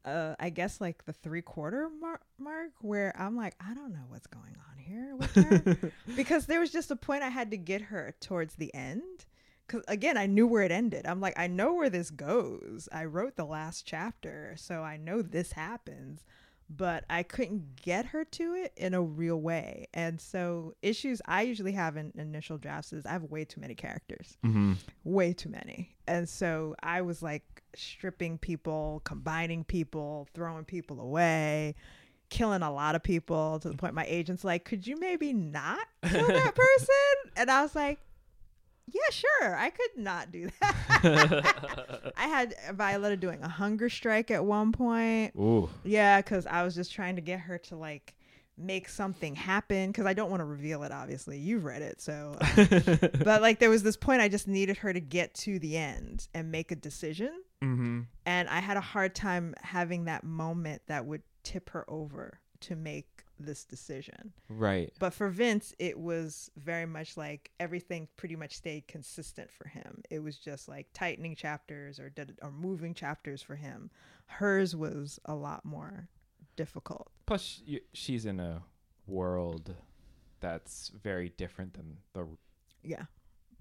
uh, 0.06 0.36
I 0.40 0.50
guess 0.50 0.82
like 0.82 1.06
the 1.06 1.14
three 1.14 1.42
quarter 1.42 1.90
mar- 1.90 2.22
mark, 2.38 2.72
where 2.82 3.14
I'm 3.20 3.36
like, 3.36 3.56
I 3.60 3.74
don't 3.74 3.94
know 3.94 4.06
what's 4.10 4.28
going 4.28 4.56
on 4.70 4.78
here 4.78 5.16
with 5.16 5.34
her. 5.36 5.92
because 6.16 6.46
there 6.48 6.60
was 6.60 6.72
just 6.72 6.92
a 6.92 6.96
point 6.96 7.24
I 7.24 7.30
had 7.30 7.52
to 7.52 7.58
get 7.58 7.84
her 7.84 8.14
towards 8.20 8.56
the 8.56 8.74
end. 8.74 9.26
Because 9.66 9.84
again, 9.88 10.18
I 10.18 10.26
knew 10.26 10.46
where 10.46 10.64
it 10.64 10.72
ended. 10.72 11.06
I'm 11.08 11.22
like, 11.22 11.40
I 11.40 11.48
know 11.48 11.74
where 11.74 11.90
this 11.90 12.10
goes. 12.10 12.90
I 12.92 13.06
wrote 13.06 13.38
the 13.38 13.46
last 13.46 13.86
chapter, 13.86 14.56
so 14.58 14.82
I 14.82 14.98
know 14.98 15.22
this 15.22 15.54
happens 15.54 16.26
but 16.70 17.06
I 17.10 17.24
couldn't 17.24 17.76
get 17.82 18.08
her 18.08 18.26
to 18.26 18.54
it 18.54 18.74
in 18.76 18.94
a 18.94 19.02
real 19.02 19.40
way. 19.40 19.88
And 19.94 20.20
so, 20.20 20.74
issues 20.82 21.22
I 21.26 21.44
usually 21.44 21.74
have 21.74 21.98
in 21.98 22.12
initial 22.18 22.58
drafts 22.58 22.94
is 22.94 23.06
I 23.06 23.12
have 23.12 23.24
way 23.24 23.46
too 23.46 23.62
many 23.62 23.76
characters, 23.76 24.38
mm-hmm. 24.46 24.74
way 25.04 25.34
too 25.34 25.50
many. 25.50 25.96
And 26.08 26.28
so, 26.28 26.76
I 26.82 27.02
was 27.02 27.22
like 27.22 27.64
stripping 27.76 28.38
people, 28.38 29.02
combining 29.04 29.64
people, 29.64 30.28
throwing 30.34 30.66
people 30.66 31.02
away, 31.02 31.76
killing 32.30 32.62
a 32.62 32.72
lot 32.72 32.96
of 32.96 33.04
people 33.04 33.60
to 33.60 33.70
the 33.70 33.78
point 33.78 33.94
my 33.94 34.06
agent's 34.08 34.44
like, 34.44 34.66
could 34.66 34.88
you 34.88 34.98
maybe 35.00 35.34
not 35.34 35.86
kill 36.04 36.28
that 36.28 36.56
person? 36.56 37.32
and 37.36 37.52
I 37.52 37.62
was 37.62 37.76
like, 37.76 38.00
yeah, 38.88 39.02
sure. 39.12 39.56
I 39.56 39.70
could 39.70 39.98
not 39.98 40.32
do 40.32 40.50
that. 40.62 42.14
I 42.18 42.28
had 42.28 42.56
Violetta 42.74 43.18
doing 43.18 43.42
a 43.42 43.48
hunger 43.48 43.90
strike 43.90 44.30
at 44.32 44.44
one 44.44 44.72
point. 44.72 45.34
Ooh. 45.36 45.70
Yeah, 45.84 46.22
because 46.22 46.46
I 46.46 46.64
was 46.64 46.76
just 46.76 46.92
trying 46.92 47.16
to 47.16 47.22
get 47.22 47.40
her 47.42 47.58
to 47.60 47.76
like 47.76 48.16
make 48.58 48.88
something 48.88 49.36
happen 49.36 49.90
because 49.90 50.06
I 50.06 50.14
don't 50.14 50.30
want 50.30 50.42
to 50.42 50.46
reveal 50.46 50.84
it, 50.84 50.92
obviously. 50.92 51.40
You've 51.40 51.66
read 51.66 51.82
it, 51.82 52.02
so. 52.02 52.38
uh, 52.40 52.98
but 53.24 53.42
like 53.42 53.60
there 53.60 53.70
was 53.70 53.84
this 53.84 53.98
point 53.98 54.22
I 54.22 54.28
just 54.28 54.48
needed 54.48 54.78
her 54.78 54.94
to 54.94 55.00
get 55.00 55.34
to 55.36 55.60
the 55.60 55.78
end 55.78 56.28
and 56.34 56.52
make 56.52 56.72
a 56.72 56.76
decision. 56.76 57.32
mm-hmm. 57.64 58.02
And 58.26 58.50
I 58.50 58.60
had 58.60 58.78
a 58.78 58.82
hard 58.82 59.16
time 59.16 59.56
having 59.62 60.06
that 60.06 60.24
moment 60.24 60.84
that 60.88 61.06
would 61.06 61.24
tip 61.44 61.70
her 61.72 61.90
over 61.90 62.40
to 62.62 62.76
make 62.76 63.23
this 63.46 63.64
decision. 63.66 64.34
Right. 64.50 64.92
But 65.00 65.14
for 65.14 65.30
Vince, 65.30 65.74
it 65.80 66.00
was 66.00 66.50
very 66.58 66.86
much 66.86 67.18
like 67.18 67.52
everything 67.60 68.08
pretty 68.18 68.36
much 68.36 68.56
stayed 68.56 68.88
consistent 68.88 69.52
for 69.52 69.68
him. 69.68 70.02
It 70.10 70.20
was 70.20 70.38
just 70.38 70.68
like 70.68 70.88
tightening 70.94 71.36
chapters 71.36 72.00
or 72.00 72.10
did, 72.10 72.38
or 72.42 72.52
moving 72.52 72.94
chapters 72.94 73.42
for 73.42 73.56
him. 73.56 73.90
Hers 74.26 74.76
was 74.76 75.20
a 75.26 75.36
lot 75.36 75.64
more 75.66 76.10
difficult. 76.56 77.10
Plus, 77.26 77.62
she's 77.94 78.26
in 78.26 78.40
a 78.40 78.64
world 79.08 79.76
that's 80.40 80.90
very 81.02 81.30
different 81.30 81.74
than 81.74 81.98
the 82.14 82.28
Yeah. 82.84 83.06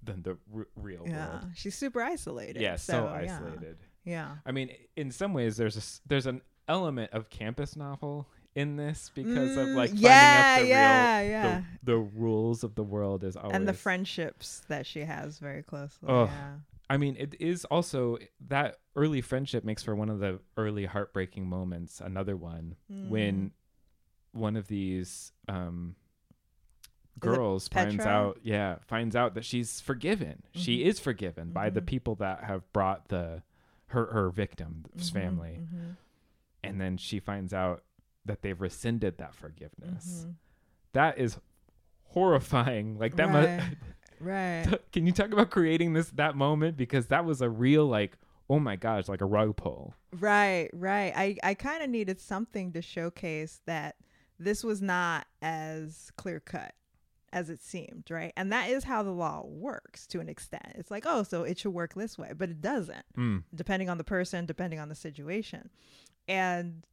than 0.02 0.22
the 0.22 0.36
r- 0.54 0.66
real 0.74 1.04
Yeah. 1.06 1.28
world. 1.28 1.46
She's 1.54 1.74
super 1.76 2.02
isolated. 2.02 2.60
Yeah, 2.60 2.76
so, 2.76 3.04
yeah. 3.04 3.12
isolated. 3.36 3.78
Yeah. 4.04 4.38
I 4.44 4.50
mean, 4.50 4.70
in 4.96 5.10
some 5.12 5.32
ways, 5.32 5.56
there's 5.56 5.76
a 5.76 6.08
there's 6.08 6.26
an 6.26 6.42
element 6.68 7.12
of 7.12 7.28
campus 7.30 7.76
novel 7.76 8.28
in 8.54 8.76
this 8.76 9.10
because 9.14 9.56
of 9.56 9.68
Mm, 9.70 9.74
like 9.74 9.90
yeah, 9.96 10.58
the 10.60 10.66
yeah, 10.66 11.20
real 11.20 11.30
yeah. 11.30 11.62
The, 11.82 11.92
the 11.92 11.98
rules 11.98 12.62
of 12.64 12.74
the 12.74 12.82
world 12.82 13.24
is 13.24 13.36
always 13.36 13.54
And 13.54 13.66
the 13.66 13.72
friendships 13.72 14.62
that 14.68 14.86
she 14.86 15.00
has 15.00 15.38
very 15.38 15.62
closely. 15.62 16.08
Oh. 16.08 16.24
Yeah. 16.26 16.56
I 16.90 16.98
mean, 16.98 17.16
it 17.18 17.34
is 17.40 17.64
also 17.66 18.18
that 18.48 18.76
early 18.96 19.22
friendship 19.22 19.64
makes 19.64 19.82
for 19.82 19.94
one 19.96 20.10
of 20.10 20.18
the 20.18 20.40
early 20.58 20.84
heartbreaking 20.84 21.48
moments. 21.48 22.00
Another 22.00 22.36
one 22.36 22.76
Mm. 22.92 23.08
when 23.08 23.50
one 24.32 24.56
of 24.56 24.68
these 24.68 25.32
um, 25.48 25.96
girls 27.18 27.68
finds 27.68 27.96
Petra? 27.96 28.12
out, 28.12 28.38
yeah, 28.42 28.76
finds 28.86 29.16
out 29.16 29.34
that 29.34 29.44
she's 29.44 29.80
forgiven. 29.80 30.42
She 30.52 30.78
Mhm. 30.80 30.84
is 30.86 31.00
forgiven 31.00 31.50
by 31.52 31.70
the 31.70 31.80
Mhm. 31.80 31.86
people 31.86 32.14
that 32.16 32.44
have 32.44 32.70
brought 32.72 33.08
the 33.08 33.42
her 33.86 34.06
her 34.12 34.30
victim's 34.30 35.10
Mhm, 35.10 35.12
family, 35.12 35.60
mhm, 35.62 35.96
and 36.64 36.80
then 36.80 36.96
she 36.96 37.20
finds 37.20 37.52
out 37.52 37.84
that 38.24 38.42
they've 38.42 38.60
rescinded 38.60 39.18
that 39.18 39.34
forgiveness. 39.34 40.24
mhm. 40.26 40.34
That 40.92 41.18
is 41.18 41.38
horrifying. 42.04 42.98
Like 42.98 43.16
that. 43.16 43.28
Right. 43.28 43.76
Right. 44.20 44.66
Can 44.92 45.04
you 45.04 45.10
talk 45.10 45.32
about 45.32 45.50
creating 45.50 45.94
this 45.94 46.10
that 46.10 46.36
moment 46.36 46.76
because 46.76 47.08
that 47.08 47.24
was 47.24 47.40
a 47.42 47.50
real 47.50 47.86
like 47.86 48.16
oh 48.48 48.60
my 48.60 48.76
gosh 48.76 49.08
like 49.08 49.20
a 49.20 49.24
rug 49.24 49.56
pull. 49.56 49.94
Right, 50.12 50.70
right. 50.72 51.12
I, 51.16 51.36
I 51.42 51.54
kind 51.54 51.82
of 51.82 51.90
needed 51.90 52.20
something 52.20 52.72
to 52.74 52.82
showcase 52.82 53.60
that 53.66 53.96
this 54.38 54.62
was 54.62 54.80
not 54.80 55.26
as 55.40 56.12
clear 56.16 56.38
cut 56.38 56.72
as 57.32 57.50
it 57.50 57.60
seemed, 57.64 58.04
right? 58.10 58.32
And 58.36 58.52
that 58.52 58.70
is 58.70 58.84
how 58.84 59.02
the 59.02 59.10
law 59.10 59.42
works 59.44 60.06
to 60.08 60.20
an 60.20 60.28
extent. 60.28 60.70
It's 60.76 60.90
like, 60.92 61.02
oh, 61.04 61.24
so 61.24 61.42
it 61.42 61.58
should 61.58 61.72
work 61.72 61.94
this 61.94 62.16
way, 62.16 62.30
but 62.36 62.48
it 62.48 62.60
doesn't, 62.60 63.04
Mm. 63.18 63.42
depending 63.52 63.88
on 63.90 63.98
the 63.98 64.04
person, 64.04 64.46
depending 64.46 64.78
on 64.78 64.88
the 64.88 64.94
situation. 64.94 65.68
And 66.28 66.84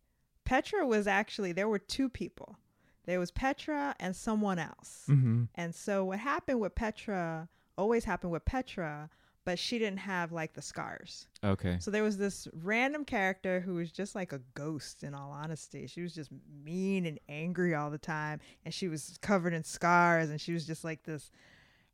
Petra 0.50 0.84
was 0.84 1.06
actually, 1.06 1.52
there 1.52 1.70
were 1.70 1.78
two 1.78 2.10
people. 2.10 2.58
There 3.06 3.20
was 3.20 3.30
Petra 3.30 3.96
and 4.00 4.16
someone 4.16 4.58
else. 4.58 5.04
Mm-hmm. 5.08 5.44
And 5.54 5.76
so 5.76 6.06
what 6.06 6.18
happened 6.18 6.60
with 6.60 6.74
Petra 6.74 7.48
always 7.78 8.04
happened 8.04 8.32
with 8.32 8.46
Petra, 8.46 9.12
but 9.46 9.60
she 9.60 9.78
didn't 9.78 10.00
have 10.00 10.32
like 10.32 10.54
the 10.54 10.62
scars. 10.64 11.28
Okay. 11.44 11.78
So 11.80 11.92
there 11.92 12.02
was 12.02 12.18
this 12.18 12.48
random 12.52 13.06
character 13.06 13.60
who 13.60 13.76
was 13.76 13.92
just 13.92 14.16
like 14.16 14.34
a 14.34 14.42
ghost 14.56 15.04
in 15.04 15.14
all 15.14 15.30
honesty. 15.30 15.86
She 15.86 16.02
was 16.02 16.16
just 16.16 16.32
mean 16.64 17.06
and 17.06 17.20
angry 17.30 17.76
all 17.76 17.92
the 17.92 18.00
time 18.00 18.40
and 18.66 18.74
she 18.74 18.88
was 18.88 19.20
covered 19.22 19.54
in 19.54 19.64
scars 19.64 20.32
and 20.32 20.42
she 20.42 20.52
was 20.52 20.66
just 20.66 20.84
like 20.84 21.04
this 21.04 21.30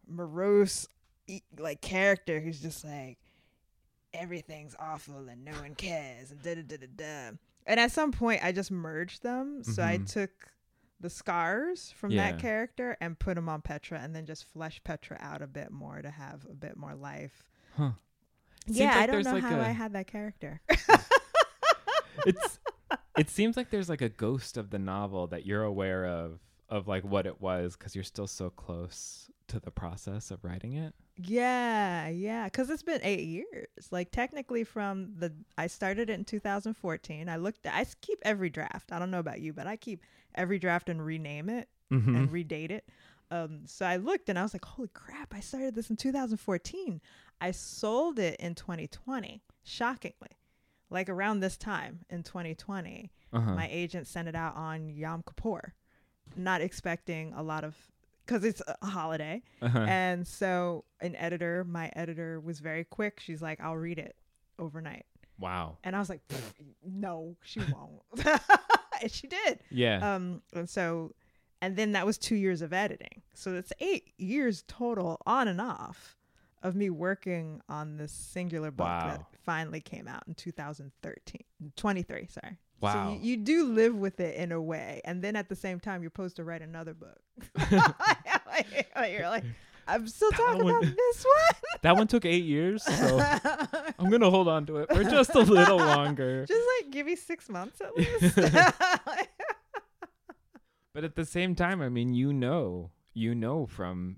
morose 0.08 0.88
like 1.58 1.82
character 1.82 2.40
who's 2.40 2.62
just 2.62 2.86
like 2.86 3.18
everything's 4.14 4.78
awful 4.80 5.28
and 5.28 5.44
no 5.44 5.52
one 5.54 5.76
cares 5.76 6.32
and 6.32 6.42
da 6.42 6.56
da 6.56 6.62
da 6.62 6.78
da 6.78 6.88
da. 6.96 7.38
And 7.66 7.80
at 7.80 7.92
some 7.92 8.12
point 8.12 8.44
I 8.44 8.52
just 8.52 8.72
merged 8.72 9.24
them. 9.24 9.64
So 9.64 9.82
I 9.84 9.98
Mhm. 9.98 10.12
took 10.12 10.32
the 11.00 11.10
scars 11.10 11.92
from 11.92 12.12
Yeah. 12.12 12.32
that 12.32 12.40
character 12.40 12.96
and 13.02 13.18
put 13.20 13.36
them 13.36 13.50
on 13.50 13.62
Petra 13.62 14.00
and 14.00 14.16
then 14.16 14.26
just 14.26 14.46
flesh 14.46 14.82
Petra 14.84 15.18
out 15.20 15.42
a 15.42 15.48
bit 15.48 15.72
more 15.72 16.02
to 16.02 16.10
have 16.10 16.46
a 16.50 16.54
bit 16.54 16.78
more 16.78 16.96
life. 16.96 17.44
Huh. 17.76 17.92
Yeah, 18.68 18.88
like 18.88 18.96
I 18.98 19.06
don't 19.08 19.24
know 19.24 19.34
like 19.34 19.44
how 19.44 19.60
a- 19.60 19.64
I 19.66 19.70
had 19.72 19.94
that 19.94 20.08
character. 20.08 20.62
It's 22.26 22.60
it 23.18 23.30
seems 23.30 23.58
like 23.58 23.70
there's 23.70 23.90
like 23.90 24.02
a 24.02 24.10
ghost 24.10 24.58
of 24.58 24.70
the 24.70 24.80
novel 24.80 25.28
that 25.28 25.46
you're 25.46 25.64
aware 25.64 26.06
of 26.06 26.40
of 26.70 26.88
like 26.88 27.04
what 27.04 27.28
it 27.28 27.40
was 27.42 27.76
because 27.76 27.94
you're 27.94 28.04
still 28.04 28.26
so 28.28 28.50
close 28.50 29.30
to 29.48 29.60
the 29.60 29.70
process 29.72 30.32
of 30.32 30.44
writing 30.44 30.74
it. 30.74 30.96
Yeah, 31.18 32.10
yeah, 32.10 32.46
because 32.46 32.70
it's 32.70 32.84
been 32.84 33.00
eight 33.04 33.24
years. 33.24 33.68
Like 33.92 34.12
technically, 34.12 34.64
from 34.64 35.14
the 35.18 35.34
I 35.58 35.68
started 35.68 36.10
it 36.10 36.14
in 36.14 36.26
2014. 36.26 37.30
I 37.30 37.36
looked. 37.38 37.66
I 37.66 37.86
keep 38.02 38.20
every 38.24 38.50
draft. 38.50 38.92
I 38.92 39.00
don't 39.00 39.12
know 39.12 39.20
about 39.20 39.40
you, 39.42 39.54
but 39.54 39.68
I 39.68 39.76
keep 39.78 40.02
every 40.36 40.60
draft 40.60 40.90
and 40.90 41.04
rename 41.06 41.50
it 41.50 41.70
Mm-hmm. 41.94 42.16
and 42.16 42.30
redate 42.32 42.72
it. 42.72 42.90
Um, 43.30 43.62
so 43.68 43.86
I 43.86 43.98
looked 43.98 44.28
and 44.28 44.40
I 44.40 44.42
was 44.44 44.54
like, 44.56 44.66
holy 44.66 44.90
crap! 44.92 45.36
I 45.36 45.40
started 45.40 45.76
this 45.76 45.92
in 45.92 45.96
2014. 45.98 47.00
I 47.40 47.52
sold 47.52 48.18
it 48.18 48.38
in 48.40 48.56
2020. 48.56 49.44
Shockingly, 49.64 50.38
like 50.90 51.10
around 51.10 51.40
this 51.42 51.58
time 51.58 52.00
in 52.10 52.24
2020. 52.24 53.12
Uh-huh. 53.34 53.52
my 53.54 53.68
agent 53.70 54.08
sent 54.08 54.28
it 54.30 54.36
out 54.36 54.56
on 54.56 54.90
Yom 54.90 55.22
Kippur, 55.28 55.74
not 56.36 56.62
expecting 56.62 57.34
a 57.34 57.44
lot 57.44 57.64
of 57.64 57.76
because 58.26 58.44
it's 58.44 58.62
a 58.82 58.86
holiday. 58.86 59.42
uh-huh. 59.62 59.80
And 59.88 60.26
so 60.28 60.86
an 61.02 61.16
editor, 61.16 61.64
my 61.64 61.92
editor 61.96 62.40
was 62.40 62.60
very 62.60 62.84
quick. 62.84 63.20
She's 63.20 63.42
like, 63.42 63.60
I'll 63.62 63.76
read 63.78 64.00
it 64.00 64.16
overnight. 64.60 65.06
wow. 65.40 65.78
And 65.84 65.96
I 65.96 66.00
was 66.00 66.10
like, 66.10 66.22
no, 66.86 67.36
she 67.44 67.60
won't. 67.72 68.26
and 69.02 69.12
she 69.12 69.28
did. 69.28 69.60
Yeah. 69.70 70.16
Um, 70.16 70.42
and 70.54 70.70
so, 70.70 71.14
and 71.62 71.76
then 71.76 71.92
that 71.94 72.06
was 72.06 72.18
two 72.18 72.36
years 72.36 72.62
of 72.62 72.74
editing. 72.74 73.22
So 73.34 73.52
that's 73.54 73.74
eight 73.80 74.14
years 74.18 74.64
total 74.68 75.20
on 75.26 75.48
and 75.48 75.60
off 75.62 76.16
of 76.64 76.76
me 76.76 76.90
working 76.90 77.62
on 77.70 77.98
this 77.98 78.12
singular 78.12 78.72
book 78.72 78.88
that 78.88 79.22
finally 79.44 79.82
came 79.82 80.08
out 80.08 80.24
in 80.28 80.34
2013, 80.34 81.44
23, 81.76 82.28
sorry. 82.28 82.58
Wow. 82.82 82.92
So 83.10 83.14
you, 83.14 83.32
you 83.32 83.38
do 83.38 83.66
live 83.72 83.96
with 83.96 84.20
it 84.20 84.36
in 84.36 84.52
a 84.52 84.62
way. 84.62 85.02
And 85.06 85.22
then 85.22 85.36
at 85.36 85.50
the 85.50 85.56
same 85.56 85.80
time, 85.80 86.02
you're 86.02 86.12
supposed 86.12 86.36
to 86.38 86.44
write 86.44 86.62
another 86.62 86.94
book. 86.94 87.18
you're 87.70 89.30
like, 89.30 89.44
I'm 89.88 90.08
still 90.08 90.32
That 90.32 90.38
talking 90.38 90.64
one- 90.66 90.84
about 90.84 90.96
this 90.98 91.24
one. 91.26 91.62
that 91.84 91.96
one 91.96 92.08
took 92.08 92.26
8 92.26 92.44
years, 92.44 92.84
so. 92.84 93.20
I'm 94.00 94.10
going 94.10 94.22
to 94.22 94.30
hold 94.30 94.48
on 94.48 94.66
to 94.68 94.78
it 94.78 94.92
for 94.94 95.04
just 95.04 95.34
a 95.36 95.40
little 95.40 95.78
longer. 95.78 96.46
Just 96.46 96.68
like 96.82 96.92
give 96.92 97.06
me 97.06 97.16
six 97.16 97.50
months 97.50 97.82
at 97.82 97.96
least. 97.96 98.36
But 100.94 101.04
at 101.04 101.16
the 101.16 101.26
same 101.26 101.56
time, 101.56 101.82
I 101.82 101.90
mean, 101.90 102.14
you 102.14 102.32
know, 102.32 102.92
you 103.14 103.36
know 103.36 103.66
from 103.66 104.18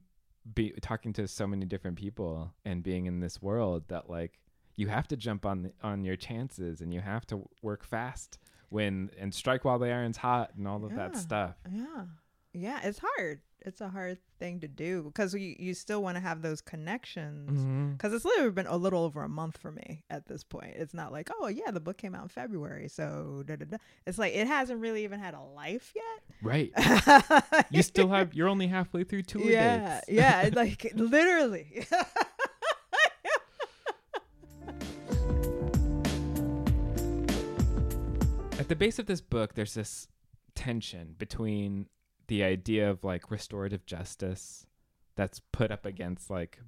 be, 0.54 0.74
talking 0.82 1.12
to 1.14 1.28
so 1.28 1.48
many 1.48 1.66
different 1.66 1.98
people 1.98 2.54
and 2.64 2.84
being 2.84 3.08
in 3.08 3.20
this 3.20 3.42
world 3.42 3.86
that 3.88 4.10
like 4.10 4.40
you 4.78 4.88
have 4.88 5.08
to 5.10 5.18
jump 5.18 5.46
on 5.46 5.64
the, 5.64 5.74
on 5.84 6.06
your 6.06 6.16
chances 6.16 6.80
and 6.80 6.94
you 6.94 7.02
have 7.02 7.26
to 7.28 7.42
work 7.62 7.84
fast 7.84 8.40
when 8.70 9.10
and 9.20 9.34
strike 9.34 9.66
while 9.66 9.80
the 9.80 9.88
iron's 9.88 10.18
hot 10.18 10.52
and 10.56 10.68
all 10.68 10.86
of 10.86 10.96
that 10.96 11.18
stuff. 11.18 11.56
Yeah. 11.70 12.06
Yeah, 12.54 12.80
it's 12.84 13.00
hard. 13.04 13.42
It's 13.62 13.82
a 13.82 13.90
hard 13.90 14.18
thing 14.40 14.62
to 14.62 14.68
do 14.68 15.04
because 15.04 15.34
you, 15.34 15.56
you 15.60 15.74
still 15.74 16.02
want 16.02 16.16
to 16.16 16.22
have 16.22 16.42
those 16.42 16.62
connections. 16.62 17.60
Mm-hmm. 17.60 17.92
Because 17.94 18.14
it's 18.14 18.24
literally 18.24 18.52
been 18.52 18.68
a 18.68 18.78
little 18.78 19.04
over 19.04 19.24
a 19.24 19.30
month 19.30 19.58
for 19.58 19.72
me 19.72 20.04
at 20.10 20.28
this 20.28 20.44
point. 20.44 20.74
It's 20.76 20.94
not 20.94 21.12
like, 21.12 21.30
oh, 21.40 21.48
yeah, 21.48 21.72
the 21.72 21.80
book 21.80 21.98
came 21.98 22.16
out 22.16 22.24
in 22.24 22.30
February. 22.30 22.88
So, 22.88 23.44
da, 23.46 23.58
da, 23.58 23.66
da. 23.66 23.78
it's 24.06 24.18
like 24.18 24.34
it 24.34 24.48
hasn't 24.48 24.80
really 24.80 25.04
even 25.04 25.20
had 25.20 25.34
a 25.34 25.42
life 25.42 25.92
yet. 25.96 26.06
Right. 26.42 26.72
You 27.70 27.82
still 27.84 28.08
have 28.10 28.34
you're 28.34 28.48
only 28.48 28.68
halfway 28.68 29.04
through 29.04 29.24
two 29.24 29.40
yeah, 29.40 30.02
yeah, 30.08 30.50
like 30.54 30.92
literally. 30.96 31.86
At 38.68 38.70
the 38.70 38.76
base 38.76 39.00
of 39.00 39.06
this 39.06 39.22
book, 39.22 39.54
there's 39.54 39.76
this 39.76 40.10
tension 40.54 41.16
between 41.18 41.88
the 42.28 42.44
idea 42.44 42.90
of 42.90 43.02
like 43.02 43.32
restorative 43.32 43.86
justice 43.86 44.68
that's 45.16 45.40
put 45.54 45.72
up 45.72 45.86
against 45.86 46.30
like 46.30 46.60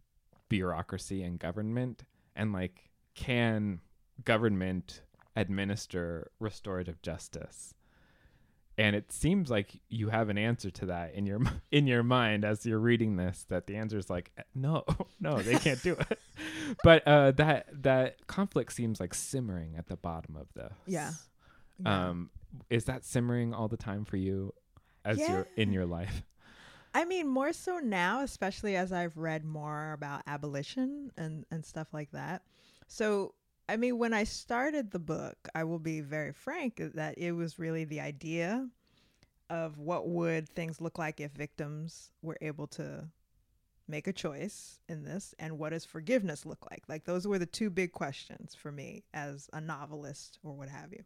bureaucracy 0.47 1.21
and 1.23 1.37
government, 1.37 2.05
and 2.37 2.53
like, 2.53 2.89
can 3.15 3.81
government 4.23 5.01
administer 5.35 6.31
restorative 6.39 7.01
justice? 7.01 7.73
and 8.79 8.95
it 8.95 9.11
seems 9.11 9.49
like 9.51 9.81
you 9.89 10.07
have 10.07 10.29
an 10.29 10.37
answer 10.37 10.71
to 10.71 10.85
that 10.85 11.13
in 11.13 11.25
your 11.25 11.41
in 11.71 11.85
your 11.85 12.01
mind 12.01 12.45
as 12.45 12.65
you're 12.65 12.79
reading 12.79 13.17
this 13.17 13.45
that 13.49 13.67
the 13.67 13.75
answer 13.75 13.97
is 13.97 14.09
like 14.09 14.31
no 14.55 14.83
no 15.19 15.39
they 15.41 15.55
can't 15.57 15.83
do 15.83 15.97
it 16.09 16.19
but 16.83 17.05
uh 17.05 17.31
that 17.31 17.67
that 17.73 18.25
conflict 18.27 18.71
seems 18.71 18.99
like 18.99 19.13
simmering 19.13 19.75
at 19.77 19.87
the 19.87 19.97
bottom 19.97 20.35
of 20.35 20.47
this 20.55 20.71
Yeah. 20.87 21.11
Um 21.85 22.29
is 22.69 22.85
that 22.85 23.05
simmering 23.05 23.53
all 23.53 23.67
the 23.67 23.77
time 23.77 24.05
for 24.05 24.17
you 24.17 24.53
as 25.05 25.17
you're 25.17 25.47
in 25.55 25.71
your 25.71 25.85
life? 25.85 26.23
I 26.93 27.05
mean, 27.05 27.27
more 27.27 27.53
so 27.53 27.77
now, 27.77 28.21
especially 28.21 28.75
as 28.75 28.91
I've 28.91 29.15
read 29.15 29.45
more 29.45 29.93
about 29.93 30.23
abolition 30.25 31.11
and, 31.17 31.45
and 31.51 31.63
stuff 31.63 31.87
like 31.93 32.11
that. 32.11 32.41
So, 32.87 33.35
I 33.67 33.77
mean, 33.77 33.99
when 33.99 34.13
I 34.13 34.23
started 34.23 34.89
the 34.89 34.99
book, 34.99 35.37
I 35.53 35.63
will 35.65 35.79
be 35.79 36.01
very 36.01 36.33
frank 36.33 36.81
that 36.95 37.17
it 37.19 37.33
was 37.33 37.59
really 37.59 37.83
the 37.83 37.99
idea 37.99 38.67
of 39.51 39.77
what 39.77 40.09
would 40.09 40.49
things 40.49 40.81
look 40.81 40.97
like 40.97 41.19
if 41.19 41.31
victims 41.31 42.11
were 42.23 42.37
able 42.41 42.67
to 42.67 43.07
make 43.87 44.07
a 44.07 44.13
choice 44.13 44.79
in 44.87 45.03
this 45.03 45.33
and 45.39 45.57
what 45.57 45.71
does 45.71 45.85
forgiveness 45.85 46.45
look 46.45 46.65
like? 46.71 46.83
Like 46.87 47.05
those 47.05 47.27
were 47.27 47.39
the 47.39 47.45
two 47.45 47.69
big 47.69 47.91
questions 47.91 48.55
for 48.55 48.71
me 48.71 49.03
as 49.13 49.49
a 49.53 49.61
novelist 49.61 50.39
or 50.43 50.53
what 50.53 50.69
have 50.69 50.91
you 50.91 51.03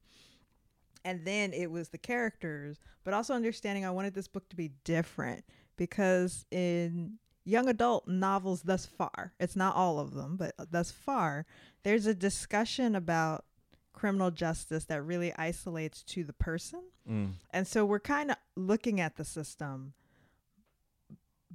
and 1.05 1.25
then 1.25 1.53
it 1.53 1.69
was 1.71 1.89
the 1.89 1.97
characters 1.97 2.79
but 3.03 3.13
also 3.13 3.33
understanding 3.33 3.85
i 3.85 3.89
wanted 3.91 4.13
this 4.13 4.27
book 4.27 4.47
to 4.49 4.55
be 4.55 4.71
different 4.83 5.43
because 5.77 6.45
in 6.51 7.13
young 7.45 7.67
adult 7.67 8.07
novels 8.07 8.61
thus 8.63 8.85
far 8.85 9.33
it's 9.39 9.55
not 9.55 9.75
all 9.75 9.99
of 9.99 10.13
them 10.13 10.37
but 10.37 10.53
thus 10.71 10.91
far 10.91 11.45
there's 11.83 12.05
a 12.05 12.13
discussion 12.15 12.95
about 12.95 13.43
criminal 13.91 14.31
justice 14.31 14.85
that 14.85 15.01
really 15.03 15.33
isolates 15.37 16.01
to 16.03 16.23
the 16.23 16.33
person 16.33 16.81
Mm. 17.09 17.33
and 17.51 17.67
so 17.67 17.83
we're 17.85 17.99
kind 17.99 18.31
of 18.31 18.37
looking 18.55 19.01
at 19.01 19.17
the 19.17 19.25
system 19.25 19.91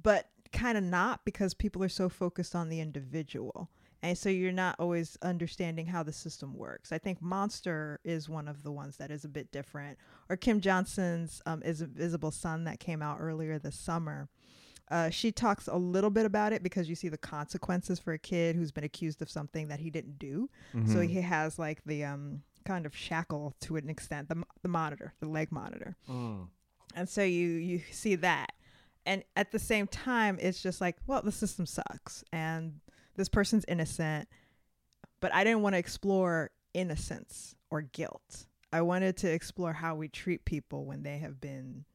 but 0.01 0.29
kind 0.51 0.77
of 0.77 0.83
not 0.83 1.25
because 1.25 1.53
people 1.55 1.83
are 1.83 1.89
so 1.89 2.07
focused 2.07 2.55
on 2.55 2.69
the 2.69 2.79
individual 2.79 3.69
and 4.01 4.17
so 4.17 4.29
you're 4.29 4.51
not 4.51 4.75
always 4.79 5.17
understanding 5.21 5.85
how 5.87 6.03
the 6.03 6.13
system 6.13 6.53
works. 6.55 6.91
I 6.91 6.97
think 6.97 7.21
Monster 7.21 7.99
is 8.03 8.29
one 8.29 8.47
of 8.47 8.63
the 8.63 8.71
ones 8.71 8.97
that 8.97 9.11
is 9.11 9.25
a 9.25 9.29
bit 9.29 9.51
different. 9.51 9.97
Or 10.29 10.37
Kim 10.37 10.61
Johnson's 10.61 11.41
um, 11.45 11.61
is 11.63 11.81
Invisible 11.81 12.31
Son 12.31 12.63
that 12.63 12.79
came 12.79 13.01
out 13.01 13.17
earlier 13.19 13.59
this 13.59 13.75
summer. 13.75 14.29
Uh, 14.89 15.09
she 15.09 15.31
talks 15.31 15.67
a 15.67 15.75
little 15.77 16.09
bit 16.09 16.25
about 16.25 16.51
it 16.53 16.63
because 16.63 16.89
you 16.89 16.95
see 16.95 17.09
the 17.09 17.17
consequences 17.17 17.99
for 17.99 18.13
a 18.13 18.17
kid 18.17 18.55
who's 18.55 18.71
been 18.71 18.83
accused 18.83 19.21
of 19.21 19.29
something 19.29 19.67
that 19.67 19.79
he 19.79 19.89
didn't 19.89 20.17
do. 20.17 20.49
So 20.71 20.77
Mhm. 20.99 21.09
he 21.09 21.21
has 21.21 21.59
like 21.59 21.83
the 21.85 22.05
um, 22.05 22.41
kind 22.65 22.85
of 22.85 22.95
shackle 22.95 23.53
to 23.61 23.75
an 23.75 23.89
extent, 23.89 24.29
the, 24.29 24.43
the 24.63 24.67
monitor, 24.67 25.13
the 25.19 25.27
leg 25.27 25.51
monitor 25.51 25.95
Mm. 26.07 26.47
and 26.95 27.07
so 27.07 27.21
you 27.21 27.47
you 27.49 27.81
see 27.91 28.15
that 28.15 28.53
and 29.05 29.23
at 29.35 29.51
the 29.51 29.59
same 29.59 29.85
time 29.87 30.37
it's 30.41 30.61
just 30.61 30.81
like 30.81 30.97
well 31.07 31.21
the 31.21 31.31
system 31.31 31.65
sucks 31.67 32.23
and 32.33 32.79
this 33.19 33.29
person's 33.29 33.65
innocent 33.67 34.27
but 35.19 35.31
i 35.33 35.43
didn't 35.43 35.61
want 35.61 35.73
to 35.75 35.77
explore 35.79 36.49
innocence 36.73 37.53
or 37.69 37.81
guilt 37.81 38.45
i 38.73 38.81
wanted 38.81 39.15
to 39.17 39.29
explore 39.31 39.73
how 39.73 39.93
we 39.95 40.07
treat 40.07 40.45
people 40.45 40.85
when 40.85 41.03
they 41.03 41.17
have 41.19 41.39
been 41.39 41.85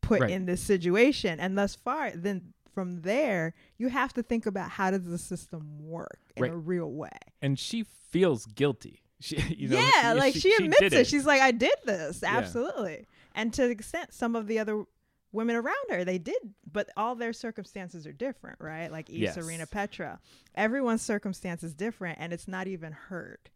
put 0.00 0.20
Right. 0.22 0.30
in 0.30 0.46
this 0.46 0.60
situation 0.60 1.38
and 1.38 1.56
thus 1.56 1.74
far 1.76 2.10
then 2.14 2.54
from 2.72 3.02
there 3.02 3.54
you 3.76 3.88
have 3.88 4.12
to 4.14 4.22
think 4.22 4.46
about 4.46 4.70
how 4.70 4.90
does 4.90 5.04
the 5.04 5.18
system 5.18 5.86
work 5.86 6.20
in 6.36 6.42
Right. 6.44 6.52
a 6.52 6.56
real 6.56 6.90
way 6.90 7.10
and 7.42 7.58
she 7.58 7.84
feels 8.10 8.46
guilty 8.46 9.02
she 9.20 9.36
you 9.56 9.68
know 9.68 9.78
yeah, 10.02 10.12
like 10.14 10.34
she, 10.34 10.54
admits 10.54 10.78
did 10.78 10.92
it. 10.92 11.06
She's 11.08 11.26
like, 11.26 11.40
I 11.42 11.50
did 11.50 11.74
this. 11.84 12.20
Yeah. 12.22 12.36
Absolutely. 12.38 13.06
And 13.34 13.52
to 13.54 13.62
the 13.62 13.70
extent 13.72 14.14
some 14.14 14.36
of 14.36 14.46
the 14.46 14.60
other 14.60 14.84
women 15.32 15.56
around 15.56 15.90
her, 15.90 16.04
they 16.04 16.18
did, 16.18 16.54
but 16.70 16.88
all 16.96 17.14
their 17.14 17.32
circumstances 17.32 18.06
are 18.06 18.12
different, 18.12 18.58
right? 18.60 18.90
Like 18.90 19.10
Eve 19.10 19.20
Yes. 19.22 19.34
Serena 19.34 19.66
Petra. 19.66 20.18
Everyone's 20.54 21.02
circumstance 21.02 21.62
is 21.62 21.74
different 21.74 22.18
and 22.20 22.32
it's 22.32 22.48
not 22.48 22.66
even 22.66 22.92
heard 22.92 23.50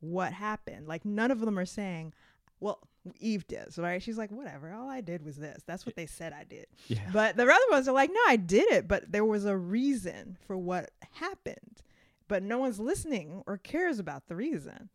what 0.00 0.32
happened. 0.32 0.86
Like 0.86 1.04
none 1.04 1.30
of 1.30 1.40
them 1.40 1.58
are 1.58 1.64
saying, 1.64 2.12
well, 2.60 2.80
Eve 3.20 3.46
does, 3.48 3.78
right? 3.78 4.02
She's 4.02 4.16
like, 4.18 4.30
whatever. 4.30 4.72
All 4.72 4.88
I 4.88 5.00
did 5.00 5.24
was 5.24 5.36
this. 5.36 5.62
That's 5.66 5.84
what 5.84 5.96
they 5.96 6.06
said 6.06 6.32
I 6.32 6.44
did. 6.44 6.66
yeah 6.88 7.00
But 7.12 7.36
the 7.36 7.42
other 7.44 7.54
ones 7.70 7.88
are 7.88 7.94
like, 7.94 8.10
no, 8.10 8.20
I 8.28 8.36
did 8.36 8.70
it, 8.72 8.88
but 8.88 9.10
there 9.10 9.24
was 9.24 9.44
a 9.44 9.56
reason 9.56 10.36
for 10.46 10.56
what 10.56 10.90
happened. 11.12 11.82
But 12.28 12.42
no 12.42 12.58
one's 12.58 12.80
listening 12.80 13.42
or 13.46 13.58
cares 13.58 13.98
about 13.98 14.26
the 14.28 14.36
reason. 14.36 14.88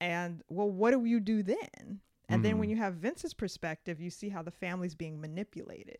And 0.00 0.42
well, 0.48 0.70
what 0.70 0.92
do 0.92 1.04
you 1.04 1.20
do 1.20 1.42
then? 1.42 2.00
And 2.30 2.44
then 2.44 2.58
when 2.58 2.68
Mhm. 2.68 2.70
you 2.72 2.76
have 2.78 2.94
Vince's 2.94 3.34
perspective, 3.34 4.00
you 4.00 4.08
see 4.10 4.28
how 4.28 4.42
the 4.42 4.50
family's 4.50 4.94
being 4.94 5.20
manipulated. 5.20 5.98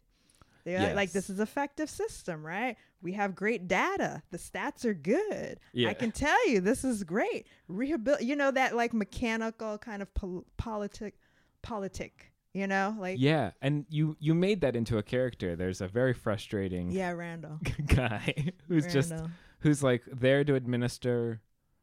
They're 0.65 0.95
like, 0.95 1.11
this 1.13 1.31
is 1.31 1.41
effective 1.41 1.89
system, 1.89 2.45
right? 2.47 2.77
We 3.03 3.13
have 3.15 3.35
great 3.35 3.67
data. 3.67 4.23
The 4.31 4.37
stats 4.39 4.85
are 4.85 4.93
good. 4.95 5.59
Yeah. 5.73 5.89
I 5.89 5.95
can 5.95 6.13
tell 6.13 6.49
you 6.49 6.61
this 6.61 6.85
is 6.85 7.03
great. 7.03 7.47
Rehabil, 7.69 8.21
you 8.21 8.37
know 8.37 8.51
that 8.51 8.77
like 8.77 8.93
mechanical 8.93 9.79
kind 9.79 10.03
of 10.03 10.13
pol- 10.15 10.45
politic, 10.59 11.15
politic, 11.63 12.33
you 12.53 12.67
know, 12.67 12.95
like 12.99 13.17
yeah 13.21 13.53
and 13.63 13.87
you 13.89 14.17
you 14.21 14.35
made 14.35 14.61
that 14.61 14.75
into 14.77 14.99
a 14.99 15.03
character 15.03 15.55
there's 15.57 15.81
a 15.81 15.89
very 15.89 16.13
frustrating 16.13 16.91
yeah, 16.91 17.11
Randall. 17.13 17.59
guy 17.87 18.35
who's 18.69 18.93
just 18.93 19.13
who's 19.61 19.83
like 19.83 20.03
there 20.13 20.43
to 20.45 20.55
administer 20.57 21.41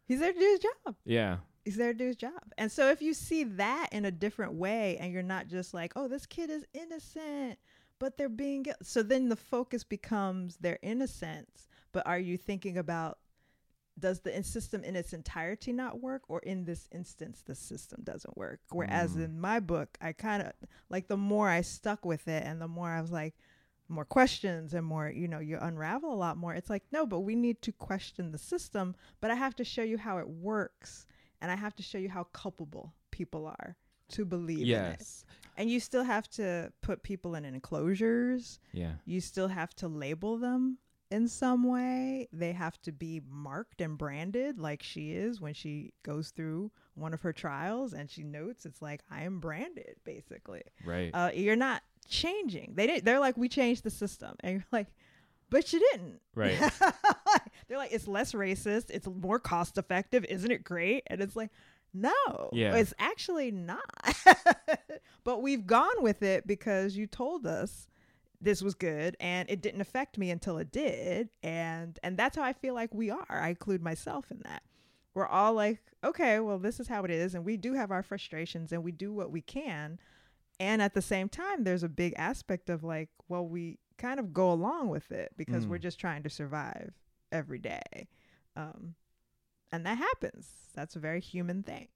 He's 0.08 0.20
there 0.20 0.34
to 0.34 0.40
do 0.40 0.46
his 0.46 0.60
job. 0.60 0.96
yeah 1.06 1.38
He's 1.68 1.76
there 1.76 1.92
to 1.92 1.98
do 2.00 2.08
his 2.08 2.16
job. 2.16 2.54
And 2.58 2.72
so 2.72 2.90
if 2.90 3.02
you 3.02 3.14
see 3.14 3.44
that 3.44 3.90
in 3.92 4.06
a 4.06 4.12
different 4.12 4.54
way 4.54 4.96
and 5.02 5.12
you're 5.12 5.22
not 5.22 5.48
just 5.50 5.74
like, 5.74 5.92
oh, 5.98 6.08
this 6.08 6.26
kid 6.26 6.50
is 6.50 6.64
innocent, 6.74 7.60
but 8.00 8.16
they're 8.16 8.30
being 8.30 8.64
guil-" 8.64 8.76
so 8.82 9.04
then 9.04 9.28
the 9.28 9.36
focus 9.36 9.84
becomes 9.84 10.56
their 10.58 10.80
innocence. 10.82 11.68
But 11.92 12.08
are 12.08 12.20
you 12.20 12.38
thinking 12.38 12.78
about 12.78 13.20
does 14.00 14.22
the 14.22 14.42
system 14.44 14.82
in 14.86 14.96
its 14.96 15.12
entirety 15.12 15.74
not 15.74 16.00
work 16.00 16.22
or 16.30 16.40
in 16.40 16.64
this 16.64 16.88
instance 16.94 17.42
the 17.46 17.56
system 17.56 18.00
doesn't 18.04 18.38
work 18.38 18.60
whereas 18.70 19.16
Mm. 19.16 19.26
in 19.26 19.40
my 19.42 19.60
book 19.60 19.98
i 20.00 20.14
kind 20.14 20.44
of 20.44 20.54
like 20.90 21.08
the 21.08 21.18
more 21.18 21.50
i 21.50 21.62
stuck 21.62 22.06
with 22.06 22.28
it 22.28 22.44
and 22.46 22.62
the 22.62 22.68
more 22.68 22.90
i 22.92 23.02
was 23.02 23.12
like 23.12 23.34
more 23.90 24.06
questions 24.06 24.76
and 24.76 24.86
more 24.86 25.10
you 25.10 25.28
know 25.28 25.40
you 25.40 25.58
unravel 25.60 26.14
a 26.14 26.16
lot 26.16 26.38
more 26.38 26.54
it's 26.54 26.70
like 26.70 26.84
no 26.92 27.08
but 27.08 27.22
we 27.22 27.36
need 27.36 27.60
to 27.64 27.72
question 27.72 28.32
the 28.32 28.38
system 28.38 28.96
but 29.20 29.32
i 29.32 29.36
have 29.36 29.56
to 29.56 29.64
show 29.64 29.82
you 29.82 29.98
how 29.98 30.20
it 30.20 30.30
works 30.30 31.08
and 31.42 31.52
i 31.52 31.56
have 31.56 31.76
to 31.76 31.84
show 31.84 31.98
you 31.98 32.10
how 32.10 32.24
culpable 32.26 32.94
people 33.12 33.46
are 33.46 33.76
to 34.10 34.26
believe 34.26 34.60
yes 34.60 35.26
and 35.58 35.70
you 35.70 35.80
still 35.80 36.04
have 36.04 36.30
to 36.30 36.72
put 36.82 37.04
people 37.04 37.36
in 37.36 37.44
enclosures 37.46 38.60
yeah 38.72 38.94
you 39.06 39.20
still 39.20 39.48
have 39.48 39.74
to 39.76 39.88
label 39.88 40.38
them 40.38 40.78
in 41.10 41.28
some 41.28 41.64
way. 41.64 42.28
They 42.34 42.52
have 42.52 42.82
to 42.82 42.92
be 42.92 43.22
marked 43.30 43.82
and 43.82 43.98
branded 43.98 44.60
like 44.60 44.84
she 44.84 45.12
is 45.12 45.40
when 45.40 45.54
she 45.54 45.94
goes 46.04 46.32
through 46.32 46.72
one 46.96 47.14
of 47.14 47.22
her 47.22 47.34
trials 47.34 47.94
and 47.94 48.10
she 48.10 48.24
notes 48.24 48.66
it's 48.66 48.82
like 48.82 49.02
I 49.10 49.24
am 49.24 49.40
branded 49.40 49.96
basically. 50.04 50.64
right 50.86 51.12
Uh, 51.14 51.32
you're 51.34 51.56
not 51.56 51.84
changing. 52.10 52.74
They 52.76 52.88
didn't 52.88 53.06
they're 53.06 53.20
like 53.20 53.38
we 53.38 53.50
changed 53.50 53.84
the 53.84 53.90
system 53.90 54.36
and 54.42 54.54
you're 54.54 54.66
like 54.72 54.88
but 55.50 55.72
you 55.72 55.80
didn't. 55.92 56.20
Right. 56.36 56.60
they're 57.68 57.78
like 57.78 57.92
it's 57.94 58.08
less 58.08 58.34
racist, 58.34 58.90
it's 58.90 59.08
more 59.08 59.40
cost 59.40 59.78
effective, 59.78 60.26
isn't 60.26 60.52
it 60.52 60.64
great? 60.64 61.04
And 61.08 61.22
it's 61.22 61.36
like 61.36 61.50
no, 61.94 62.50
Yeah. 62.54 62.76
it's 62.76 62.94
actually 63.00 63.50
not. 63.50 63.82
but 65.24 65.42
we've 65.42 65.66
gone 65.66 66.02
with 66.04 66.22
it 66.22 66.46
because 66.46 66.96
you 66.96 67.08
told 67.08 67.48
us 67.48 67.88
this 68.40 68.62
was 68.62 68.76
good 68.76 69.18
and 69.20 69.50
it 69.50 69.62
didn't 69.62 69.82
affect 69.82 70.18
me 70.18 70.30
until 70.30 70.58
it 70.60 70.72
did 70.72 71.30
and 71.42 71.98
and 72.04 72.18
that's 72.18 72.36
how 72.38 72.44
I 72.44 72.54
feel 72.54 72.74
like 72.76 72.94
we 72.94 73.10
are. 73.10 73.26
I 73.30 73.50
include 73.50 73.82
myself 73.82 74.30
in 74.32 74.42
that. 74.44 74.62
We're 75.16 75.26
all 75.28 75.54
like, 75.54 75.80
okay, 76.04 76.40
well 76.40 76.60
this 76.60 76.80
is 76.80 76.88
how 76.88 77.04
it 77.04 77.10
is 77.12 77.34
and 77.34 77.44
we 77.44 77.58
do 77.58 77.74
have 77.74 77.90
our 77.90 78.04
frustrations 78.04 78.72
and 78.72 78.84
we 78.84 78.92
do 78.92 79.12
what 79.12 79.32
we 79.32 79.42
can. 79.42 79.98
And 80.60 80.82
at 80.82 80.94
the 80.94 81.02
same 81.02 81.30
time 81.30 81.64
there's 81.64 81.84
a 81.84 81.90
big 81.90 82.14
aspect 82.18 82.70
of 82.70 82.84
like, 82.84 83.10
well 83.28 83.48
we 83.48 83.80
kind 83.98 84.20
of 84.20 84.34
go 84.34 84.52
along 84.52 84.90
with 84.90 85.12
it 85.12 85.32
because 85.38 85.66
Mm. 85.66 85.70
we're 85.70 85.78
just 85.80 86.00
trying 86.00 86.22
to 86.24 86.30
survive 86.30 86.94
every 87.32 87.60
day. 87.60 88.08
Um 88.56 88.96
and 89.72 89.86
that 89.86 89.98
happens. 89.98 90.48
That's 90.76 90.96
a 90.96 91.00
very 91.00 91.20
human 91.22 91.64
thing. 91.64 91.88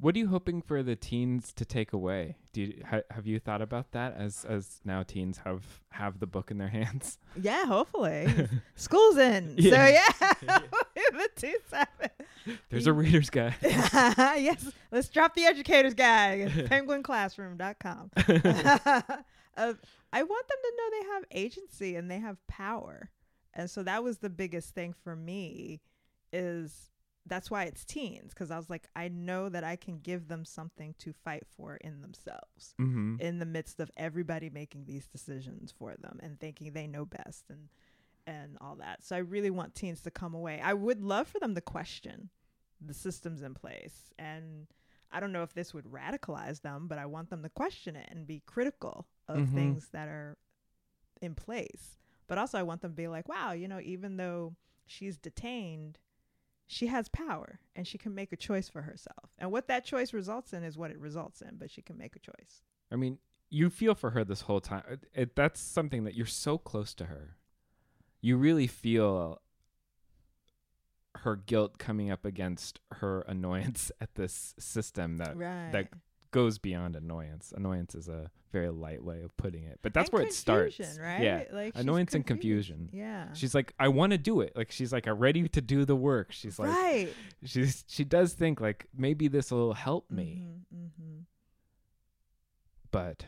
What 0.00 0.14
are 0.16 0.18
you 0.18 0.28
hoping 0.28 0.62
for 0.62 0.82
the 0.82 0.96
teens 0.96 1.52
to 1.52 1.66
take 1.66 1.92
away? 1.92 2.36
Do 2.54 2.62
you, 2.62 2.82
ha, 2.88 3.00
have 3.10 3.26
you 3.26 3.38
thought 3.38 3.60
about 3.60 3.92
that 3.92 4.16
as 4.16 4.46
as 4.46 4.80
now 4.82 5.02
teens 5.02 5.40
have 5.44 5.62
have 5.90 6.20
the 6.20 6.26
book 6.26 6.50
in 6.50 6.56
their 6.56 6.68
hands? 6.68 7.18
Yeah, 7.40 7.66
hopefully. 7.66 8.48
School's 8.76 9.18
in. 9.18 9.54
Yeah. 9.58 9.70
So 9.70 10.26
yeah. 10.46 10.58
the 11.12 11.58
seven. 11.68 12.10
There's 12.70 12.86
a 12.86 12.92
reader's 12.94 13.28
guide. 13.28 13.54
yes. 13.62 14.72
Let's 14.90 15.08
drop 15.10 15.34
the 15.34 15.44
educator's 15.44 15.94
guide. 15.94 16.48
Penguinclassroom.com. 16.48 18.10
uh, 18.16 19.74
I 20.12 20.22
want 20.22 20.48
them 20.48 20.58
to 20.62 20.72
know 20.76 20.90
they 20.90 21.06
have 21.12 21.24
agency 21.30 21.94
and 21.96 22.10
they 22.10 22.18
have 22.18 22.38
power. 22.48 23.10
And 23.54 23.68
so 23.70 23.82
that 23.82 24.02
was 24.04 24.18
the 24.18 24.30
biggest 24.30 24.74
thing 24.74 24.92
for 24.92 25.16
me 25.16 25.80
is 26.32 26.90
that's 27.26 27.50
why 27.50 27.64
it's 27.64 27.84
teens 27.84 28.32
because 28.32 28.50
I 28.50 28.56
was 28.56 28.70
like, 28.70 28.88
I 28.96 29.08
know 29.08 29.48
that 29.48 29.62
I 29.64 29.76
can 29.76 29.98
give 29.98 30.28
them 30.28 30.44
something 30.44 30.94
to 31.00 31.12
fight 31.12 31.44
for 31.56 31.76
in 31.76 32.00
themselves 32.00 32.74
Mm-hmm. 32.80 33.16
in 33.20 33.38
the 33.38 33.46
midst 33.46 33.78
of 33.80 33.90
everybody 33.96 34.48
making 34.50 34.84
these 34.86 35.06
decisions 35.06 35.72
for 35.76 35.94
them 35.96 36.18
and 36.22 36.38
thinking 36.40 36.72
they 36.72 36.86
know 36.86 37.04
best 37.04 37.44
and 37.50 37.68
and 38.26 38.56
all 38.60 38.76
that. 38.76 39.02
So 39.02 39.16
I 39.16 39.20
really 39.20 39.50
want 39.50 39.74
teens 39.74 40.02
to 40.02 40.10
come 40.10 40.34
away. 40.34 40.60
I 40.62 40.72
would 40.74 41.02
love 41.02 41.26
for 41.26 41.40
them 41.40 41.54
to 41.54 41.60
question 41.60 42.30
the 42.80 42.94
systems 42.94 43.42
in 43.42 43.54
place 43.54 44.10
and 44.18 44.66
I 45.12 45.18
don't 45.20 45.32
know 45.32 45.42
if 45.42 45.52
this 45.54 45.74
would 45.74 45.86
radicalize 45.86 46.62
them, 46.62 46.86
but 46.86 46.96
I 46.98 47.06
want 47.06 47.30
them 47.30 47.42
to 47.42 47.48
question 47.48 47.96
it 47.96 48.08
and 48.10 48.26
be 48.28 48.42
critical 48.46 49.06
of 49.28 49.38
Mhm. 49.38 49.54
things 49.54 49.88
that 49.88 50.06
are 50.08 50.38
in 51.20 51.34
place. 51.34 51.98
But 52.30 52.38
also 52.38 52.60
I 52.60 52.62
want 52.62 52.80
them 52.80 52.92
to 52.92 52.96
be 52.96 53.08
like, 53.08 53.28
wow, 53.28 53.50
you 53.50 53.66
know, 53.66 53.80
even 53.80 54.16
though 54.16 54.54
she's 54.86 55.18
detained, 55.18 55.98
she 56.68 56.86
has 56.86 57.08
power 57.08 57.58
and 57.74 57.84
she 57.84 57.98
can 57.98 58.14
make 58.14 58.32
a 58.32 58.36
choice 58.36 58.68
for 58.68 58.82
herself. 58.82 59.30
And 59.36 59.50
what 59.50 59.66
that 59.66 59.84
choice 59.84 60.12
results 60.12 60.52
in 60.52 60.62
is 60.62 60.78
what 60.78 60.92
it 60.92 61.00
results 61.00 61.42
in, 61.42 61.56
but 61.56 61.72
she 61.72 61.82
can 61.82 61.98
make 61.98 62.14
a 62.14 62.20
choice. 62.20 62.62
I 62.92 62.94
mean, 62.94 63.18
you 63.48 63.68
feel 63.68 63.96
for 63.96 64.10
her 64.10 64.22
this 64.22 64.42
whole 64.42 64.60
time. 64.60 64.84
It, 64.88 65.06
it, 65.12 65.34
that's 65.34 65.60
something 65.60 66.04
that 66.04 66.14
you're 66.14 66.24
so 66.24 66.56
close 66.56 66.94
to 66.94 67.06
her. 67.06 67.36
You 68.20 68.36
really 68.36 68.68
feel 68.68 69.42
her 71.16 71.34
guilt 71.34 71.78
coming 71.78 72.12
up 72.12 72.24
against 72.24 72.78
her 72.92 73.22
annoyance 73.26 73.90
at 74.00 74.14
this 74.14 74.54
system 74.56 75.16
that 75.16 75.36
right. 75.36 75.72
that 75.72 75.88
goes 76.30 76.58
beyond 76.58 76.96
annoyance. 76.96 77.52
Annoyance 77.56 77.94
is 77.94 78.08
a 78.08 78.30
very 78.52 78.68
light 78.70 79.02
way 79.04 79.20
of 79.22 79.36
putting 79.36 79.64
it, 79.64 79.78
but 79.82 79.94
that's 79.94 80.08
And 80.08 80.12
where 80.18 80.22
it 80.22 80.32
starts. 80.34 80.80
right? 81.00 81.22
Yeah, 81.22 81.44
Like 81.52 81.72
annoyance 81.76 82.14
and 82.14 82.26
confusion. 82.26 82.88
Yeah. 82.92 83.32
She's 83.32 83.54
like, 83.54 83.72
I 83.78 83.88
want 83.88 84.12
to 84.12 84.18
do 84.18 84.40
it. 84.40 84.52
Like 84.56 84.70
she's 84.72 84.92
like, 84.92 85.06
I'm 85.06 85.18
ready 85.18 85.48
to 85.48 85.60
do 85.60 85.84
the 85.84 85.94
work. 85.96 86.32
She's 86.32 86.58
like, 86.58 86.70
right. 86.70 87.08
she's 87.44 87.84
she 87.86 88.04
does 88.04 88.32
think 88.32 88.60
like 88.60 88.86
maybe 88.96 89.28
this 89.28 89.50
will 89.50 89.72
help 89.74 90.10
me, 90.10 90.42
hmm 90.70 90.86
hmm 91.00 91.18
but 92.90 93.26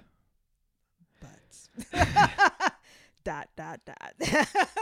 But 1.20 1.88
dot 3.24 3.48
dot 3.56 3.80
dot. 3.86 4.14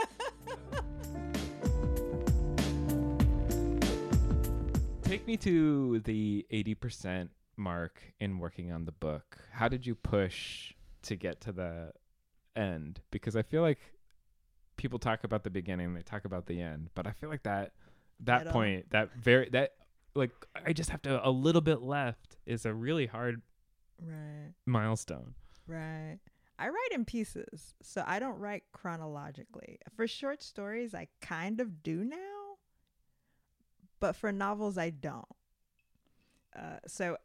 take 5.03 5.27
me 5.27 5.35
to 5.37 5.99
the 5.99 6.45
80% 6.51 7.27
mark 7.57 8.01
in 8.19 8.39
working 8.39 8.71
on 8.71 8.85
the 8.85 8.91
book. 8.91 9.37
How 9.51 9.67
did 9.67 9.85
you 9.85 9.95
push 9.95 10.73
to 11.03 11.15
get 11.15 11.41
to 11.41 11.51
the 11.51 11.93
end? 12.55 13.01
Because 13.11 13.35
I 13.35 13.41
feel 13.41 13.61
like 13.61 13.79
people 14.77 14.99
talk 14.99 15.23
about 15.23 15.43
the 15.43 15.49
beginning, 15.49 15.93
they 15.93 16.01
talk 16.01 16.25
about 16.25 16.47
the 16.47 16.61
end, 16.61 16.89
but 16.95 17.07
I 17.07 17.11
feel 17.11 17.29
like 17.29 17.43
that 17.43 17.73
that 18.21 18.39
Middle. 18.39 18.53
point, 18.53 18.89
that 18.91 19.13
very 19.15 19.49
that 19.49 19.73
like 20.15 20.31
I 20.65 20.73
just 20.73 20.89
have 20.89 21.01
to 21.03 21.27
a 21.27 21.29
little 21.29 21.61
bit 21.61 21.81
left 21.81 22.37
is 22.45 22.65
a 22.65 22.73
really 22.73 23.05
hard 23.05 23.41
right. 24.01 24.53
milestone. 24.65 25.35
Right. 25.67 26.19
I 26.59 26.67
write 26.67 26.89
in 26.93 27.05
pieces, 27.05 27.73
so 27.81 28.03
I 28.05 28.19
don't 28.19 28.37
write 28.37 28.63
chronologically. 28.71 29.79
For 29.95 30.07
short 30.07 30.43
stories, 30.43 30.93
I 30.93 31.07
kind 31.19 31.59
of 31.59 31.81
do 31.81 32.03
now, 32.03 32.57
but 33.99 34.15
for 34.15 34.31
novels, 34.31 34.77
I 34.77 34.91
don't. 34.91 35.25
Uh, 36.55 36.77
so 36.85 37.17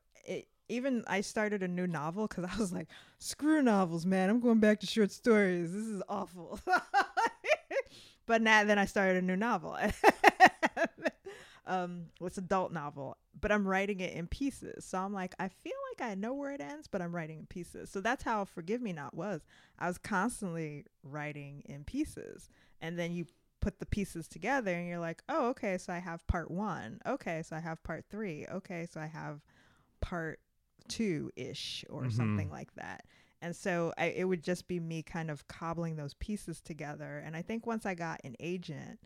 even 0.69 1.05
I 1.07 1.21
started 1.21 1.63
a 1.63 1.69
new 1.69 1.87
novel 1.87 2.27
because 2.27 2.45
I 2.53 2.57
was 2.59 2.73
like, 2.73 2.89
screw 3.19 3.63
novels, 3.63 4.07
man. 4.07 4.31
I'm 4.31 4.41
going 4.41 4.61
back 4.61 4.81
to 4.81 4.87
short 4.87 5.11
stories. 5.11 5.73
This 5.73 5.87
is 5.87 6.03
awful. 6.09 6.59
but 8.27 8.43
now 8.43 8.65
then 8.65 8.79
I 8.79 8.85
started 8.87 9.23
a 9.23 9.27
new 9.27 9.37
novel. 9.37 9.77
um, 11.67 12.07
it's 12.21 12.39
an 12.39 12.45
adult 12.45 12.73
novel, 12.73 13.17
but 13.41 13.53
I'm 13.53 13.67
writing 13.67 14.01
it 14.01 14.15
in 14.15 14.27
pieces. 14.27 14.85
So 14.85 14.99
I'm 14.99 15.13
like, 15.13 15.35
I 15.39 15.49
feel 15.49 15.73
like 15.93 16.11
I 16.11 16.15
know 16.15 16.35
where 16.35 16.53
it 16.53 16.61
ends, 16.61 16.89
but 16.89 17.01
I'm 17.01 17.15
writing 17.15 17.41
in 17.41 17.47
pieces. 17.47 17.91
So 17.91 18.01
that's 18.01 18.23
how 18.23 18.45
Forgive 18.45 18.81
Me 18.81 18.93
Not 18.93 19.15
was. 19.15 19.43
I 19.79 19.89
was 19.89 19.99
constantly 19.99 20.85
writing 21.03 21.63
in 21.67 21.85
pieces, 21.85 22.49
and 22.81 22.99
then 22.99 23.13
you 23.13 23.27
put 23.61 23.79
the 23.79 23.87
pieces 23.87 24.29
together, 24.29 24.73
and 24.73 24.89
you're 24.89 24.99
like, 24.99 25.23
oh, 25.29 25.49
okay, 25.49 25.79
so 25.79 25.93
I 25.93 25.99
have 25.99 26.27
part 26.27 26.51
one. 26.51 27.01
Okay, 27.07 27.43
so 27.43 27.57
I 27.57 27.61
have 27.61 27.83
part 27.83 28.05
three. 28.11 28.47
Okay, 28.51 28.87
so 28.91 29.01
I 29.01 29.07
have 29.07 29.41
part 30.01 30.41
two 30.89 31.31
ish 31.37 31.85
or 31.91 32.05
Mhm. 32.05 32.13
something 32.13 32.51
like 32.51 32.75
that. 32.75 33.05
And 33.43 33.55
so 33.55 33.93
I, 33.99 34.07
it 34.07 34.25
would 34.25 34.43
just 34.43 34.67
be 34.67 34.81
me 34.81 35.03
kind 35.03 35.31
of 35.31 35.47
cobbling 35.47 35.97
those 35.97 36.15
pieces 36.15 36.61
together. 36.61 37.19
And 37.25 37.37
I 37.37 37.43
think 37.43 37.67
once 37.67 37.85
I 37.85 37.95
got 37.95 38.21
an 38.25 38.35
agent, 38.41 38.99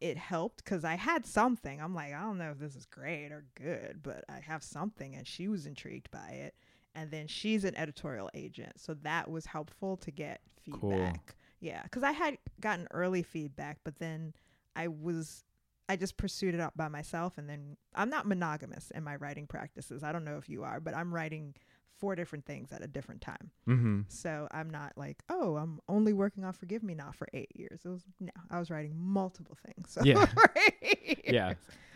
it 0.00 0.16
helped 0.16 0.64
because 0.64 0.84
I 0.84 0.94
had 0.94 1.26
something. 1.26 1.80
I'm 1.80 1.94
like, 1.94 2.14
I 2.14 2.20
don't 2.22 2.38
know 2.38 2.52
if 2.52 2.58
this 2.58 2.74
is 2.76 2.86
great 2.86 3.32
or 3.32 3.44
good, 3.54 4.00
but 4.02 4.24
I 4.28 4.40
have 4.40 4.62
something. 4.62 5.14
And 5.14 5.26
she 5.26 5.48
was 5.48 5.66
intrigued 5.66 6.10
by 6.10 6.28
it. 6.30 6.54
And 6.94 7.10
then 7.10 7.26
she's 7.26 7.64
an 7.64 7.76
editorial 7.76 8.30
agent. 8.34 8.80
So 8.80 8.94
that 9.02 9.30
was 9.30 9.46
helpful 9.46 9.96
to 9.98 10.10
get 10.10 10.40
Cool. 10.70 10.90
feedback. 10.92 11.34
Yeah. 11.60 11.82
Because 11.82 12.02
I 12.02 12.12
had 12.12 12.38
gotten 12.60 12.86
early 12.92 13.22
feedback, 13.22 13.78
but 13.84 13.98
then 13.98 14.32
I 14.76 14.88
was. 14.88 15.44
I 15.90 15.96
just 15.96 16.16
pursued 16.16 16.54
it 16.54 16.60
up 16.60 16.76
by 16.76 16.86
myself, 16.86 17.36
and 17.36 17.48
then 17.48 17.76
I'm 17.96 18.10
not 18.10 18.24
monogamous 18.24 18.92
in 18.92 19.02
my 19.02 19.16
writing 19.16 19.48
practices. 19.48 20.04
I 20.04 20.12
don't 20.12 20.24
know 20.24 20.36
if 20.36 20.48
you 20.48 20.62
are, 20.62 20.78
but 20.78 20.94
I'm 20.94 21.12
writing 21.12 21.56
four 21.98 22.14
different 22.14 22.46
things 22.46 22.70
at 22.70 22.80
a 22.80 22.86
different 22.86 23.20
time. 23.20 23.50
Mm-hmm. 23.68 24.00
So 24.06 24.46
I'm 24.52 24.70
not 24.70 24.92
like, 24.96 25.18
oh, 25.28 25.56
I'm 25.56 25.80
only 25.88 26.12
working 26.12 26.44
on 26.44 26.52
Forgive 26.52 26.84
Me 26.84 26.94
Not 26.94 27.16
for 27.16 27.26
eight 27.34 27.50
years. 27.56 27.80
It 27.84 27.88
was 27.88 28.04
no, 28.20 28.30
I 28.52 28.60
was 28.60 28.70
writing 28.70 28.94
multiple 28.96 29.56
things. 29.66 29.90
So 29.94 30.02
Yeah. 30.04 30.26
Yeah. 31.24 31.54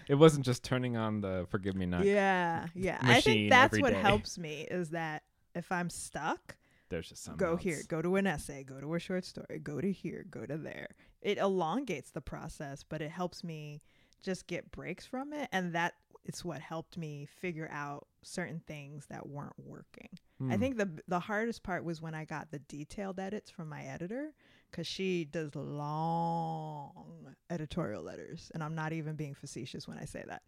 It 0.08 0.16
wasn't 0.16 0.44
just 0.44 0.64
turning 0.64 0.96
on 0.96 1.20
the 1.20 1.46
forgive 1.48 1.76
me 1.76 1.86
not. 1.86 2.04
yeah, 2.04 2.66
yeah. 2.74 2.98
I 3.00 3.20
think 3.20 3.48
that's 3.48 3.78
what 3.80 3.92
day. 3.92 4.00
helps 4.00 4.36
me 4.38 4.66
is 4.70 4.90
that 4.90 5.22
if 5.54 5.70
I'm 5.70 5.88
stuck, 5.88 6.56
There's 6.90 7.08
just 7.08 7.22
something 7.22 7.38
go 7.38 7.52
else. 7.52 7.62
here, 7.62 7.80
go 7.88 8.02
to 8.02 8.16
an 8.16 8.26
essay, 8.26 8.64
go 8.64 8.80
to 8.80 8.94
a 8.94 8.98
short 8.98 9.24
story, 9.24 9.60
go 9.62 9.80
to 9.80 9.90
here, 9.90 10.26
go 10.28 10.44
to 10.44 10.58
there. 10.58 10.88
It 11.24 11.38
elongates 11.38 12.10
the 12.12 12.20
process, 12.20 12.84
but 12.88 13.00
it 13.02 13.10
helps 13.10 13.42
me 13.42 13.80
just 14.22 14.46
get 14.46 14.70
breaks 14.70 15.04
from 15.06 15.32
it, 15.32 15.48
and 15.52 15.74
that 15.74 15.94
it's 16.24 16.44
what 16.44 16.60
helped 16.60 16.96
me 16.96 17.26
figure 17.40 17.68
out 17.72 18.06
certain 18.22 18.60
things 18.66 19.06
that 19.10 19.28
weren't 19.28 19.58
working. 19.58 20.08
I 20.40 20.54
Hmm. 20.54 20.60
think 20.60 20.76
the 20.76 20.90
the 21.08 21.20
hardest 21.20 21.62
part 21.62 21.84
was 21.84 22.00
when 22.02 22.14
I 22.14 22.24
got 22.24 22.50
the 22.50 22.58
detailed 22.60 23.18
edits 23.18 23.50
from 23.50 23.68
my 23.68 23.82
editor 23.84 24.32
because 24.70 24.86
she 24.86 25.24
does 25.24 25.54
long 25.54 27.34
editorial 27.50 28.02
letters, 28.02 28.50
and 28.54 28.62
I'm 28.62 28.74
not 28.74 28.92
even 28.92 29.16
being 29.16 29.34
facetious 29.34 29.86
when 29.88 29.98
I 29.98 30.04
say 30.04 30.24
that. 30.26 30.42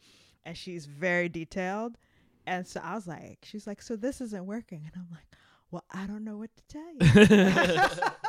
And 0.45 0.57
she's 0.57 0.87
very 0.87 1.29
detailed, 1.29 1.99
and 2.47 2.67
so 2.67 2.81
I 2.83 2.95
was 2.95 3.07
like, 3.07 3.39
she's 3.45 3.67
like, 3.67 3.81
so 3.83 3.97
this 3.97 4.21
isn't 4.21 4.47
working, 4.47 4.83
and 4.93 5.03
I'm 5.03 5.09
like, 5.11 5.27
well, 5.71 5.85
I 5.91 6.07
don't 6.07 6.25
know 6.25 6.37
what 6.39 6.51
to 6.57 6.63
tell 6.69 6.95
you. 6.95 8.01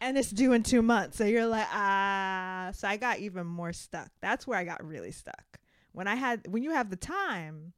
and 0.00 0.16
it's 0.18 0.30
due 0.30 0.52
in 0.52 0.62
two 0.62 0.82
months, 0.82 1.16
so 1.16 1.24
you're 1.24 1.46
like, 1.46 1.66
ah. 1.72 2.70
So 2.74 2.86
I 2.88 2.96
got 2.96 3.18
even 3.20 3.46
more 3.46 3.72
stuck. 3.72 4.10
That's 4.20 4.46
where 4.46 4.58
I 4.58 4.64
got 4.64 4.84
really 4.84 5.12
stuck. 5.12 5.58
When 5.92 6.06
I 6.08 6.14
had, 6.16 6.46
when 6.48 6.62
you 6.62 6.72
have 6.72 6.90
the 6.90 6.96
time, 6.96 7.72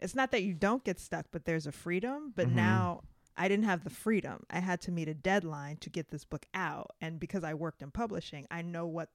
it's 0.00 0.14
not 0.14 0.30
that 0.32 0.42
you 0.42 0.54
don't 0.54 0.82
get 0.82 0.98
stuck, 0.98 1.26
but 1.30 1.44
there's 1.44 1.66
a 1.66 1.72
freedom. 1.72 2.32
But 2.34 2.48
Mhm. 2.48 2.52
now 2.54 3.02
I 3.36 3.48
didn't 3.48 3.66
have 3.66 3.84
the 3.84 3.90
freedom. 3.90 4.44
I 4.50 4.58
had 4.60 4.80
to 4.82 4.90
meet 4.92 5.08
a 5.08 5.14
deadline 5.14 5.76
to 5.78 5.90
get 5.90 6.10
this 6.10 6.24
book 6.24 6.46
out. 6.54 6.90
And 7.00 7.20
because 7.20 7.44
I 7.44 7.54
worked 7.54 7.82
in 7.82 7.90
publishing, 7.90 8.46
I 8.50 8.62
know 8.62 8.86
what 8.86 9.10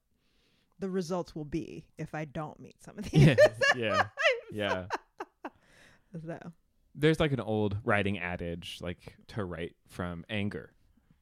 the 0.80 0.90
results 0.90 1.36
will 1.36 1.46
be 1.46 1.86
if 1.98 2.14
I 2.16 2.26
don't 2.26 2.60
meet 2.60 2.82
some 2.84 2.98
of 3.00 3.06
these. 3.12 3.24
yeah, 3.26 3.36
yeah, 3.76 4.06
yeah. 4.52 4.86
so, 6.26 6.40
There's 6.94 7.20
like 7.20 7.32
an 7.34 7.40
old 7.42 7.78
writing 7.84 8.20
adage, 8.20 8.78
like 8.82 9.16
to 9.30 9.44
write 9.44 9.76
from 9.88 10.24
anger, 10.30 10.72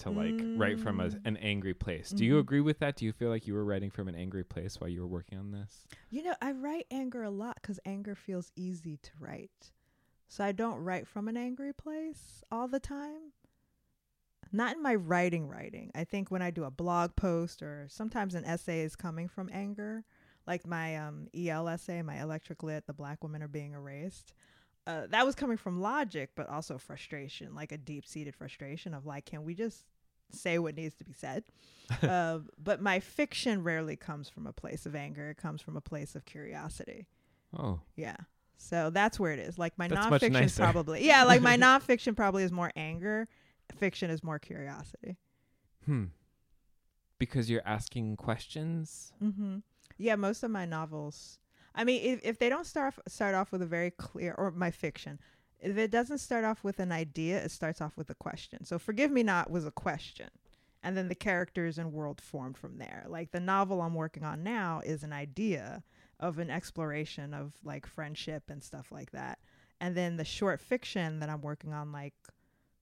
to 0.03 0.09
like 0.11 0.43
write 0.55 0.79
from 0.79 0.99
a, 0.99 1.09
Mm. 1.09 1.25
an 1.25 1.37
angry 1.37 1.73
place. 1.73 2.11
Do 2.11 2.23
you 2.25 2.35
Mhm. 2.35 2.39
agree 2.39 2.61
with 2.61 2.79
that? 2.79 2.95
Do 2.95 3.05
you 3.05 3.11
feel 3.11 3.29
like 3.29 3.47
you 3.47 3.53
were 3.53 3.65
writing 3.65 3.89
from 3.91 4.07
an 4.07 4.15
angry 4.15 4.43
place 4.43 4.79
while 4.79 4.89
you 4.89 5.01
were 5.01 5.07
working 5.07 5.37
on 5.37 5.51
this? 5.51 5.87
you 6.09 6.23
know, 6.23 6.35
I 6.41 6.51
write 6.51 6.85
anger 6.91 7.23
a 7.23 7.29
lot 7.29 7.55
because 7.61 7.79
anger 7.85 8.15
feels 8.15 8.51
easy 8.55 8.97
to 8.97 9.11
write. 9.19 9.71
So 10.27 10.43
I 10.43 10.51
don't 10.51 10.77
write 10.83 11.07
from 11.07 11.27
an 11.27 11.37
angry 11.37 11.73
place 11.73 12.43
all 12.51 12.67
the 12.67 12.79
time. 12.79 13.33
Not 14.51 14.75
in 14.75 14.83
my 14.83 14.93
writing, 14.95 15.47
writing. 15.47 15.91
I 15.95 16.03
think 16.03 16.29
when 16.29 16.41
I 16.43 16.51
do 16.51 16.63
a 16.63 16.71
blog 16.71 17.15
post 17.15 17.61
or 17.63 17.87
sometimes 17.89 18.35
an 18.35 18.45
essay 18.45 18.81
is 18.81 18.95
coming 18.95 19.27
from 19.27 19.49
anger, 19.51 20.03
like 20.45 20.67
my 20.67 20.97
um, 20.97 21.27
EL 21.35 21.67
essay, 21.69 22.01
my 22.03 22.21
electric 22.21 22.61
lit, 22.61 22.85
the 22.85 22.93
black 22.93 23.23
women 23.23 23.41
are 23.41 23.47
being 23.47 23.73
erased. 23.73 24.33
Uh, 24.85 25.07
that 25.09 25.25
was 25.25 25.33
coming 25.33 25.57
from 25.57 25.81
logic, 25.81 26.31
but 26.35 26.47
also 26.49 26.77
frustration, 26.77 27.55
like 27.55 27.71
a 27.71 27.77
deep 27.77 28.05
seated 28.05 28.35
frustration 28.35 28.93
of 28.93 29.05
like, 29.05 29.25
can 29.25 29.43
we 29.43 29.55
just 29.55 29.85
say 30.33 30.59
what 30.59 30.75
needs 30.75 30.95
to 30.95 31.03
be 31.03 31.13
said? 31.13 31.43
uh, 32.01 32.39
but 32.63 32.81
my 32.81 32.99
fiction 32.99 33.63
rarely 33.63 33.95
comes 33.95 34.29
from 34.29 34.47
a 34.47 34.53
place 34.53 34.85
of 34.85 34.95
anger. 34.95 35.29
It 35.31 35.37
comes 35.37 35.61
from 35.61 35.77
a 35.77 35.81
place 35.81 36.15
of 36.15 36.25
curiosity. 36.25 37.07
Oh, 37.57 37.81
Yeah. 37.95 38.15
So 38.57 38.89
that's 38.91 39.19
where 39.19 39.33
it 39.33 39.39
is. 39.39 39.57
Like 39.57 39.77
my 39.77 39.89
That's 39.89 40.05
nonfiction 40.05 40.31
nicer. 40.31 40.63
probably, 40.63 41.05
yeah, 41.05 41.23
like 41.25 41.41
my 41.41 41.57
nonfiction 41.67 42.15
probably 42.15 42.43
is 42.43 42.51
more 42.51 42.71
anger. 42.77 43.27
Fiction 43.77 44.09
is 44.09 44.23
more 44.23 44.39
curiosity. 44.39 45.17
hmm. 45.85 46.05
Because 47.19 47.49
you're 47.49 47.65
asking 47.65 48.15
questions. 48.17 49.11
hmm 49.19 49.57
Yeah, 49.97 50.15
most 50.15 50.43
of 50.43 50.51
my 50.51 50.65
novels. 50.65 51.39
I 51.75 51.83
mean, 51.83 52.01
if, 52.03 52.21
if 52.23 52.39
they 52.39 52.47
don't 52.49 52.65
start 52.65 52.87
off, 52.95 52.99
start 53.07 53.35
off 53.35 53.51
with 53.51 53.61
a 53.61 53.65
very 53.65 53.91
clear, 53.91 54.33
or 54.37 54.51
my 54.51 54.71
fiction, 54.71 55.19
if 55.63 55.77
it 55.77 55.89
doesn't 55.91 56.17
start 56.19 56.43
off 56.45 56.63
with 56.63 56.79
an 56.79 56.91
idea, 56.91 57.43
it 57.43 57.51
starts 57.51 57.81
off 57.81 57.97
with 57.97 58.09
a 58.09 58.15
question. 58.15 58.65
So, 58.65 58.77
Forgive 58.77 59.09
Me 59.11 59.23
Not 59.23 59.49
was 59.49 59.65
a 59.65 59.71
question, 59.71 60.29
and 60.83 60.95
then 60.97 61.07
the 61.07 61.15
characters 61.15 61.77
and 61.77 61.91
world 61.93 62.21
formed 62.21 62.57
from 62.57 62.77
there. 62.77 63.05
Like 63.07 63.31
the 63.31 63.39
novel 63.39 63.81
I'm 63.81 63.95
working 63.95 64.23
on 64.23 64.43
now 64.43 64.81
is 64.83 65.03
an 65.03 65.13
idea 65.13 65.83
of 66.19 66.37
an 66.39 66.49
exploration 66.49 67.33
of 67.33 67.53
like 67.63 67.85
friendship 67.87 68.43
and 68.49 68.63
stuff 68.63 68.91
like 68.91 69.11
that. 69.11 69.39
And 69.81 69.95
then 69.95 70.17
the 70.17 70.25
short 70.25 70.61
fiction 70.61 71.19
that 71.19 71.29
I'm 71.29 71.41
working 71.41 71.73
on, 71.73 71.91
like 71.91 72.13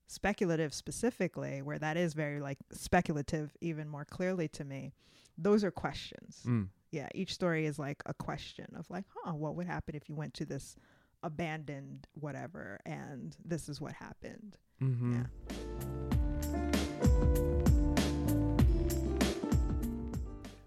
speculative 0.06 0.74
specifically, 0.74 1.62
where 1.62 1.78
that 1.78 1.96
is 1.96 2.14
very 2.14 2.40
like 2.40 2.58
speculative, 2.72 3.56
even 3.60 3.88
more 3.88 4.04
clearly 4.04 4.48
to 4.48 4.64
me, 4.64 4.92
those 5.38 5.64
are 5.64 5.70
questions 5.70 6.42
Mm. 6.46 6.68
yeah 6.90 7.08
each 7.14 7.32
story 7.32 7.64
is 7.64 7.78
like 7.78 8.02
a 8.04 8.12
question 8.12 8.66
of 8.78 8.88
like 8.90 9.06
huh 9.14 9.32
what 9.32 9.54
would 9.56 9.66
happen 9.66 9.94
if 9.94 10.10
you 10.10 10.14
went 10.14 10.34
to 10.34 10.44
this 10.44 10.76
abandoned 11.22 12.06
whatever 12.14 12.80
and 12.86 13.36
this 13.44 13.68
is 13.68 13.80
what 13.80 13.92
happened 13.92 14.56
Mm-hmm. 14.82 15.12
Yeah. 15.14 16.72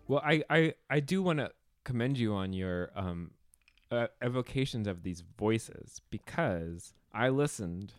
Well, 0.08 0.22
I 0.24 0.44
I 0.50 0.74
I 0.90 1.00
do 1.00 1.24
want 1.24 1.40
to 1.40 1.52
commend 1.84 2.18
you 2.18 2.34
on 2.34 2.54
your 2.54 2.92
um 2.96 3.32
uh, 3.92 4.08
evocations 4.24 4.88
of 4.88 5.04
these 5.04 5.22
voices 5.38 6.02
because 6.10 6.94
I 7.14 7.30
listened 7.30 7.94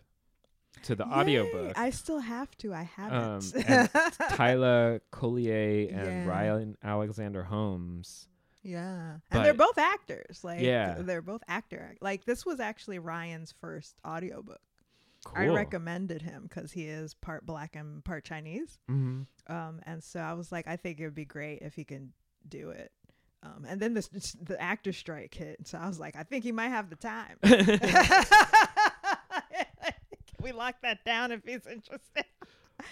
to 0.83 0.95
the 0.95 1.05
Yay! 1.05 1.11
audiobook. 1.11 1.73
i 1.77 1.89
still 1.89 2.19
have 2.19 2.55
to 2.57 2.71
i 2.73 2.83
haven't 2.83 3.55
Um, 3.67 3.87
Tyler 4.35 5.01
Collier 5.11 5.87
and 5.89 6.07
Yeah. 6.07 6.25
Ryan 6.27 6.77
Alexander 6.83 7.43
Holmes. 7.43 8.27
Yeah. 8.67 9.17
But- 9.29 9.37
and 9.37 9.45
they're 9.45 9.53
both 9.53 9.77
actors 9.77 10.43
like 10.43 10.59
Yeah. 10.61 10.95
they're 10.99 11.21
both 11.21 11.41
actor 11.47 11.95
like 12.01 12.25
this 12.25 12.45
was 12.45 12.59
actually 12.59 12.99
ryan's 12.99 13.53
first 13.61 13.95
audiobook. 14.05 14.59
Cool. 15.25 15.43
i 15.43 15.47
recommended 15.47 16.21
him 16.21 16.43
because 16.43 16.71
he 16.71 16.85
is 16.85 17.13
part 17.15 17.45
black 17.45 17.75
and 17.75 18.03
part 18.05 18.23
chinese. 18.23 18.77
Hmm 18.87 19.21
um 19.47 19.79
and 19.85 20.03
so 20.03 20.19
i 20.19 20.33
was 20.33 20.51
like 20.51 20.67
i 20.67 20.75
think 20.75 20.99
it 20.99 21.05
would 21.05 21.15
be 21.15 21.25
great 21.25 21.59
if 21.63 21.73
he 21.73 21.83
can 21.83 22.11
do 22.47 22.69
it. 22.69 22.91
Um 23.43 23.65
and 23.67 23.79
then 23.81 23.93
this 23.93 24.09
the 24.41 24.61
actor 24.61 24.93
strike 24.93 25.33
hit 25.33 25.67
so 25.67 25.77
i 25.79 25.87
was 25.87 25.99
like 25.99 26.15
i 26.15 26.23
think 26.23 26.43
he 26.43 26.51
might 26.51 26.69
have 26.69 26.89
the 26.89 26.95
time. 26.97 27.37
Can 27.43 27.79
we 30.41 30.51
lock 30.51 30.75
that 30.83 31.03
down 31.05 31.31
if 31.31 31.43
he's 31.45 31.65
interested. 31.65 32.25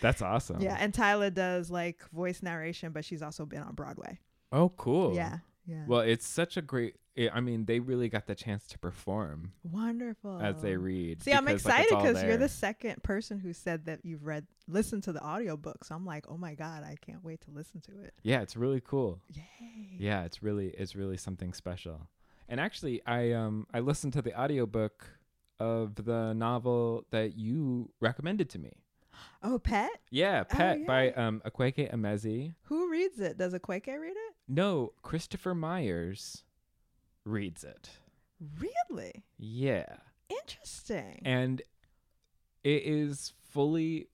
That's 0.01 0.21
awesome. 0.21 0.61
yeah 0.61 0.77
and 0.79 0.93
tyler 0.93 1.29
does 1.29 1.69
like 1.69 2.01
voice 2.11 2.41
narration 2.41 2.91
but 2.91 3.05
she's 3.05 3.21
also 3.21 3.45
been 3.45 3.61
on 3.61 3.75
broadway. 3.75 4.19
Oh, 4.51 4.69
cool. 4.69 5.15
yeah 5.15 5.37
yeah 5.65 5.83
Well, 5.87 6.01
it's 6.01 6.27
such 6.27 6.57
a 6.57 6.61
great. 6.61 6.95
i 7.17 7.29
I 7.33 7.39
mean, 7.39 7.65
they 7.65 7.79
really 7.79 8.09
got 8.09 8.25
the 8.27 8.35
chance 8.35 8.67
to 8.67 8.77
perform 8.79 9.53
wonderful 9.63 10.39
as 10.41 10.61
they 10.61 10.75
read. 10.77 11.23
see 11.23 11.31
i'm 11.33 11.45
because, 11.45 11.65
like, 11.65 11.79
excited 11.81 11.97
because 11.97 12.23
you're 12.23 12.37
the 12.37 12.49
second 12.49 13.01
person 13.03 13.39
who 13.39 13.53
said 13.53 13.85
that 13.85 13.99
you've 14.03 14.25
read 14.25 14.45
listened 14.67 15.03
to 15.03 15.13
the 15.13 15.23
audiobook 15.23 15.83
so 15.85 15.95
i'm 15.95 16.05
like 16.05 16.25
oh 16.29 16.37
my 16.37 16.53
god 16.55 16.83
i 16.83 16.95
can't 17.05 17.23
wait 17.23 17.39
to 17.41 17.51
listen 17.51 17.79
to 17.81 17.91
it 18.03 18.13
Yeah, 18.23 18.41
it's 18.41 18.55
really 18.57 18.81
cool. 18.81 19.21
yay 19.33 19.43
Yeah, 19.97 20.23
it's 20.25 20.43
really 20.43 20.67
it's 20.69 20.95
really 20.95 21.17
something 21.17 21.53
special. 21.53 22.07
And 22.49 22.59
actually, 22.59 23.01
I 23.07 23.31
um 23.31 23.65
I 23.73 23.79
listened 23.79 24.13
to 24.13 24.21
the 24.21 24.33
audiobook 24.39 25.07
of 25.59 25.95
the 25.95 26.33
novel 26.33 27.05
that 27.11 27.35
you 27.37 27.89
recommended 28.01 28.49
to 28.51 28.59
me. 28.59 28.73
oh 29.41 29.57
pet 29.57 29.89
Yeah, 30.11 30.43
Oh, 30.51 30.55
Pet 30.55 30.85
by 30.85 31.11
um 31.13 31.41
Akwaeke 31.45 31.91
Emezi. 31.93 32.53
who 32.63 32.89
reads 32.91 33.19
it 33.19 33.37
does 33.37 33.53
Akwaeke 33.53 33.87
read 33.99 34.17
it 34.27 34.34
No, 34.47 34.93
Christopher 35.01 35.55
Myers 35.55 36.43
reads 37.25 37.63
it. 37.63 37.89
really 38.59 39.23
Yeah. 39.37 39.85
Interesting. 40.29 41.21
And 41.25 41.61
it 42.63 42.83
is 42.85 43.33
fully 43.49 44.07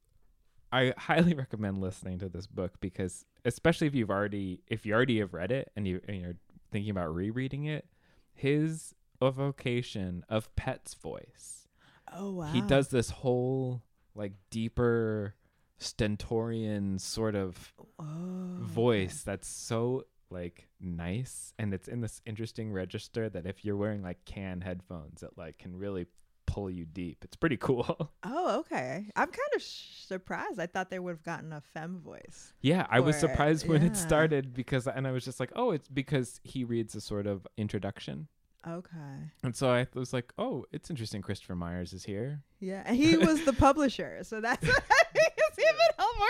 I 0.72 0.94
highly 0.98 1.34
recommend 1.38 1.82
listening 1.82 2.20
to 2.20 2.30
this 2.30 2.48
book 2.48 2.80
because 2.80 3.26
especially 3.46 3.88
if 3.88 3.96
you've 3.96 4.10
already 4.10 4.62
if 4.68 4.86
you 4.86 4.94
already 4.94 5.20
have 5.20 5.34
read 5.34 5.52
it 5.52 5.72
and 5.76 5.88
you 5.88 6.02
and 6.08 6.22
you're 6.22 6.38
thinking 6.72 6.92
about 6.92 7.14
rereading 7.14 7.66
it, 7.66 7.86
his 8.34 8.94
evocation 9.22 10.24
of 10.30 10.54
Pet's 10.56 10.94
voice. 10.94 11.68
oh 12.14 12.32
wow. 12.32 12.52
He 12.52 12.62
does 12.62 12.90
this 12.90 13.10
whole 13.10 13.84
like 14.16 14.34
deeper 14.50 15.36
stentorian 15.78 17.00
sort 17.00 17.36
of 17.36 17.74
oh, 18.00 18.58
voice 18.60 19.24
that's 19.24 19.48
so 19.48 20.04
like 20.32 20.68
nice 20.80 21.54
and 21.60 21.74
it's 21.74 21.88
in 21.88 22.02
this 22.02 22.22
interesting 22.26 22.72
register 22.72 23.30
that 23.30 23.46
if 23.46 23.64
you're 23.66 23.76
wearing 23.78 24.02
like 24.02 24.24
can 24.26 24.62
headphones 24.62 25.24
it 25.24 25.32
like 25.38 25.58
can 25.58 25.76
really 25.78 26.06
pull 26.48 26.70
you 26.70 26.86
deep 26.86 27.18
it's 27.24 27.36
pretty 27.38 27.56
cool 27.58 28.12
Oh, 28.24 28.60
okay. 28.60 29.06
I'm 29.16 29.28
kind 29.28 29.50
of 29.56 29.62
sh- 29.62 30.04
surprised. 30.06 30.60
I 30.60 30.66
thought 30.68 30.90
they 30.90 31.00
would 31.00 31.12
have 31.12 31.24
gotten 31.24 31.54
a 31.54 31.62
femme 31.62 32.00
voice. 32.00 32.54
yeah 32.62 32.86
i 32.90 33.00
was 33.00 33.16
For 33.20 33.26
it, 33.28 33.30
surprised 33.30 33.68
when 33.68 33.82
yeah. 33.82 33.88
it 33.90 33.96
started 33.98 34.54
because 34.54 34.88
and 34.88 35.08
i 35.08 35.12
was 35.12 35.24
just 35.24 35.40
like 35.40 35.52
oh 35.56 35.72
it's 35.72 35.88
because 35.88 36.40
he 36.44 36.64
reads 36.64 36.94
a 36.96 37.02
sort 37.02 37.26
of 37.28 37.46
introduction 37.58 38.28
Okay. 38.68 39.32
and 39.44 39.56
so 39.56 39.72
i 39.72 39.88
was 39.94 40.14
like 40.14 40.34
oh 40.38 40.66
it's 40.72 40.90
interesting 40.90 41.22
christopher 41.22 41.56
myers 41.56 41.94
is 41.94 42.04
here 42.04 42.44
Yeah, 42.60 42.84
and 42.86 42.96
he 42.98 43.18
was 43.18 43.44
the 43.46 43.54
publisher, 43.68 44.20
so 44.24 44.40
that's 44.42 44.66
what 44.68 44.84
I 44.92 45.04
think 45.14 45.34
is 45.52 45.58
even 45.58 45.96
more. 45.98 46.30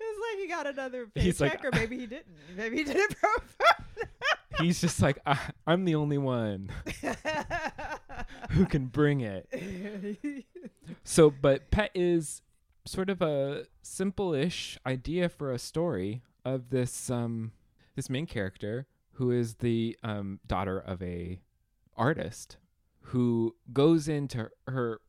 It's 0.00 0.20
like 0.20 0.40
he 0.40 0.48
got 0.48 0.66
another 0.66 1.08
He's 1.14 1.40
like, 1.40 1.60
paycheck, 1.60 1.64
or 1.64 1.76
maybe 1.76 1.98
he 1.98 2.06
didn't. 2.06 2.26
Maybe 2.56 2.78
he 2.78 2.84
did 2.84 2.96
it 2.96 3.16
for 3.18 3.28
he's 4.62 4.80
just 4.80 5.00
like 5.00 5.18
I, 5.24 5.38
i'm 5.68 5.84
the 5.84 5.94
only 5.94 6.18
one 6.18 6.70
who 8.50 8.66
can 8.66 8.86
bring 8.86 9.20
it. 9.20 9.48
So, 11.04 11.30
but 11.30 11.70
Pet 11.70 11.90
is 11.94 12.40
sort 12.86 13.10
of 13.10 13.20
a 13.20 13.64
simple-ish 13.82 14.78
idea 14.86 15.28
for 15.28 15.52
a 15.52 15.58
story 15.58 16.22
of 16.44 16.70
this 16.70 17.10
um 17.10 17.52
this 17.94 18.08
main 18.08 18.26
character 18.26 18.86
who 19.12 19.30
is 19.30 19.56
the 19.56 19.98
um 20.02 20.40
daughter 20.46 20.78
of 20.78 21.02
a 21.02 21.40
artist 21.96 22.56
who 23.00 23.54
goes 23.72 24.08
into 24.08 24.50
her 24.66 25.00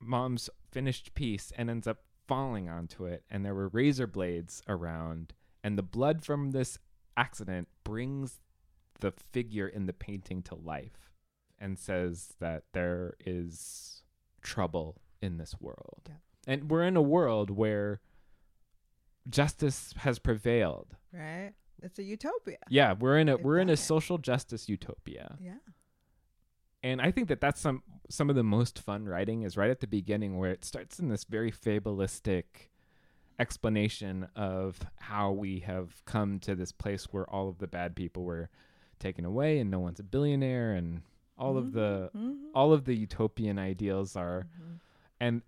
mom's 0.00 0.50
finished 0.70 1.14
piece 1.14 1.52
and 1.56 1.70
ends 1.70 1.86
up 1.86 1.98
falling 2.28 2.68
onto 2.68 3.04
it 3.06 3.24
and 3.30 3.44
there 3.44 3.54
were 3.54 3.68
razor 3.68 4.06
blades 4.06 4.62
around 4.68 5.32
and 5.64 5.76
the 5.76 5.82
blood 5.82 6.24
from 6.24 6.52
this 6.52 6.78
accident 7.16 7.66
brings 7.82 8.38
the 9.00 9.12
figure 9.32 9.66
in 9.66 9.86
the 9.86 9.92
painting 9.92 10.42
to 10.42 10.54
life 10.54 11.10
and 11.58 11.78
says 11.78 12.34
that 12.38 12.64
there 12.72 13.14
is 13.24 14.02
trouble 14.42 15.00
in 15.20 15.38
this 15.38 15.56
world. 15.60 16.02
Yeah. 16.08 16.14
And 16.46 16.70
we're 16.70 16.84
in 16.84 16.96
a 16.96 17.02
world 17.02 17.50
where 17.50 18.00
justice 19.28 19.92
has 19.98 20.18
prevailed. 20.18 20.96
right. 21.12 21.52
It's 21.80 21.98
a 22.00 22.02
utopia. 22.02 22.58
Yeah, 22.68 22.94
we're 22.98 23.18
in 23.18 23.28
a 23.28 23.36
we're 23.36 23.58
in 23.58 23.70
a 23.70 23.76
social 23.76 24.18
justice 24.18 24.68
utopia. 24.68 25.36
Yeah. 25.40 25.58
And 26.82 27.00
I 27.00 27.10
think 27.10 27.28
that 27.28 27.40
that's 27.40 27.60
some 27.60 27.82
some 28.10 28.30
of 28.30 28.36
the 28.36 28.42
most 28.44 28.78
fun 28.78 29.06
writing 29.06 29.42
is 29.42 29.56
right 29.56 29.70
at 29.70 29.80
the 29.80 29.86
beginning 29.86 30.38
where 30.38 30.50
it 30.50 30.64
starts 30.64 30.98
in 30.98 31.08
this 31.08 31.24
very 31.24 31.50
fabulistic 31.50 32.70
explanation 33.38 34.26
of 34.34 34.80
how 34.96 35.30
we 35.30 35.60
have 35.60 36.02
come 36.06 36.38
to 36.40 36.54
this 36.54 36.72
place 36.72 37.04
where 37.12 37.28
all 37.30 37.48
of 37.48 37.58
the 37.58 37.66
bad 37.66 37.94
people 37.94 38.24
were 38.24 38.48
taken 38.98 39.24
away 39.24 39.58
and 39.58 39.70
no 39.70 39.78
one's 39.78 40.00
a 40.00 40.02
billionaire 40.02 40.72
and 40.72 41.02
all 41.36 41.56
of 41.56 41.72
the 41.72 42.10
Mhm. 42.16 42.50
all 42.54 42.72
of 42.72 42.84
the 42.84 42.96
utopian 42.96 43.58
ideals 43.58 44.16
are 44.16 44.46
Mhm. 44.60 44.80
and 45.20 45.42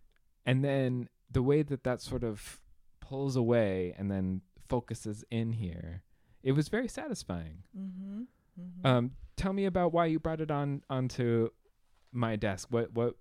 and 0.46 0.64
then 0.64 1.08
the 1.30 1.42
way 1.42 1.62
that 1.62 1.82
that 1.82 2.00
sort 2.00 2.22
of 2.22 2.60
pulls 3.00 3.34
away 3.34 3.92
and 3.98 4.08
then 4.10 4.42
focuses 4.68 5.24
in 5.30 5.52
here 5.54 6.02
it 6.44 6.52
was 6.52 6.68
very 6.68 6.86
satisfying 6.86 7.64
Mhm. 7.76 8.26
Mhm. 8.60 8.86
um 8.86 9.16
tell 9.40 9.52
me 9.52 9.64
about 9.64 9.92
why 9.92 10.06
you 10.06 10.18
brought 10.18 10.40
it 10.40 10.50
on 10.50 10.82
onto 10.90 11.48
my 12.12 12.36
desk 12.36 12.68
what 12.70 12.92
what 12.92 13.14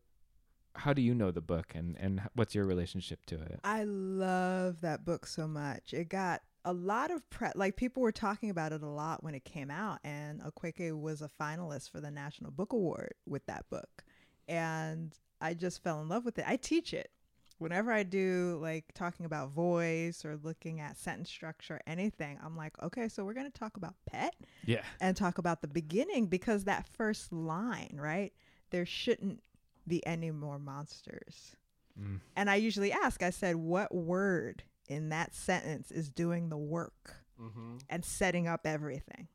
how 0.75 0.93
do 0.93 1.01
you 1.01 1.13
know 1.13 1.31
the 1.31 1.41
book 1.41 1.73
and 1.75 1.95
and 1.99 2.21
what's 2.35 2.53
your 2.53 2.65
relationship 2.65 3.25
to 3.25 3.35
it 3.35 3.59
I 3.63 3.83
love 3.83 4.81
that 4.81 5.05
book 5.05 5.25
so 5.25 5.47
much. 5.47 5.93
It 5.93 6.09
got 6.09 6.41
a 6.65 6.73
lot 6.73 7.11
of 7.11 7.27
press. 7.29 7.53
Like 7.55 7.75
people 7.75 8.03
were 8.03 8.11
talking 8.11 8.49
about 8.49 8.71
it 8.73 8.83
a 8.83 8.87
lot 8.87 9.23
when 9.23 9.35
it 9.35 9.45
came 9.45 9.71
out, 9.71 9.99
and 10.03 10.41
Akwaeke 10.41 10.99
was 10.99 11.21
a 11.21 11.29
finalist 11.41 11.89
for 11.89 12.01
the 12.01 12.11
National 12.11 12.51
Book 12.51 12.73
Award 12.73 13.13
with 13.25 13.45
that 13.47 13.65
book. 13.69 14.03
And 14.47 15.13
I 15.41 15.53
just 15.53 15.83
fell 15.83 16.01
in 16.01 16.09
love 16.09 16.25
with 16.25 16.37
it. 16.37 16.45
I 16.47 16.57
teach 16.57 16.93
it. 16.93 17.11
Whenever 17.59 17.91
I 17.91 18.03
do 18.03 18.57
like 18.61 18.85
talking 18.93 19.25
about 19.25 19.51
voice 19.51 20.25
or 20.25 20.39
looking 20.41 20.79
at 20.79 20.97
sentence 20.97 21.29
structure, 21.29 21.79
anything, 21.85 22.39
I'm 22.43 22.57
like, 22.57 22.81
okay, 22.81 23.07
so 23.07 23.23
we're 23.23 23.33
going 23.33 23.51
to 23.51 23.59
talk 23.59 23.77
about 23.77 23.95
pet 24.09 24.33
yeah 24.65 24.81
and 24.99 25.15
talk 25.15 25.37
about 25.37 25.61
the 25.61 25.67
beginning 25.67 26.27
because 26.27 26.63
that 26.63 26.87
first 26.87 27.31
line, 27.31 27.95
right? 27.99 28.33
There 28.71 28.85
shouldn't 28.85 29.43
be 29.87 30.05
any 30.05 30.31
more 30.31 30.57
monsters. 30.59 31.55
Mm. 31.99 32.19
And 32.35 32.49
I 32.49 32.55
usually 32.55 32.91
ask, 32.91 33.21
I 33.21 33.29
said, 33.29 33.55
what 33.57 33.93
word 33.93 34.63
in 34.87 35.09
that 35.09 35.35
sentence 35.35 35.91
is 35.91 36.09
doing 36.09 36.49
the 36.49 36.57
work 36.57 37.17
mm-hmm. 37.39 37.77
and 37.89 38.03
setting 38.03 38.47
up 38.47 38.65
everything? 38.65 39.27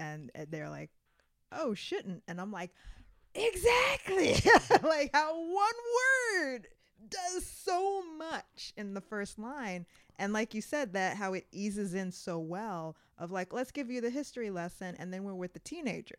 and, 0.00 0.30
and 0.34 0.50
they're 0.50 0.70
like, 0.70 0.90
"Oh, 1.52 1.74
shouldn't," 1.74 2.22
and 2.26 2.40
I'm 2.40 2.50
like, 2.50 2.70
"Exactly!" 3.34 4.34
like 4.82 5.10
how 5.12 5.38
one 5.38 5.74
word 6.34 6.66
does 7.08 7.46
so 7.46 8.02
much 8.18 8.72
in 8.76 8.94
the 8.94 9.00
first 9.00 9.38
line, 9.38 9.86
and 10.18 10.32
like 10.32 10.54
you 10.54 10.60
said, 10.60 10.92
that 10.92 11.16
how 11.16 11.32
it 11.34 11.46
eases 11.52 11.94
in 11.94 12.12
so 12.12 12.38
well 12.38 12.96
of 13.18 13.30
like, 13.30 13.52
let's 13.52 13.70
give 13.70 13.90
you 13.90 14.00
the 14.00 14.10
history 14.10 14.50
lesson, 14.50 14.94
and 14.98 15.12
then 15.12 15.24
we're 15.24 15.34
with 15.34 15.52
the 15.52 15.58
teenager, 15.60 16.18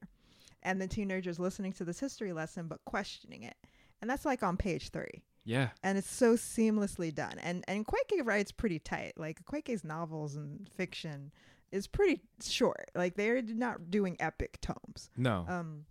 and 0.63 0.81
the 0.81 0.87
teenager's 0.87 1.39
listening 1.39 1.73
to 1.73 1.85
this 1.85 1.99
history 1.99 2.33
lesson 2.33 2.67
but 2.67 2.83
questioning 2.85 3.43
it, 3.43 3.55
and 4.01 4.09
that's 4.09 4.25
like 4.25 4.43
on 4.43 4.57
page 4.57 4.89
three 4.89 5.23
Yeah. 5.45 5.69
and 5.83 5.97
it's 5.97 6.09
so 6.09 6.33
seamlessly 6.35 7.13
done. 7.13 7.37
And 7.39 7.63
and 7.67 7.85
Quake 7.85 8.21
writes 8.23 8.51
pretty 8.51 8.79
tight. 8.79 9.13
Like 9.17 9.43
Quake's 9.45 9.83
novels 9.83 10.35
and 10.35 10.67
fiction 10.69 11.31
is 11.71 11.87
pretty 11.87 12.21
short. 12.43 12.91
Like 12.95 13.15
they're 13.15 13.41
not 13.41 13.89
doing 13.91 14.17
epic 14.19 14.59
tomes. 14.61 15.09
No. 15.17 15.45
Um, 15.47 15.85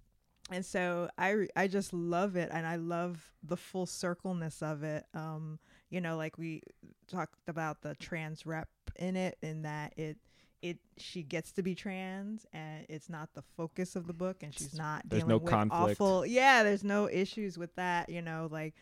and 0.50 0.64
so 0.64 1.08
I 1.18 1.46
I 1.56 1.66
just 1.68 1.92
love 1.92 2.36
it, 2.36 2.50
and 2.52 2.66
I 2.66 2.76
love 2.76 3.32
the 3.42 3.56
full 3.56 3.86
circleness 3.86 4.62
of 4.62 4.82
it. 4.82 5.04
Um, 5.14 5.58
you 5.90 6.00
know, 6.00 6.16
like 6.16 6.38
we 6.38 6.62
talked 7.08 7.38
about 7.48 7.82
the 7.82 7.94
trans 7.96 8.46
rep 8.46 8.68
in 8.96 9.16
it, 9.16 9.38
in 9.42 9.62
that 9.62 9.92
it 9.96 10.18
it 10.62 10.78
she 10.98 11.22
gets 11.22 11.52
to 11.52 11.62
be 11.62 11.74
trans, 11.74 12.44
and 12.52 12.84
it's 12.88 13.08
not 13.08 13.30
the 13.34 13.42
focus 13.56 13.96
of 13.96 14.06
the 14.06 14.12
book, 14.12 14.42
and 14.42 14.52
she's 14.52 14.76
not 14.76 15.02
There's 15.08 15.22
dealing 15.22 15.28
no 15.30 15.38
with 15.38 15.50
conflict. 15.50 16.00
awful. 16.00 16.26
Yeah, 16.26 16.62
there's 16.62 16.84
no 16.84 17.08
issues 17.08 17.56
with 17.56 17.74
that. 17.76 18.08
You 18.10 18.20
know, 18.22 18.48
like 18.50 18.74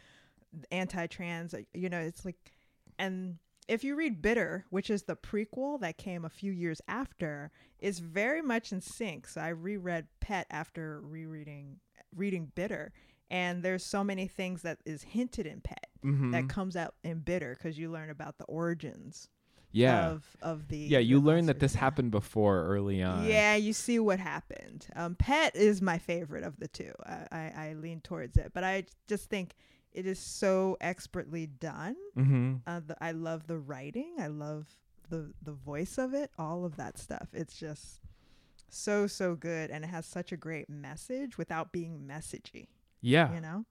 anti-trans. 0.71 1.55
uh, 1.55 1.59
You 1.75 1.89
know, 1.89 2.01
it's 2.01 2.25
like, 2.25 2.37
and 2.99 3.39
if 3.69 3.85
you 3.85 3.95
read 3.95 4.21
Bitter, 4.23 4.64
which 4.71 4.91
is 4.91 5.03
the 5.05 5.16
prequel 5.16 5.79
that 5.81 5.99
came 5.99 6.25
a 6.25 6.31
few 6.31 6.53
years 6.53 6.81
after, 6.89 7.51
is 7.79 7.99
very 8.01 8.43
much 8.43 8.73
in 8.73 8.81
sync. 8.81 9.29
So 9.29 9.41
I 9.41 9.49
reread 9.49 10.07
Pet 10.21 10.47
after 10.51 11.01
rereading 11.03 11.79
reading 12.16 12.51
Bitter, 12.55 12.93
and 13.31 13.62
there's 13.62 13.85
so 13.85 14.03
many 14.03 14.27
things 14.27 14.62
that 14.62 14.79
is 14.87 15.03
hinted 15.03 15.47
in 15.47 15.61
Pet 15.61 15.87
Mhm. 16.03 16.33
that 16.33 16.49
comes 16.49 16.75
out 16.77 16.95
in 17.05 17.21
Bitter 17.21 17.55
because 17.55 17.79
you 17.79 17.91
learn 17.91 18.09
about 18.09 18.39
the 18.39 18.45
origins 18.45 19.29
yeah. 19.71 20.09
of 20.09 20.25
of 20.41 20.69
the 20.69 20.79
yeah, 20.79 20.99
you 20.99 21.21
the 21.21 21.27
learn 21.27 21.47
that 21.47 21.61
this 21.61 21.75
happened 21.75 22.11
before 22.11 22.64
early 22.64 23.03
on. 23.12 23.27
Yeah, 23.27 23.55
you 23.57 23.75
see 23.75 23.99
what 23.99 24.19
happened. 24.19 24.87
Um, 24.97 25.14
Pet 25.14 25.55
is 25.55 25.83
my 25.83 25.99
favorite 25.99 26.45
of 26.45 26.59
the 26.59 26.69
two. 26.69 26.93
I, 27.05 27.27
I, 27.31 27.53
I 27.69 27.73
lean 27.75 28.01
towards 28.01 28.39
it, 28.39 28.53
but 28.55 28.64
I 28.64 28.85
just 29.07 29.29
think 29.29 29.55
it 29.93 30.07
is 30.07 30.18
so 30.18 30.76
expertly 30.80 31.47
done. 31.47 31.97
Mm-hmm. 32.16 32.55
Uh, 32.66 32.80
the, 32.86 32.97
I 33.01 33.12
love 33.12 33.47
the 33.47 33.59
writing. 33.59 34.14
I 34.18 34.28
love 34.28 34.66
the 35.11 35.32
the 35.43 35.53
voice 35.53 35.99
of 35.99 36.14
it. 36.14 36.30
All 36.39 36.64
of 36.64 36.76
that 36.76 36.99
stuff. 36.99 37.28
It's 37.32 37.59
just 37.59 38.01
so 38.68 39.07
so 39.07 39.34
good, 39.34 39.70
and 39.70 39.84
it 39.84 39.89
has 39.89 40.07
such 40.07 40.32
a 40.32 40.36
great 40.36 40.68
message 40.68 41.39
without 41.39 41.72
being 41.72 42.07
messagey. 42.09 42.68
Yeah. 43.01 43.32
You 43.34 43.41
know. 43.41 43.64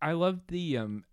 I 0.00 0.12
love 0.12 0.40
the 0.48 0.78
um 0.78 1.04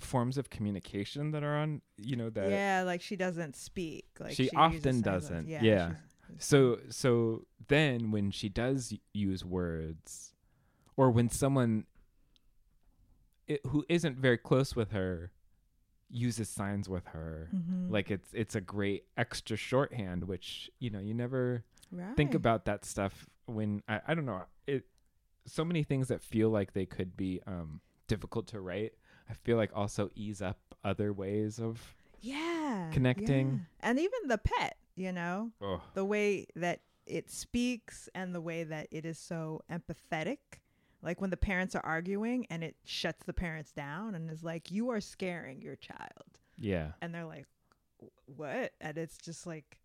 forms 0.00 0.36
of 0.36 0.50
communication 0.50 1.30
that 1.30 1.44
are 1.44 1.56
on, 1.56 1.80
you 1.96 2.16
know, 2.16 2.30
that 2.30 2.50
yeah, 2.50 2.82
like 2.84 3.00
she 3.00 3.16
doesn't 3.16 3.56
speak. 3.56 4.06
Like 4.18 4.32
She 4.34 4.44
uses 4.44 4.56
often 4.56 5.00
doesn't, 5.00 5.48
Yeah. 5.48 5.62
yeah. 5.62 5.90
So 6.38 6.78
so 6.88 7.46
then 7.68 8.10
when 8.10 8.30
she 8.30 8.48
does 8.48 8.94
use 9.12 9.44
words 9.44 10.34
or 10.96 11.10
when 11.10 11.28
someone 11.28 11.84
i 13.50 13.58
who 13.68 13.84
isn't 13.88 14.16
very 14.18 14.38
close 14.38 14.74
with 14.76 14.90
her 14.92 15.30
uses 16.08 16.48
signs 16.48 16.88
with 16.88 17.06
her 17.08 17.48
Mhm. 17.54 17.90
like 17.90 18.10
it's 18.10 18.28
it's 18.34 18.54
a 18.54 18.60
great 18.60 19.04
extra 19.16 19.56
shorthand 19.56 20.24
which 20.24 20.70
you 20.78 20.90
know 20.90 20.98
you 21.00 21.14
never 21.14 21.64
think 22.16 22.34
about 22.34 22.64
that 22.66 22.84
stuff 22.84 23.26
when 23.46 23.82
I, 23.88 24.00
I 24.08 24.14
don't 24.14 24.24
know 24.26 24.42
it 24.66 24.84
so 25.46 25.64
many 25.64 25.82
things 25.82 26.08
that 26.08 26.22
feel 26.22 26.50
like 26.50 26.72
they 26.74 26.86
could 26.86 27.16
be 27.16 27.40
um 27.46 27.80
difficult 28.08 28.46
to 28.48 28.60
write 28.60 28.92
I 29.28 29.34
feel 29.34 29.56
like 29.56 29.70
also 29.74 30.10
ease 30.14 30.42
up 30.42 30.58
other 30.84 31.12
ways 31.12 31.58
of 31.58 31.94
yeah 32.20 32.90
connecting. 32.92 33.66
yeah. 33.80 33.88
and 33.90 33.98
even 33.98 34.28
the 34.28 34.38
pet 34.38 34.76
you 34.96 35.12
know 35.12 35.50
oh 35.62 35.80
the 35.94 36.04
way 36.04 36.46
that 36.56 36.80
it 37.06 37.30
speaks 37.30 38.08
and 38.14 38.34
the 38.34 38.40
way 38.40 38.64
that 38.64 38.86
it 38.90 39.04
is 39.06 39.18
so 39.18 39.62
empathetic 39.70 40.38
like 41.02 41.20
when 41.20 41.30
the 41.30 41.36
parents 41.36 41.74
are 41.74 41.84
arguing 41.84 42.46
and 42.50 42.62
it 42.62 42.76
shuts 42.84 43.24
the 43.24 43.32
parents 43.32 43.72
down 43.72 44.14
and 44.14 44.30
is 44.30 44.42
like 44.42 44.70
you 44.70 44.90
are 44.90 45.00
scaring 45.00 45.60
your 45.60 45.76
child. 45.76 46.38
Yeah. 46.58 46.92
And 47.00 47.14
they're 47.14 47.26
like 47.26 47.46
"Wh- 48.00 48.38
what? 48.38 48.72
And 48.80 48.96
it's 48.96 49.18
just 49.18 49.46
like 49.46 49.78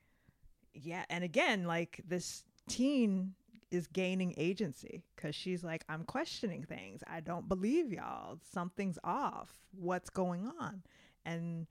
yeah. 0.73 1.05
And 1.09 1.23
again 1.23 1.65
like 1.65 2.01
this 2.07 2.43
teen 2.69 3.33
is 3.71 3.87
gaining 3.87 4.33
agency 4.37 5.03
because 5.15 5.35
she's 5.35 5.61
like 5.63 5.83
i'm 5.89 6.03
questioning 6.03 6.63
things. 6.63 7.01
I 7.07 7.19
don't 7.19 7.49
believe 7.49 7.91
y'all. 7.91 8.39
Something's 8.53 8.99
off. 9.03 9.51
What's 9.71 10.09
going 10.09 10.49
on? 10.59 10.83
And 11.25 11.67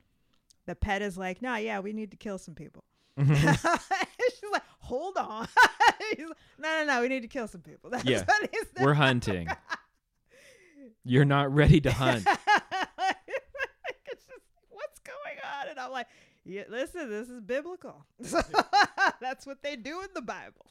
the 0.66 0.74
pet 0.74 1.03
is 1.03 1.16
like 1.16 1.40
nah 1.40 1.57
yeah 1.57 1.78
we 1.78 1.92
need 1.92 2.11
to 2.11 2.16
kill 2.16 2.38
some 2.38 2.55
people. 2.55 2.84
She's 3.18 4.51
like 4.53 4.62
hold 4.87 5.16
on. 5.16 5.47
He's 6.16 6.26
like, 6.26 6.37
no 6.59 6.68
no 6.80 6.84
no 6.87 7.01
we 7.03 7.09
need 7.09 7.20
to 7.22 7.28
kill 7.28 7.49
some 7.49 7.61
people. 7.61 7.91
That's 7.95 8.05
Yeah. 8.05 8.24
what 8.26 8.49
he's 8.53 8.64
we're 8.84 8.95
hunting. 8.95 9.49
You're 11.05 11.24
not 11.24 11.53
ready 11.55 11.80
to 11.82 11.93
hunt. 11.93 12.24
Just 12.24 12.37
what's 14.70 15.01
going 15.01 15.39
on? 15.61 15.68
And 15.70 15.78
i'm 15.78 15.91
like 15.93 16.07
yeah 16.45 16.62
listen 16.68 17.09
this 17.11 17.28
is 17.28 17.41
biblical. 17.41 18.07
That's 19.20 19.47
what 19.47 19.62
they 19.62 19.76
do 19.76 20.01
in 20.03 20.09
the 20.14 20.22
bible. 20.22 20.66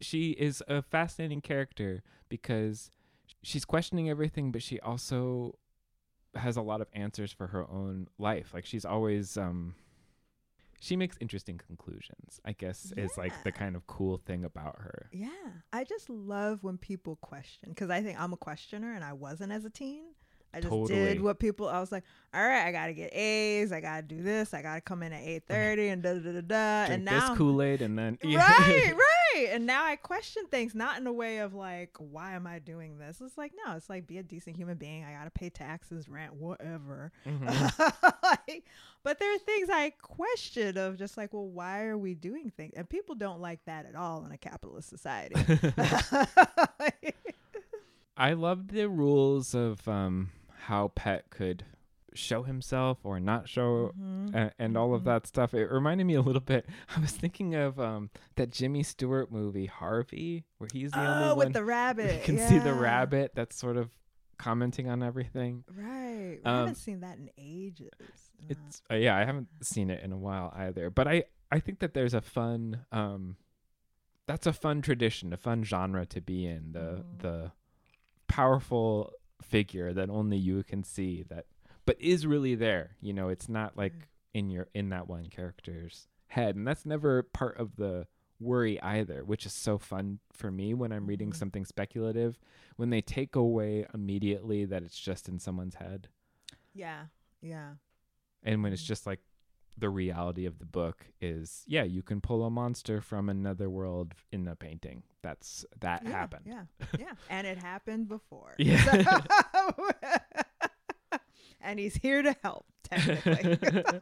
She 0.00 0.30
is 0.30 0.62
a 0.66 0.80
fascinating 0.82 1.40
character 1.42 2.02
because 2.30 2.90
she's 3.42 3.64
questioning 3.64 4.08
everything 4.08 4.50
but 4.50 4.62
she 4.62 4.80
also 4.80 5.58
has 6.34 6.56
a 6.56 6.62
lot 6.62 6.80
of 6.80 6.88
answers 6.94 7.32
for 7.32 7.48
her 7.48 7.68
own 7.68 8.06
life. 8.18 8.52
Like 8.54 8.64
she's 8.64 8.84
always 8.84 9.36
um 9.36 9.74
she 10.80 10.96
makes 10.96 11.16
interesting 11.20 11.58
conclusions 11.58 12.40
i 12.44 12.52
guess 12.52 12.92
is 12.96 13.16
like 13.16 13.32
the 13.44 13.52
kind 13.52 13.76
of 13.76 13.86
cool 13.86 14.18
thing 14.18 14.44
about 14.44 14.76
her 14.78 15.08
yeah 15.12 15.28
i 15.72 15.84
just 15.84 16.10
love 16.10 16.64
when 16.64 16.76
people 16.76 17.16
question 17.16 17.68
because 17.68 17.90
i 17.90 18.02
think 18.02 18.20
i'm 18.20 18.32
a 18.32 18.36
questioner 18.36 18.94
and 18.94 19.04
i 19.04 19.12
wasn't 19.12 19.52
as 19.52 19.64
a 19.64 19.70
teen 19.70 20.04
i 20.52 20.58
just 20.58 20.70
Totally. 20.70 20.98
did 20.98 21.22
what 21.22 21.38
people 21.38 21.68
i 21.68 21.78
was 21.78 21.92
like 21.92 22.02
all 22.34 22.42
right 22.42 22.66
i 22.66 22.72
gotta 22.72 22.94
get 22.94 23.14
a's 23.14 23.70
i 23.70 23.80
gotta 23.80 24.02
do 24.02 24.22
this 24.22 24.52
i 24.54 24.62
gotta 24.62 24.80
come 24.80 25.02
in 25.02 25.12
at 25.12 25.22
8.30 25.22 25.92
and 25.92 26.02
da 26.02 26.14
da 26.14 26.20
da 26.20 26.32
da 26.32 26.40
da 26.40 26.86
drink 26.86 26.98
and 26.98 27.08
this 27.08 27.28
now 27.28 27.36
kool-aid 27.36 27.82
and 27.82 27.96
then 27.98 28.18
right, 28.24 28.36
right. 28.36 29.19
And 29.36 29.66
now 29.66 29.84
I 29.84 29.96
question 29.96 30.46
things, 30.46 30.74
not 30.74 30.98
in 30.98 31.06
a 31.06 31.12
way 31.12 31.38
of 31.38 31.54
like, 31.54 31.96
why 31.98 32.32
am 32.32 32.46
I 32.46 32.58
doing 32.58 32.98
this? 32.98 33.20
It's 33.20 33.38
like, 33.38 33.52
no, 33.66 33.74
it's 33.76 33.88
like 33.88 34.06
be 34.06 34.18
a 34.18 34.22
decent 34.22 34.56
human 34.56 34.76
being. 34.76 35.04
I 35.04 35.12
gotta 35.12 35.30
pay 35.30 35.50
taxes, 35.50 36.08
rent, 36.08 36.34
whatever. 36.34 37.12
Mhm. 37.26 37.92
Like, 38.22 38.64
but 39.02 39.18
there 39.18 39.34
are 39.34 39.38
things 39.38 39.68
I 39.70 39.90
question 40.02 40.76
of 40.78 40.96
just 40.96 41.16
like, 41.16 41.32
well, 41.32 41.46
why 41.46 41.84
are 41.84 41.98
we 41.98 42.14
doing 42.14 42.52
things? 42.56 42.72
And 42.76 42.88
people 42.88 43.14
don't 43.14 43.40
like 43.40 43.64
that 43.64 43.86
at 43.86 43.94
all 43.96 44.24
in 44.24 44.30
a 44.32 44.38
capitalist 44.38 44.88
society. 44.88 45.34
I 48.16 48.32
love 48.34 48.68
the 48.68 48.88
rules 48.88 49.54
of 49.54 49.86
um 49.88 50.30
how 50.66 50.88
Pet 50.88 51.30
could 51.30 51.64
show 52.14 52.42
himself 52.42 52.98
or 53.04 53.20
not 53.20 53.48
show 53.48 53.92
Mhm. 53.98 54.34
and, 54.34 54.52
and 54.58 54.76
all 54.76 54.94
of 54.94 55.02
Mhm. 55.02 55.06
that 55.06 55.26
stuff. 55.26 55.54
It 55.54 55.70
reminded 55.70 56.04
me 56.04 56.14
a 56.14 56.22
little 56.22 56.40
bit. 56.40 56.66
I 56.96 57.00
was 57.00 57.12
thinking 57.12 57.54
of 57.54 57.78
um 57.80 58.10
that 58.36 58.50
Jimmy 58.50 58.82
Stewart 58.82 59.30
movie 59.30 59.66
Harvey, 59.66 60.44
where 60.58 60.68
he's 60.72 60.90
the 60.92 61.00
oh, 61.00 61.12
only 61.12 61.28
with 61.36 61.36
one 61.46 61.52
the 61.52 61.64
rabbit. 61.76 62.24
can 62.24 62.38
see 62.38 62.58
the 62.58 62.74
rabbit 62.74 63.32
that's 63.34 63.56
sort 63.56 63.76
of 63.76 63.90
commenting 64.38 64.88
on 64.88 65.02
everything. 65.02 65.64
Right. 65.70 66.38
I 66.44 66.48
Um, 66.48 66.56
haven't 66.60 66.76
seen 66.76 67.00
that 67.00 67.18
in 67.18 67.30
ages. 67.36 67.90
It's 68.48 68.82
uh, 68.90 68.94
yeah, 68.94 69.16
I 69.16 69.24
haven't 69.24 69.48
seen 69.62 69.90
it 69.90 70.02
in 70.02 70.12
a 70.12 70.18
while 70.18 70.52
either. 70.56 70.90
But 70.90 71.06
I 71.08 71.24
I 71.52 71.60
think 71.60 71.80
that 71.80 71.94
there's 71.94 72.14
a 72.14 72.20
fun 72.22 72.86
um 72.90 73.36
that's 74.26 74.46
a 74.46 74.52
fun 74.52 74.80
tradition, 74.80 75.32
a 75.32 75.36
fun 75.36 75.62
genre 75.64 76.06
to 76.06 76.20
be 76.20 76.46
in. 76.46 76.72
The 76.72 77.04
Mhm. 77.04 77.18
the 77.18 77.52
powerful 78.28 79.12
figure 79.42 79.92
that 79.92 80.10
only 80.10 80.36
you 80.36 80.62
can 80.62 80.84
see 80.84 81.22
that 81.24 81.46
but 81.90 82.00
is 82.00 82.24
really 82.26 82.54
there. 82.54 82.96
You 83.00 83.12
know, 83.12 83.28
it's 83.30 83.48
not 83.48 83.76
like 83.76 83.94
in 84.32 84.48
your 84.50 84.68
in 84.74 84.90
that 84.90 85.08
one 85.08 85.26
character's 85.26 86.06
head. 86.28 86.54
And 86.54 86.64
that's 86.66 86.86
never 86.86 87.22
part 87.24 87.58
of 87.58 87.74
the 87.76 88.06
worry 88.38 88.80
either, 88.80 89.24
which 89.24 89.44
is 89.44 89.52
so 89.52 89.76
fun 89.76 90.20
for 90.32 90.50
me 90.52 90.72
when 90.72 90.92
I'm 90.92 91.06
reading 91.06 91.30
Mhm. 91.32 91.36
something 91.36 91.64
speculative 91.64 92.38
when 92.76 92.90
they 92.90 93.00
take 93.02 93.34
away 93.34 93.86
immediately 93.92 94.64
that 94.66 94.82
it's 94.84 94.98
just 94.98 95.28
in 95.28 95.38
someone's 95.40 95.74
head 95.74 96.08
yeah. 96.72 97.06
Yeah. 97.42 97.74
and 98.44 98.62
when 98.62 98.72
it's 98.72 98.82
Mhm. 98.84 98.86
just 98.86 99.06
like 99.06 99.20
the 99.76 99.90
reality 99.90 100.46
of 100.46 100.58
the 100.58 100.64
book 100.66 101.06
is 101.20 101.64
yeah 101.66 101.82
you 101.82 102.02
can 102.02 102.20
pull 102.20 102.44
a 102.44 102.50
monster 102.50 103.00
from 103.00 103.28
another 103.28 103.68
world 103.68 104.14
in 104.32 104.46
a 104.48 104.54
painting 104.56 105.02
that's 105.22 105.64
that 105.80 106.02
yeah, 106.04 106.10
happened 106.10 106.46
Yeah, 106.46 106.64
yeah, 106.98 107.12
and 107.28 107.46
it 107.46 107.58
happened 107.58 108.08
before. 108.08 108.54
Yeah. 108.58 109.20
and 111.60 111.78
he's 111.78 111.94
here 111.96 112.22
to 112.22 112.34
help. 112.42 112.66
Technically, 112.84 113.58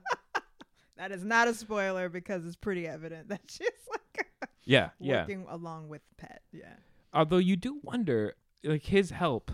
That 0.96 1.12
is 1.12 1.24
not 1.24 1.46
a 1.46 1.54
spoiler 1.54 2.08
because 2.08 2.44
it's 2.44 2.56
pretty 2.56 2.86
evident 2.86 3.28
that 3.28 3.42
she's 3.46 3.68
like 3.90 4.26
Yeah, 4.64 4.90
yeah. 4.98 5.20
working 5.22 5.46
along 5.48 5.88
with 5.88 6.02
Pet. 6.16 6.42
Yeah. 6.52 6.74
Although 7.14 7.38
you 7.38 7.56
do 7.56 7.78
wonder, 7.82 8.34
like 8.64 8.82
his 8.84 9.10
help, 9.10 9.50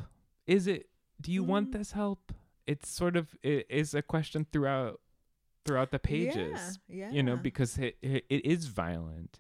is 0.46 0.66
it? 0.66 0.88
Do 1.20 1.30
you 1.30 1.44
want 1.44 1.70
Mm. 1.70 1.72
this 1.78 1.92
help? 1.92 2.32
It's 2.66 2.88
sort 2.88 3.16
of 3.16 3.36
it 3.42 3.66
is 3.68 3.94
a 3.94 4.02
question 4.02 4.46
throughout 4.52 5.00
throughout 5.66 5.90
the 5.90 5.98
pages. 5.98 6.78
Yeah. 6.88 7.11
You 7.11 7.22
know, 7.22 7.36
because 7.36 7.78
it 7.78 7.96
it, 8.02 8.24
it 8.30 8.44
is 8.46 8.66
violent. 8.66 9.38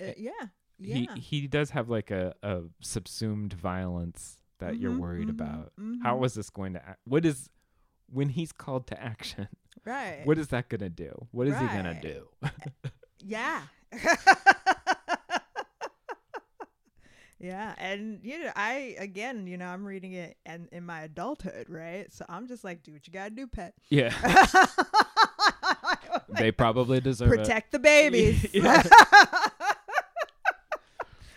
Uh, 0.00 0.12
yeah. 0.16 0.30
Yeah. 0.78 0.94
He 1.14 1.20
he 1.20 1.46
does 1.46 1.70
have 1.70 1.88
like 1.90 2.10
a, 2.10 2.34
a 2.42 2.62
subsumed 2.80 3.52
violence 3.52 4.38
that 4.58 4.78
you're 4.78 4.92
Mhm, 4.92 4.98
worried 4.98 5.28
mhm, 5.28 5.30
about. 5.38 5.72
How 6.02 6.16
mhm. 6.18 6.24
is 6.26 6.34
this 6.34 6.50
going 6.50 6.72
to? 6.72 6.84
Act? 6.84 7.00
What 7.04 7.24
is 7.26 7.48
when 8.12 8.28
he's 8.30 8.52
called 8.52 8.86
to 8.88 9.02
action? 9.02 9.48
right? 9.84 10.22
What 10.24 10.38
is 10.38 10.48
that 10.48 10.68
gonna 10.68 10.88
do? 10.88 11.26
What 11.30 11.46
is 11.48 11.58
he 11.58 11.66
gonna 11.66 11.98
do? 12.00 12.28
Eh, 12.44 12.48
yeah. 13.24 13.62
yeah, 17.38 17.74
and 17.78 18.20
you 18.22 18.38
know, 18.38 18.52
I 18.56 18.96
again, 18.98 19.46
you 19.46 19.56
know, 19.56 19.66
I'm 19.66 19.84
reading 19.84 20.12
it 20.12 20.36
and 20.46 20.68
in 20.72 20.86
my 20.86 21.02
adulthood, 21.02 21.68
right? 21.68 22.12
So 22.12 22.24
I'm 22.28 22.46
just 22.48 22.64
like, 22.64 22.82
do 22.82 22.92
what 22.92 23.06
you 23.06 23.12
gotta 23.12 23.30
do, 23.30 23.46
pet. 23.46 23.74
yeah, 23.90 24.14
they 26.28 26.52
probably 26.52 27.00
deserve 27.00 27.28
Protect 27.28 27.72
the 27.72 27.78
babies. 27.78 28.46
Yeah. 28.52 28.82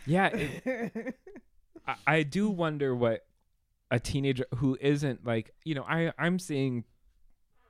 Yeah, 0.07 0.27
it, 0.27 1.15
I, 1.87 1.95
I 2.05 2.23
do 2.23 2.49
wonder 2.49 2.95
what 2.95 3.25
a 3.95 3.99
teenager 3.99 4.45
who 4.55 4.77
isn't 4.81 5.25
like 5.25 5.47
you 5.63 5.73
know 5.75 5.85
I 5.87 6.11
I'm 6.17 6.37
seeing 6.39 6.83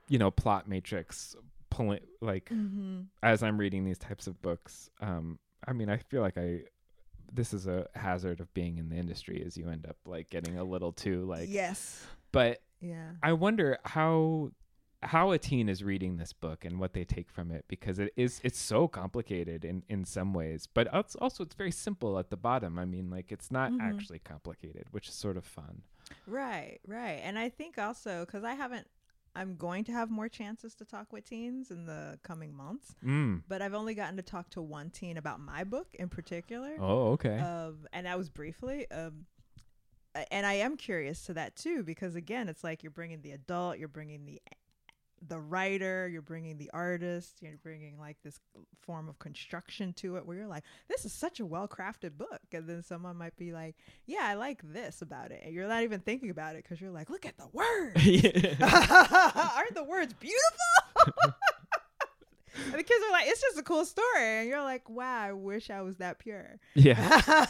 you 0.08 0.18
know 0.18 0.30
plot 0.30 0.68
matrix 0.68 1.36
pulling 1.70 2.00
like 2.20 2.48
hmm 2.48 3.02
as 3.22 3.42
I'm 3.42 3.58
reading 3.58 3.84
these 3.84 3.98
types 3.98 4.26
of 4.26 4.40
books. 4.42 4.90
Um, 5.00 5.38
I 5.66 5.72
mean 5.72 5.88
I 5.88 5.98
feel 5.98 6.22
like 6.22 6.36
I 6.38 6.62
this 7.32 7.52
is 7.52 7.66
a 7.66 7.86
hazard 7.94 8.40
of 8.40 8.52
being 8.54 8.78
in 8.78 8.88
the 8.88 8.96
industry 8.96 9.36
is 9.46 9.56
you 9.56 9.68
end 9.68 9.84
up 9.86 9.96
like 10.06 10.30
getting 10.30 10.58
a 10.58 10.64
little 10.64 10.92
too 10.92 11.24
like 11.24 11.48
yes. 11.50 12.04
but 12.32 12.60
Yeah. 12.80 13.10
I 13.22 13.32
wonder 13.32 13.78
how 13.84 14.50
how 15.02 15.32
a 15.32 15.38
teen 15.38 15.68
is 15.68 15.84
reading 15.84 16.16
this 16.16 16.32
book 16.32 16.64
and 16.64 16.78
what 16.80 16.92
they 16.92 17.04
take 17.04 17.28
from 17.30 17.50
it 17.50 17.64
because 17.68 17.98
it 17.98 18.12
is 18.16 18.40
it's 18.44 18.58
so 18.58 18.88
complicated 18.88 19.64
in 19.64 19.82
in 19.88 20.04
some 20.04 20.32
ways 20.32 20.66
but 20.72 20.88
it's 20.92 21.14
also 21.16 21.44
it's 21.44 21.54
very 21.54 21.70
simple 21.70 22.18
at 22.18 22.30
the 22.30 22.36
bottom 22.36 22.78
i 22.78 22.84
mean 22.84 23.10
like 23.10 23.30
it's 23.30 23.50
not 23.50 23.70
Mhm. 23.72 23.80
actually 23.82 24.18
complicated 24.18 24.86
which 24.92 25.08
is 25.08 25.14
sort 25.14 25.36
of 25.36 25.44
fun 25.44 25.82
Right, 26.26 26.78
right. 26.86 27.20
And 27.22 27.38
I 27.38 27.48
think 27.48 27.78
also 27.78 28.24
because 28.24 28.44
I 28.44 28.54
haven't, 28.54 28.86
I'm 29.34 29.56
going 29.56 29.84
to 29.84 29.92
have 29.92 30.10
more 30.10 30.28
chances 30.28 30.74
to 30.76 30.84
talk 30.84 31.12
with 31.12 31.28
teens 31.28 31.70
in 31.70 31.86
the 31.86 32.18
coming 32.22 32.54
months, 32.54 32.94
mm. 33.04 33.42
but 33.48 33.60
I've 33.62 33.74
only 33.74 33.94
gotten 33.94 34.16
to 34.16 34.22
talk 34.22 34.50
to 34.50 34.62
one 34.62 34.90
teen 34.90 35.16
about 35.16 35.40
my 35.40 35.64
book 35.64 35.88
in 35.94 36.08
particular. 36.08 36.76
oh 36.80 37.12
okay 37.12 37.38
Um, 37.38 37.86
and 37.92 38.06
that 38.06 38.16
was 38.16 38.28
briefly. 38.30 38.90
Um, 38.90 39.26
and 40.30 40.46
I 40.46 40.54
am 40.54 40.76
curious 40.76 41.22
to 41.26 41.34
that 41.34 41.56
too 41.56 41.82
because 41.82 42.14
again, 42.14 42.48
it's 42.48 42.64
like 42.64 42.82
you're 42.82 42.90
bringing 42.90 43.20
the 43.20 43.32
adult, 43.32 43.78
you're 43.78 43.88
bringing 43.88 44.24
the 44.24 44.40
the 45.26 45.38
writer, 45.38 46.08
you're 46.08 46.22
bringing 46.22 46.58
the 46.58 46.70
artist, 46.72 47.38
you're 47.40 47.58
bringing 47.62 47.98
like 47.98 48.16
this 48.22 48.38
form 48.82 49.08
of 49.08 49.18
construction 49.18 49.92
to 49.94 50.16
it 50.16 50.26
where 50.26 50.36
you're 50.36 50.46
like, 50.46 50.64
this 50.88 51.04
is 51.04 51.12
such 51.12 51.40
a 51.40 51.46
well 51.46 51.68
crafted 51.68 52.16
book. 52.16 52.40
And 52.52 52.68
then 52.68 52.82
someone 52.82 53.16
might 53.16 53.36
be 53.36 53.52
like, 53.52 53.76
yeah, 54.06 54.22
I 54.22 54.34
like 54.34 54.60
this 54.62 55.02
about 55.02 55.30
it. 55.30 55.42
And 55.44 55.54
you're 55.54 55.68
not 55.68 55.82
even 55.82 56.00
thinking 56.00 56.30
about 56.30 56.56
it 56.56 56.64
because 56.64 56.80
you're 56.80 56.90
like, 56.90 57.10
look 57.10 57.26
at 57.26 57.36
the 57.36 57.48
words. 57.52 57.94
Aren't 59.56 59.74
the 59.74 59.84
words 59.86 60.14
beautiful? 60.14 61.12
and 62.66 62.74
the 62.74 62.82
kids 62.82 63.04
are 63.08 63.12
like, 63.12 63.26
it's 63.26 63.40
just 63.40 63.58
a 63.58 63.62
cool 63.62 63.84
story. 63.84 64.40
And 64.40 64.48
you're 64.48 64.62
like, 64.62 64.88
wow, 64.88 65.20
I 65.20 65.32
wish 65.32 65.70
I 65.70 65.82
was 65.82 65.96
that 65.96 66.18
pure. 66.18 66.58
yeah 66.74 67.46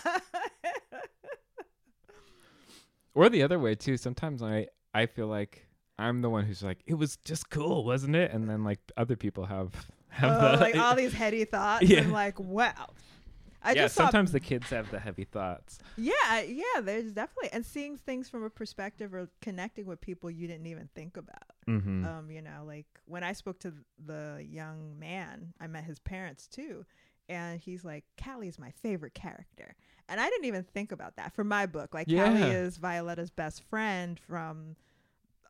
or 3.17 3.29
the 3.29 3.43
other 3.43 3.59
way 3.59 3.75
too 3.75 3.97
sometimes 3.97 4.43
i 4.43 4.69
i 4.95 5.07
feel 5.07 5.27
like 5.27 5.66
i'm 5.99 6.21
the 6.23 6.31
one 6.31 6.45
who's 6.45 6.63
like 6.63 6.79
it 6.87 6.95
was 6.95 7.17
just 7.25 7.51
cool 7.51 7.85
wasn't 7.85 8.15
it 8.15 8.33
and 8.33 8.49
then 8.49 8.65
like 8.65 8.81
other 8.97 9.17
people 9.17 9.45
have 9.47 9.73
have 10.09 10.31
Oh, 10.43 10.57
the 10.57 10.63
like 10.63 10.77
all 10.77 10.95
these 10.97 11.13
heady 11.13 11.45
thoughts. 11.45 11.85
Yeah. 11.85 12.01
I'm 12.01 12.13
like, 12.13 12.39
wow. 12.41 12.89
I 13.63 13.73
yeah 13.73 13.89
sometimes 13.89 14.31
the 14.31 14.39
kids 14.39 14.71
have 14.71 14.91
the 14.93 15.01
heavy 15.01 15.25
thoughts 15.25 15.81
yeah, 15.97 16.43
yeah. 16.43 16.81
There's 16.83 17.13
definitely 17.13 17.51
and 17.53 17.65
seeing 17.65 17.97
things 17.97 18.29
from 18.29 18.45
a 18.45 18.51
perspective 18.51 19.15
or 19.15 19.29
connecting 19.41 19.87
with 19.87 20.01
people 20.01 20.31
you 20.31 20.47
didn't 20.47 20.67
even 20.67 20.89
think 20.95 21.17
about. 21.17 21.53
mm-hmm. 21.69 22.05
Um, 22.05 22.31
you 22.31 22.43
know, 22.43 22.65
like 22.67 22.87
when 23.07 23.25
I 23.25 23.33
spoke 23.33 23.59
to 23.61 23.73
the 24.05 24.45
young 24.49 24.99
man, 24.99 25.55
I 25.61 25.67
met 25.67 25.85
his 25.85 25.99
parents 25.99 26.47
too, 26.47 26.85
and 27.29 27.59
he's 27.61 27.85
like, 27.85 28.05
"Callie's 28.23 28.59
my 28.59 28.71
favorite 28.83 29.15
character," 29.15 29.75
and 30.09 30.21
I 30.21 30.29
didn't 30.29 30.45
even 30.45 30.65
think 30.65 30.93
about 30.93 31.17
that 31.17 31.35
for 31.35 31.45
my 31.45 31.67
book. 31.67 31.95
Like, 31.95 32.09
Callie 32.09 32.43
is 32.43 32.77
Violetta's 32.79 33.31
best 33.31 33.63
friend 33.65 34.21
from 34.21 34.77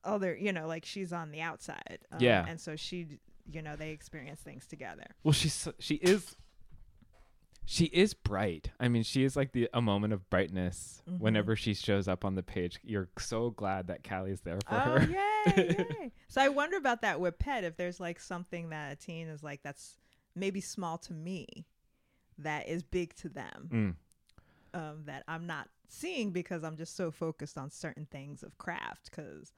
other, 0.07 0.35
you 0.37 0.53
know, 0.53 0.67
like 0.67 0.85
she's 0.85 1.13
on 1.13 1.31
the 1.33 1.41
outside. 1.43 1.99
Um, 2.13 2.21
Yeah. 2.21 2.47
and 2.49 2.61
so 2.61 2.77
she, 2.77 3.19
you 3.51 3.61
know, 3.63 3.77
they 3.77 3.91
experience 3.91 4.41
things 4.41 4.67
together. 4.67 5.07
Well, 5.25 5.33
she's 5.33 5.69
she 5.79 5.97
is 5.97 6.37
she 7.69 7.87
is 7.87 8.15
bright. 8.15 8.71
I 8.79 8.87
mean, 8.89 9.03
she 9.03 9.25
is 9.25 9.35
like 9.35 9.51
the 9.53 9.69
a 9.75 9.83
moment 9.83 10.13
of 10.13 10.29
brightness 10.31 11.03
Mhm. 11.09 11.19
whenever 11.19 11.57
she 11.57 11.75
shows 11.75 12.07
up 12.07 12.25
on 12.25 12.37
the 12.37 12.43
page. 12.43 12.79
You're 12.85 13.09
so 13.19 13.51
glad 13.51 13.89
that 13.89 14.05
Callie's 14.05 14.41
there 14.43 14.59
for 14.69 14.75
Oh 14.75 14.79
her. 15.01 15.03
yay, 15.11 15.87
yay! 16.01 16.13
So 16.29 16.41
I 16.41 16.49
wonder 16.49 16.77
about 16.77 17.03
that 17.03 17.19
with 17.21 17.39
pet. 17.41 17.65
If 17.65 17.77
there's 17.77 17.99
like 17.99 18.21
something 18.21 18.69
that 18.71 18.93
a 18.93 18.97
teen 18.97 19.27
is 19.27 19.43
like 19.43 19.63
that's 19.63 19.99
maybe 20.37 20.61
small 20.61 20.97
to 20.99 21.13
me, 21.13 21.67
that 22.39 22.69
is 22.69 22.83
big 22.85 23.15
to 23.17 23.29
them. 23.29 23.69
Mm. 23.73 23.97
Um, 24.75 25.03
that 25.07 25.25
I'm 25.27 25.47
not 25.47 25.69
seeing 25.89 26.31
because 26.33 26.63
I'm 26.63 26.77
just 26.77 26.95
so 26.97 27.11
focused 27.11 27.57
on 27.59 27.71
certain 27.71 28.07
things 28.07 28.43
of 28.45 28.59
craft. 28.59 29.11
Because 29.11 29.53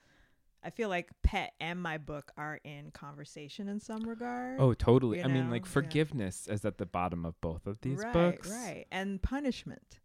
I 0.63 0.71
feel 0.71 0.89
like 0.89 1.11
pet 1.23 1.53
and 1.61 1.81
my 1.81 1.99
book 1.99 2.33
are 2.37 2.59
in 2.65 2.91
conversation 2.91 3.69
in 3.69 3.81
some 3.81 4.03
regard. 4.03 4.61
Oh, 4.61 4.75
totally. 4.75 5.23
I 5.23 5.29
mean, 5.29 5.47
know, 5.47 5.53
like 5.53 5.65
yeah. 5.65 5.71
forgiveness 5.71 6.49
is 6.49 6.65
at 6.65 6.79
the 6.79 6.87
bottom 6.87 7.25
of 7.25 7.41
both 7.41 7.67
of 7.67 7.81
these 7.81 7.99
right, 8.03 8.13
books. 8.13 8.51
right, 8.51 8.87
and 8.91 9.23
punishment, 9.23 10.01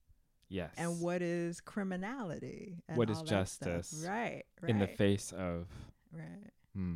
Yes. 0.50 0.72
and 0.78 1.02
what 1.02 1.22
is 1.24 1.60
criminality, 1.60 2.84
and 2.88 2.98
What 2.98 3.10
is 3.10 3.18
all 3.18 3.24
that 3.26 3.48
stuff. 3.50 3.68
justice 3.70 4.06
right, 4.08 4.44
right, 4.62 4.70
in 4.70 4.78
the 4.78 4.88
face 4.88 5.32
of 5.32 5.68
right. 6.12 6.52
Hmm. 6.76 6.96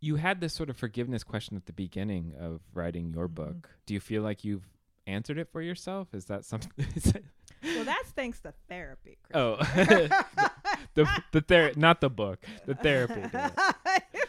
You 0.00 0.16
had 0.16 0.40
this 0.40 0.52
sort 0.52 0.68
of 0.70 0.76
forgiveness 0.76 1.24
question 1.24 1.56
at 1.56 1.66
the 1.66 1.72
beginning 1.72 2.34
of 2.38 2.60
writing 2.74 3.10
your 3.10 3.28
Mhm. 3.28 3.34
book. 3.34 3.70
Do 3.86 3.94
you 3.94 4.00
feel 4.00 4.22
like 4.22 4.44
you've 4.44 4.68
answered 5.06 5.38
it 5.38 5.48
for 5.50 5.62
yourself? 5.62 6.12
Is 6.14 6.26
that 6.26 6.44
something? 6.44 6.70
Well, 7.62 7.84
that's 7.84 8.10
thanks 8.10 8.40
to 8.40 8.52
therapy. 8.68 9.16
Chris. 9.22 9.36
oh, 9.36 9.56
the 10.94 11.08
the 11.32 11.40
ther- 11.40 11.72
not 11.76 12.00
the 12.00 12.10
book, 12.10 12.44
the 12.66 12.74
therapy. 12.74 13.14
did 13.20 13.34
it. 13.34 13.52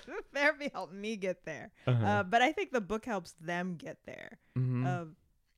The 0.07 0.23
therapy 0.33 0.69
helped 0.73 0.93
me 0.93 1.15
get 1.15 1.45
there, 1.45 1.71
Uh-huh. 1.87 2.05
uh, 2.05 2.23
but 2.23 2.41
I 2.41 2.51
think 2.51 2.71
the 2.71 2.81
book 2.81 3.05
helps 3.05 3.31
them 3.41 3.75
get 3.75 3.97
there. 4.05 4.37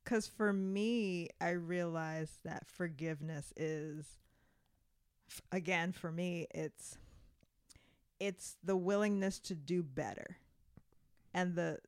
Because 0.04 0.26
for 0.26 0.52
me, 0.52 1.28
I 1.40 1.50
realized 1.50 2.38
that 2.44 2.66
forgiveness 2.66 3.52
is, 3.56 4.06
f- 5.30 5.42
again, 5.52 5.92
for 5.92 6.10
me, 6.10 6.46
it's 6.54 6.96
it's 8.20 8.56
the 8.64 8.76
willingness 8.76 9.38
to 9.40 9.54
do 9.54 9.82
better, 9.82 10.38
and 11.34 11.54
the 11.54 11.78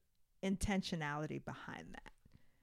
intentionality 0.45 1.45
behind 1.45 1.87
that 1.93 2.13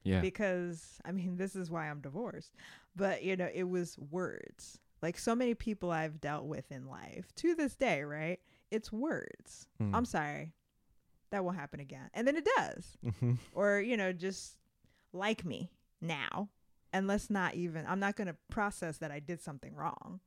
yeah. 0.02 0.20
because 0.20 0.98
I 1.04 1.12
mean, 1.12 1.36
this 1.36 1.54
is 1.56 1.70
why 1.70 1.88
I'm 1.88 2.00
divorced. 2.00 2.52
But 2.96 3.22
you 3.22 3.36
know, 3.36 3.48
it 3.52 3.64
was 3.68 3.96
words. 3.98 4.78
Like 5.02 5.18
so 5.18 5.34
many 5.34 5.54
people 5.54 5.90
I've 5.90 6.20
dealt 6.20 6.44
with 6.46 6.70
in 6.72 6.86
life 6.86 7.32
to 7.36 7.54
this 7.54 7.74
day, 7.76 8.02
right? 8.02 8.40
It's 8.70 8.92
words. 8.92 9.68
Mm. 9.80 9.94
I'm 9.94 10.04
sorry. 10.04 10.52
That 11.30 11.44
won't 11.44 11.56
happen 11.56 11.80
again. 11.80 12.10
And 12.14 12.26
then 12.26 12.36
it 12.36 12.48
does. 12.56 12.96
Mhm. 13.04 13.38
Or, 13.52 13.80
you 13.80 13.96
know, 13.96 14.12
just 14.12 14.56
like 15.12 15.44
me 15.44 15.70
now. 16.00 16.48
And 16.92 17.06
let's 17.06 17.28
not 17.30 17.54
even 17.54 17.84
I'm 17.86 18.00
not 18.00 18.16
going 18.16 18.28
to 18.28 18.36
process 18.50 18.98
that 18.98 19.10
I 19.10 19.20
did 19.20 19.40
something 19.42 19.74
wrong. 19.74 20.20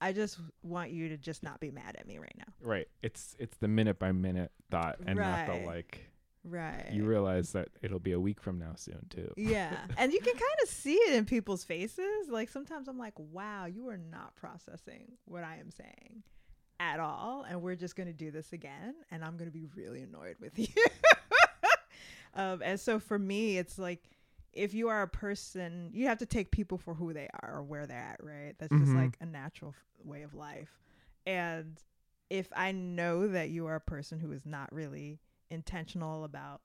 I 0.00 0.12
just 0.12 0.38
want 0.62 0.90
you 0.90 1.08
to 1.10 1.16
just 1.16 1.42
not 1.42 1.60
be 1.60 1.70
mad 1.70 1.96
at 1.98 2.06
me 2.06 2.18
right 2.18 2.34
now. 2.36 2.52
Right. 2.60 2.88
It's 3.02 3.36
it's 3.38 3.56
the 3.58 3.68
minute 3.68 3.98
by 3.98 4.12
minute 4.12 4.50
thought, 4.70 4.96
and 5.06 5.18
not 5.18 5.46
the 5.46 5.66
like. 5.66 6.10
Right. 6.48 6.88
You 6.92 7.04
realize 7.04 7.52
that 7.52 7.68
it'll 7.82 7.98
be 7.98 8.12
a 8.12 8.20
week 8.20 8.40
from 8.40 8.58
now 8.58 8.74
soon 8.76 9.04
too. 9.10 9.32
Yeah. 9.36 9.76
and 9.98 10.12
you 10.12 10.20
can 10.20 10.32
kind 10.34 10.58
of 10.62 10.68
see 10.68 10.94
it 10.94 11.14
in 11.14 11.24
people's 11.24 11.64
faces. 11.64 12.28
Like 12.28 12.48
sometimes 12.50 12.86
I'm 12.86 12.98
like, 12.98 13.14
wow, 13.18 13.64
you 13.66 13.88
are 13.88 13.96
not 13.98 14.36
processing 14.36 15.12
what 15.24 15.42
I 15.42 15.56
am 15.56 15.70
saying 15.70 16.22
at 16.78 17.00
all. 17.00 17.44
And 17.48 17.62
we're 17.62 17.74
just 17.74 17.96
going 17.96 18.06
to 18.06 18.12
do 18.12 18.30
this 18.30 18.52
again. 18.52 18.94
And 19.10 19.24
I'm 19.24 19.36
going 19.36 19.50
to 19.50 19.58
be 19.58 19.66
really 19.74 20.02
annoyed 20.02 20.36
with 20.40 20.56
you. 20.58 20.66
um, 22.34 22.60
and 22.64 22.78
so 22.78 22.98
for 22.98 23.18
me, 23.18 23.58
it's 23.58 23.78
like, 23.78 24.02
if 24.52 24.72
you 24.72 24.88
are 24.88 25.02
a 25.02 25.08
person, 25.08 25.90
you 25.92 26.06
have 26.06 26.18
to 26.18 26.26
take 26.26 26.50
people 26.50 26.78
for 26.78 26.94
who 26.94 27.12
they 27.12 27.28
are 27.42 27.56
or 27.56 27.62
where 27.62 27.86
they're 27.86 27.98
at, 27.98 28.22
right? 28.22 28.54
That's 28.58 28.72
just 28.72 28.90
Mhm. 28.92 28.96
like 29.02 29.16
a 29.20 29.26
natural 29.26 29.74
f- 29.76 30.06
way 30.06 30.22
of 30.22 30.32
life. 30.34 30.70
And 31.26 31.78
if 32.30 32.48
I 32.56 32.72
know 32.72 33.28
that 33.28 33.50
you 33.50 33.66
are 33.66 33.74
a 33.74 33.80
person 33.80 34.18
who 34.18 34.32
is 34.32 34.46
not 34.46 34.72
really 34.72 35.18
intentional 35.50 36.24
about 36.24 36.60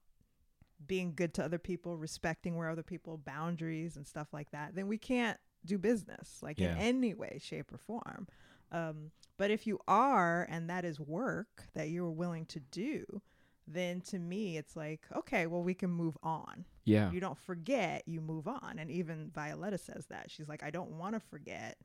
being 0.88 1.14
good 1.16 1.34
to 1.36 1.44
other 1.46 1.60
people, 1.60 1.98
respecting 1.98 2.56
where 2.58 2.70
other 2.70 2.84
people 2.84 3.18
boundaries 3.18 3.96
and 3.96 4.08
stuff 4.08 4.34
like 4.34 4.52
that, 4.52 4.74
then 4.76 4.88
we 4.88 4.98
can't 4.98 5.38
do 5.64 5.78
business 5.78 6.40
like 6.42 6.60
Yeah. 6.60 6.72
in 6.74 6.78
any 6.78 7.14
way, 7.14 7.38
shape, 7.42 7.72
or 7.72 7.78
form. 7.78 8.28
Um, 8.72 9.12
but 9.38 9.52
if 9.52 9.68
you 9.68 9.80
are, 9.88 10.48
and 10.50 10.70
that 10.70 10.86
is 10.86 11.00
work 11.00 11.64
that 11.74 11.90
you're 11.90 12.10
willing 12.10 12.46
to 12.48 12.60
do, 12.60 13.22
then 13.68 14.02
to 14.02 14.18
me 14.18 14.58
it's 14.58 14.76
like 14.76 15.06
okay, 15.16 15.46
well 15.46 15.62
we 15.64 15.74
can 15.76 15.90
move 15.92 16.18
on. 16.24 16.66
Yeah. 16.84 17.12
You 17.12 17.20
don't 17.20 17.38
forget, 17.38 18.04
you 18.08 18.20
move 18.22 18.48
on. 18.48 18.78
And 18.80 18.90
even 18.90 19.30
Violetta 19.30 19.78
says 19.78 20.08
that 20.08 20.32
she's 20.32 20.50
like, 20.50 20.64
I 20.64 20.72
don't 20.72 20.92
want 20.98 21.14
to 21.14 21.20
forget, 21.20 21.78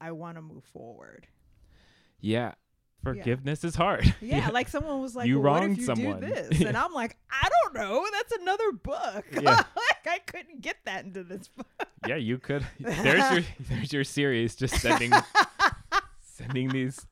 I 0.00 0.12
want 0.12 0.38
to 0.38 0.42
move 0.42 0.64
forward. 0.64 1.28
Yeah. 2.20 2.54
Forgiveness 3.02 3.64
is 3.64 3.74
hard. 3.74 4.14
Yeah, 4.20 4.48
like 4.50 4.68
someone 4.68 5.00
was 5.00 5.16
like, 5.16 5.26
You 5.26 5.40
well, 5.40 5.52
what 5.54 5.60
wronged 5.62 5.72
if 5.74 5.78
you 5.80 5.84
someone. 5.86 6.20
do 6.20 6.26
this? 6.28 6.60
And 6.66 6.76
I'm 6.76 6.92
like, 6.92 7.16
I 7.30 7.48
don't 7.64 7.74
know. 7.82 8.06
That's 8.12 8.32
another 8.42 8.72
book. 8.72 9.24
Yeah. 9.42 9.50
like 9.76 10.06
I 10.06 10.18
couldn't 10.26 10.60
get 10.60 10.76
that 10.84 11.04
into 11.04 11.22
this 11.24 11.48
book. 11.48 11.66
yeah, 12.06 12.16
you 12.16 12.38
could. 12.38 12.66
There's 12.78 13.32
your 13.32 13.42
there's 13.68 13.92
your 13.92 14.04
series 14.04 14.54
just 14.54 14.76
sending 14.80 15.12
sending 16.20 16.68
these 16.68 17.06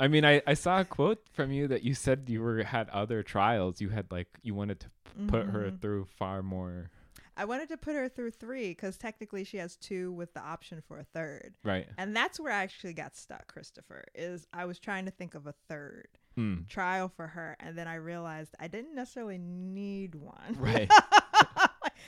I 0.00 0.06
mean, 0.06 0.24
I, 0.24 0.40
I 0.46 0.54
saw 0.54 0.80
a 0.80 0.84
quote 0.84 1.18
from 1.32 1.50
you 1.50 1.66
that 1.68 1.82
you 1.82 1.92
said 1.92 2.24
you 2.28 2.40
were 2.40 2.62
had 2.62 2.88
other 2.90 3.24
trials. 3.24 3.80
You 3.80 3.88
had 3.88 4.12
like 4.12 4.28
you 4.42 4.54
wanted 4.54 4.78
to 4.80 4.86
put 5.26 5.46
her 5.46 5.70
Mhm. 5.72 5.80
through 5.80 6.04
far 6.18 6.40
more. 6.42 6.90
I 7.38 7.44
wanted 7.46 7.68
to 7.70 7.76
put 7.76 7.94
her 7.94 8.08
through 8.08 8.32
three 8.32 8.68
because 8.70 8.98
technically 8.98 9.44
she 9.44 9.56
has 9.58 9.76
two 9.76 10.12
with 10.12 10.34
the 10.34 10.40
option 10.40 10.82
for 10.86 10.98
a 10.98 11.04
third. 11.04 11.54
Right. 11.64 11.86
And 11.96 12.14
that's 12.14 12.38
where 12.40 12.52
I 12.52 12.62
actually 12.64 12.92
got 12.92 13.16
stuck, 13.16 13.46
Christopher, 13.46 14.04
is 14.14 14.46
I 14.52 14.64
was 14.66 14.78
trying 14.78 15.04
to 15.06 15.10
think 15.10 15.34
of 15.34 15.46
a 15.46 15.54
third 15.68 16.08
Mm. 16.36 16.68
trial 16.68 17.08
for 17.08 17.26
her. 17.26 17.56
And 17.58 17.76
then 17.76 17.88
I 17.88 17.94
realized 17.96 18.54
I 18.60 18.68
didn't 18.68 18.94
necessarily 18.94 19.38
need 19.38 20.14
one. 20.14 20.56
Right. 20.58 20.90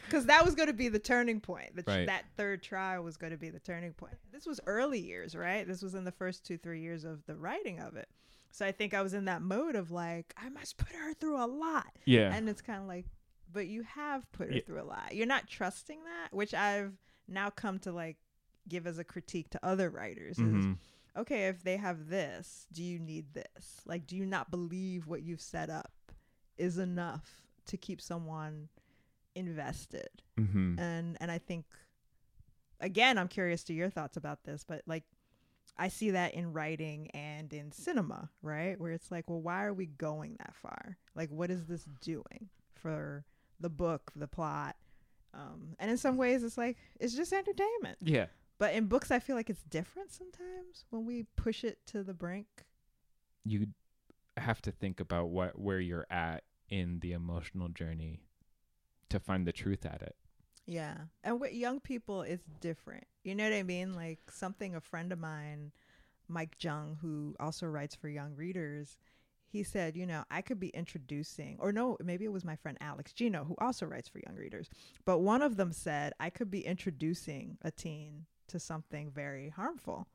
Because 0.06 0.26
that 0.26 0.44
was 0.44 0.54
going 0.54 0.66
to 0.68 0.72
be 0.72 0.88
the 0.88 0.98
turning 0.98 1.40
point. 1.40 1.74
The 1.76 1.82
Right. 1.86 2.06
That 2.06 2.24
third 2.36 2.62
trial 2.62 3.02
was 3.02 3.16
going 3.16 3.30
to 3.32 3.36
be 3.38 3.50
the 3.50 3.60
turning 3.60 3.92
point. 3.92 4.14
This 4.32 4.46
was 4.46 4.60
early 4.66 4.98
years, 5.00 5.34
right? 5.36 5.66
This 5.66 5.82
was 5.82 5.94
in 5.94 6.04
the 6.04 6.12
first 6.12 6.44
two, 6.44 6.58
three 6.58 6.80
years 6.80 7.04
of 7.04 7.24
the 7.26 7.36
writing 7.36 7.78
of 7.80 7.96
it. 7.96 8.08
So 8.50 8.66
I 8.66 8.72
think 8.72 8.92
I 8.94 9.02
was 9.02 9.14
in 9.14 9.26
that 9.26 9.42
mode 9.42 9.76
of 9.76 9.90
like, 9.92 10.34
I 10.36 10.48
must 10.48 10.76
put 10.78 10.92
her 10.96 11.14
through 11.14 11.42
a 11.42 11.46
lot. 11.46 11.86
Yeah. 12.04 12.32
And 12.34 12.48
it's 12.48 12.60
kind 12.62 12.80
of 12.80 12.88
like, 12.88 13.06
but 13.52 13.66
you 13.66 13.82
have 13.82 14.30
put 14.32 14.48
her 14.48 14.54
Yeah. 14.56 14.62
through 14.66 14.82
a 14.82 14.84
lot. 14.84 15.14
You're 15.14 15.26
not 15.26 15.48
trusting 15.48 16.02
that, 16.04 16.32
which 16.32 16.54
I've 16.54 16.94
now 17.28 17.50
come 17.50 17.78
to 17.80 17.92
like 17.92 18.16
give 18.68 18.86
as 18.86 18.98
a 18.98 19.04
critique 19.04 19.50
to 19.50 19.64
other 19.64 19.90
writers. 19.90 20.38
Is 20.38 20.44
Mhm. 20.66 20.78
okay, 21.16 21.48
if 21.48 21.62
they 21.62 21.76
have 21.76 22.08
this, 22.08 22.66
do 22.72 22.82
you 22.82 22.98
need 22.98 23.32
this? 23.34 23.80
Like, 23.86 24.06
do 24.06 24.16
you 24.16 24.26
not 24.26 24.50
believe 24.50 25.06
what 25.06 25.22
you've 25.22 25.40
set 25.40 25.70
up 25.70 26.12
is 26.56 26.78
enough 26.78 27.42
to 27.66 27.76
keep 27.76 28.00
someone 28.00 28.68
invested? 29.34 30.22
Mhm. 30.36 30.78
And 30.78 31.16
and 31.20 31.30
I 31.30 31.38
think 31.38 31.66
again, 32.80 33.18
I'm 33.18 33.28
curious 33.28 33.62
to 33.64 33.74
your 33.74 33.90
thoughts 33.90 34.16
about 34.16 34.44
this, 34.44 34.64
but 34.64 34.82
like 34.86 35.04
I 35.76 35.88
see 35.88 36.10
that 36.10 36.34
in 36.34 36.52
writing 36.52 37.10
and 37.12 37.50
in 37.52 37.72
cinema, 37.72 38.30
right? 38.42 38.78
Where 38.78 38.92
it's 38.92 39.10
like, 39.10 39.30
well, 39.30 39.40
why 39.40 39.64
are 39.64 39.72
we 39.72 39.86
going 39.86 40.36
that 40.38 40.54
far? 40.54 40.98
Like, 41.14 41.30
what 41.30 41.50
is 41.50 41.66
this 41.66 41.84
doing 42.02 42.50
for 42.74 43.24
the 43.60 43.70
book, 43.70 44.12
the 44.16 44.28
plot? 44.28 44.76
Um, 45.32 45.76
and 45.78 45.90
in 45.90 45.96
some 45.96 46.16
ways, 46.16 46.42
it's 46.42 46.58
like 46.58 46.76
it's 46.98 47.14
just 47.14 47.32
entertainment. 47.32 47.98
Yeah. 48.00 48.26
But 48.58 48.74
in 48.74 48.86
books, 48.86 49.10
I 49.10 49.20
feel 49.20 49.36
like 49.36 49.48
it's 49.48 49.62
different 49.62 50.12
sometimes 50.12 50.84
when 50.90 51.06
we 51.06 51.24
push 51.36 51.64
it 51.64 51.78
to 51.86 52.02
the 52.02 52.14
brink. 52.14 52.46
You 53.44 53.68
have 54.36 54.60
to 54.62 54.72
think 54.72 55.00
about 55.00 55.30
what 55.30 55.58
where 55.58 55.80
you're 55.80 56.06
at 56.10 56.44
in 56.68 57.00
the 57.00 57.12
emotional 57.12 57.68
journey 57.68 58.22
to 59.08 59.18
find 59.18 59.46
the 59.46 59.52
truth 59.52 59.84
at 59.84 60.02
it. 60.02 60.16
Yeah. 60.66 60.94
And 61.24 61.40
with 61.40 61.52
young 61.52 61.80
people, 61.80 62.22
it's 62.22 62.44
different. 62.60 63.04
You 63.24 63.34
know 63.34 63.44
what 63.44 63.52
I 63.52 63.62
mean? 63.62 63.94
Like 63.94 64.20
something 64.30 64.74
a 64.74 64.80
friend 64.80 65.12
of 65.12 65.18
mine, 65.18 65.72
Mike 66.28 66.56
Jung, 66.60 66.98
who 67.00 67.34
also 67.40 67.66
writes 67.66 67.94
for 67.94 68.08
young 68.08 68.36
readers, 68.36 68.96
he 69.50 69.62
said, 69.64 69.96
you 69.96 70.06
know, 70.06 70.24
I 70.30 70.42
could 70.42 70.60
be 70.60 70.68
introducing, 70.68 71.56
or 71.58 71.72
no, 71.72 71.96
maybe 72.02 72.24
it 72.24 72.32
was 72.32 72.44
my 72.44 72.54
friend 72.56 72.78
Alex 72.80 73.12
Gino, 73.12 73.44
who 73.44 73.56
also 73.58 73.84
writes 73.84 74.08
for 74.08 74.20
young 74.26 74.36
readers. 74.36 74.70
But 75.04 75.18
one 75.18 75.42
of 75.42 75.56
them 75.56 75.72
said, 75.72 76.12
I 76.20 76.30
could 76.30 76.50
be 76.50 76.64
introducing 76.64 77.58
a 77.62 77.70
teen 77.70 78.26
to 78.48 78.60
something 78.60 79.10
very 79.10 79.48
harmful. 79.48 80.06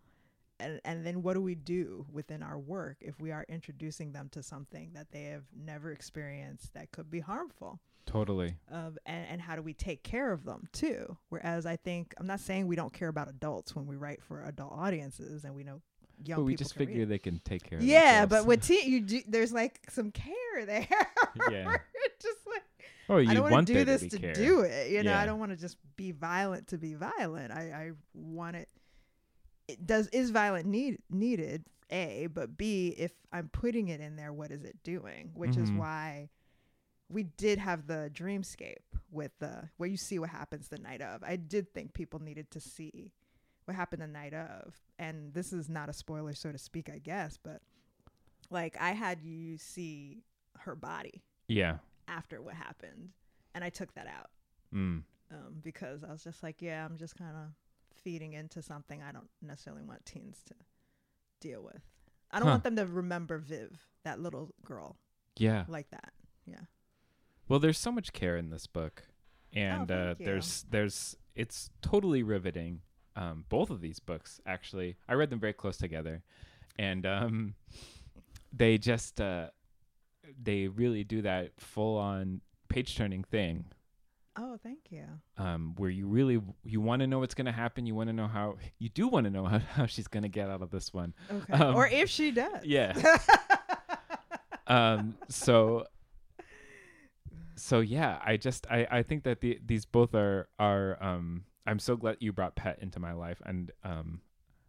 And, 0.60 0.80
and 0.86 1.06
then 1.06 1.22
what 1.22 1.34
do 1.34 1.42
we 1.42 1.56
do 1.56 2.06
within 2.12 2.42
our 2.42 2.58
work 2.58 2.98
if 3.02 3.20
we 3.20 3.32
are 3.32 3.46
introducing 3.50 4.14
them 4.14 4.30
to 4.32 4.42
something 4.42 4.92
that 4.94 5.12
they 5.12 5.24
have 5.26 5.44
never 5.54 5.92
experienced 5.92 6.74
that 6.74 6.92
could 6.92 7.12
be 7.12 7.20
harmful? 7.20 7.80
Totally. 8.06 8.56
of 8.72 8.98
and, 9.08 9.26
and 9.32 9.42
how 9.42 9.56
do 9.56 9.62
we 9.64 9.74
take 9.74 10.04
care 10.04 10.32
of 10.32 10.46
them 10.46 10.68
too 10.72 11.18
whereas 11.30 11.66
i 11.66 11.76
think 11.76 12.14
i'm 12.20 12.28
not 12.28 12.40
saying 12.40 12.68
we 12.68 12.76
don't 12.76 12.94
care 12.94 13.08
about 13.08 13.28
adults 13.28 13.76
when 13.76 13.88
we 13.88 13.96
write 13.96 14.22
for 14.22 14.44
adult 14.44 14.74
audiences 14.74 15.44
and 15.44 15.56
we 15.56 15.64
know 15.64 15.82
young 16.24 16.40
But 16.40 16.44
we 16.46 16.56
just 16.56 16.74
can 16.76 16.82
read. 16.82 16.90
figure 16.90 17.06
they 17.06 17.20
can 17.20 17.40
take 17.44 17.64
care 17.64 17.78
of 17.80 17.84
yeah 17.84 18.26
but 18.26 18.46
with 18.46 18.62
teen 18.68 18.90
you 18.90 19.02
do 19.02 19.22
there's 19.28 19.52
like 19.54 19.80
some 19.90 20.12
care 20.12 20.66
there 20.66 20.88
Yeah. 21.52 21.78
Just 22.22 22.40
like 22.48 22.64
oh, 23.10 23.18
you 23.18 23.30
i 23.30 23.34
don't 23.34 23.52
want 23.52 23.68
to 23.68 23.74
do 23.74 23.86
this 23.86 24.02
be 24.04 24.10
to 24.10 24.34
do 24.34 24.62
it 24.62 24.90
you 24.92 25.04
know 25.04 25.12
Yeah. 25.12 25.22
i 25.22 25.26
don't 25.26 25.40
want 25.40 25.52
to 25.52 25.58
just 25.58 25.78
be 25.96 26.12
violent 26.12 26.68
to 26.68 26.78
be 26.78 26.94
violent 26.96 27.52
i 27.52 27.62
i 27.72 27.92
want 28.14 28.56
it 28.56 28.70
it 29.68 29.86
does 29.86 30.08
is 30.10 30.30
violent 30.32 30.66
need 30.66 31.00
needed 31.10 31.66
a 31.92 32.28
but 32.34 32.58
b 32.58 32.96
if 32.98 33.12
i'm 33.32 33.50
putting 33.50 33.90
it 33.90 34.00
in 34.00 34.16
there 34.16 34.32
what 34.34 34.52
is 34.52 34.64
it 34.64 34.78
doing 34.84 35.32
which 35.36 35.58
is 35.58 35.70
Mhm. 35.70 35.78
why 35.78 36.30
we 37.10 37.24
did 37.24 37.60
have 37.60 37.86
the 37.86 38.10
dreamscape 38.14 38.78
with 39.12 39.32
the 39.40 39.70
where 39.78 39.88
you 39.90 39.98
see 39.98 40.18
what 40.18 40.30
happens 40.32 40.68
the 40.70 40.80
night 40.80 41.02
of 41.02 41.22
i 41.24 41.36
did 41.36 41.72
think 41.74 41.94
people 41.94 42.20
needed 42.20 42.50
to 42.52 42.60
see 42.60 43.12
what 43.66 43.76
happened 43.76 44.02
the 44.02 44.08
night 44.08 44.34
of 44.34 44.76
and 45.00 45.34
this 45.34 45.52
is 45.54 45.70
not 45.70 45.90
a 45.90 45.94
spoiler 45.94 46.34
so 46.34 46.52
to 46.52 46.58
speak 46.58 46.90
i 46.90 46.98
guess 47.00 47.38
but 47.42 47.62
like 48.50 48.76
i 48.80 48.92
had 48.92 49.22
you 49.24 49.58
see 49.58 50.24
her 50.60 50.76
body 50.76 51.24
Yeah. 51.48 51.78
after 52.08 52.42
what 52.42 52.54
happened 52.56 53.10
and 53.54 53.64
i 53.64 53.70
took 53.70 53.94
that 53.96 54.08
out 54.08 54.30
Mm. 54.74 55.04
um, 55.32 55.56
because 55.64 56.04
i 56.04 56.12
was 56.12 56.24
just 56.24 56.44
like 56.44 56.62
yeah 56.62 56.86
i'm 56.86 56.98
just 56.98 57.16
kind 57.16 57.36
of 57.36 57.50
feeding 58.04 58.34
into 58.34 58.62
something 58.62 59.02
i 59.02 59.12
don't 59.12 59.30
necessarily 59.42 59.84
want 59.84 60.06
teens 60.06 60.42
to 60.48 60.54
deal 61.40 61.64
with 61.64 61.82
i 62.32 62.40
don't 62.40 62.48
Huh. 62.48 62.52
want 62.54 62.64
them 62.64 62.76
to 62.76 62.86
remember 62.86 63.38
viv 63.38 63.88
that 64.04 64.20
little 64.20 64.54
girl 64.66 64.98
Yeah. 65.38 65.66
like 65.68 65.90
that 65.92 66.14
yeah 66.46 66.66
Well, 67.48 67.60
there's 67.60 67.78
so 67.80 67.92
much 67.92 68.12
care 68.14 68.38
in 68.38 68.50
this 68.50 68.66
book, 68.68 69.04
and 69.54 69.90
uh, 69.92 69.94
Oh, 69.96 70.16
you. 70.20 70.26
there's 70.26 70.66
there's 70.70 71.16
it's 71.36 71.70
totally 71.82 72.24
riveting. 72.24 72.82
Um, 73.16 73.46
both 73.50 73.70
of 73.70 73.80
these 73.82 74.00
books, 74.00 74.42
actually, 74.46 74.98
I 75.08 75.14
read 75.14 75.30
them 75.30 75.40
very 75.40 75.54
close 75.54 75.78
together, 75.78 76.22
and 76.78 77.06
um, 77.06 77.56
they 78.52 78.78
just 78.78 79.22
uh, 79.22 79.50
they 80.42 80.68
really 80.68 81.04
do 81.04 81.22
that 81.22 81.52
full 81.58 81.98
on 81.98 82.42
page 82.68 82.96
turning 82.98 83.24
thing. 83.24 83.66
oh 84.38 84.58
thank 84.62 84.80
you 84.92 85.06
Um, 85.38 85.76
where 85.78 85.90
you 85.90 86.08
really 86.08 86.42
you 86.66 86.82
want 86.82 87.00
to 87.02 87.08
know 87.08 87.20
what's 87.20 87.36
going 87.36 87.46
to 87.46 87.52
happen. 87.54 87.86
You 87.86 87.96
want 87.96 88.10
to 88.10 88.14
know 88.14 88.28
how 88.28 88.58
you 88.80 88.90
do 88.90 89.08
want 89.08 89.24
to 89.26 89.30
know 89.30 89.46
how, 89.54 89.60
how 89.60 89.86
she's 89.86 90.08
going 90.10 90.24
to 90.24 90.30
get 90.30 90.50
out 90.50 90.62
of 90.62 90.72
this 90.72 90.94
one. 90.94 91.14
okay 91.32 91.54
Um, 91.54 91.76
or 91.76 91.88
if 91.88 92.10
she 92.10 92.32
does 92.32 92.66
Yeah. 92.66 92.94
um 94.68 95.16
so 95.30 95.86
so 97.56 97.80
yeah 97.80 98.20
i 98.26 98.36
just 98.36 98.66
i 98.70 98.86
i 98.92 99.04
think 99.04 99.24
that 99.24 99.40
the 99.40 99.60
these 99.66 99.86
both 99.86 100.14
are 100.16 100.50
are 100.60 101.02
um 101.02 101.46
i'm 101.66 101.80
so 101.80 101.96
glad 101.96 102.18
you 102.20 102.32
brought 102.32 102.56
pet 102.56 102.78
into 102.82 103.00
my 103.00 103.14
life 103.14 103.42
and 103.46 103.72
um 103.84 104.22